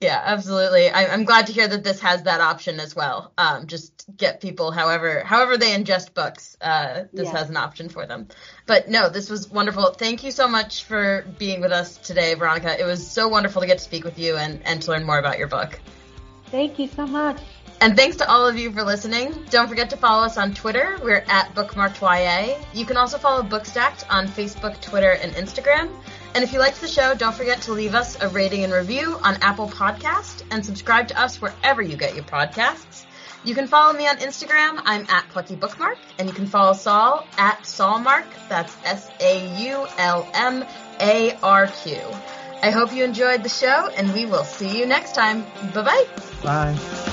yeah, 0.00 0.20
absolutely. 0.24 0.88
I, 0.88 1.14
am 1.14 1.24
glad 1.24 1.48
to 1.48 1.52
hear 1.52 1.68
that 1.68 1.84
this 1.84 2.00
has 2.00 2.22
that 2.22 2.40
option 2.40 2.80
as 2.80 2.96
well. 2.96 3.32
Um, 3.36 3.66
just 3.66 4.04
get 4.16 4.40
people 4.40 4.70
however 4.70 5.22
however 5.24 5.56
they 5.56 5.76
ingest 5.76 6.14
books. 6.14 6.56
Uh, 6.60 7.04
this 7.12 7.26
yeah. 7.26 7.38
has 7.38 7.50
an 7.50 7.56
option 7.56 7.88
for 7.88 8.06
them. 8.06 8.28
But 8.66 8.88
no, 8.88 9.08
this 9.08 9.28
was 9.28 9.50
wonderful. 9.50 9.92
Thank 9.92 10.24
you 10.24 10.30
so 10.30 10.48
much 10.48 10.84
for 10.84 11.24
being 11.38 11.60
with 11.60 11.72
us 11.72 11.96
today, 11.98 12.34
Veronica. 12.34 12.80
It 12.80 12.84
was 12.84 13.06
so 13.06 13.28
wonderful 13.28 13.60
to 13.60 13.66
get 13.66 13.78
to 13.78 13.84
speak 13.84 14.04
with 14.04 14.18
you 14.18 14.36
and, 14.36 14.60
and 14.64 14.80
to 14.82 14.90
learn 14.90 15.04
more 15.04 15.18
about 15.18 15.38
your 15.38 15.48
book. 15.48 15.78
Thank 16.46 16.78
you 16.78 16.88
so 16.88 17.06
much. 17.06 17.40
And 17.82 17.96
thanks 17.96 18.16
to 18.18 18.30
all 18.30 18.46
of 18.46 18.58
you 18.58 18.70
for 18.72 18.82
listening. 18.82 19.34
Don't 19.48 19.66
forget 19.66 19.88
to 19.90 19.96
follow 19.96 20.24
us 20.24 20.36
on 20.36 20.52
Twitter. 20.52 20.98
We're 21.02 21.24
at 21.28 21.54
BookmarkedYA. 21.54 22.62
You 22.74 22.84
can 22.84 22.98
also 22.98 23.16
follow 23.16 23.42
Bookstacked 23.42 24.04
on 24.10 24.28
Facebook, 24.28 24.78
Twitter, 24.82 25.12
and 25.12 25.32
Instagram. 25.32 25.88
And 26.34 26.44
if 26.44 26.52
you 26.52 26.58
liked 26.60 26.80
the 26.80 26.88
show, 26.88 27.14
don't 27.14 27.34
forget 27.34 27.62
to 27.62 27.72
leave 27.72 27.94
us 27.94 28.20
a 28.20 28.28
rating 28.28 28.64
and 28.64 28.72
review 28.72 29.18
on 29.22 29.36
Apple 29.42 29.68
Podcast 29.68 30.44
and 30.50 30.64
subscribe 30.64 31.08
to 31.08 31.20
us 31.20 31.40
wherever 31.40 31.82
you 31.82 31.96
get 31.96 32.14
your 32.14 32.24
podcasts. 32.24 33.04
You 33.42 33.54
can 33.54 33.66
follow 33.66 33.92
me 33.92 34.06
on 34.06 34.18
Instagram. 34.18 34.80
I'm 34.84 35.06
at 35.08 35.28
Plucky 35.30 35.56
Bookmark, 35.56 35.98
and 36.18 36.28
you 36.28 36.34
can 36.34 36.46
follow 36.46 36.74
Saul 36.74 37.26
at 37.38 37.62
Saulmarq. 37.62 38.26
That's 38.48 38.76
S-A-U-L-M-A-R-Q. 38.84 39.50
I 42.62 42.70
hope 42.70 42.92
you 42.92 43.04
enjoyed 43.04 43.42
the 43.42 43.48
show, 43.48 43.88
and 43.96 44.12
we 44.12 44.26
will 44.26 44.44
see 44.44 44.78
you 44.78 44.84
next 44.84 45.14
time. 45.14 45.46
Bye-bye. 45.72 46.04
Bye. 46.42 47.09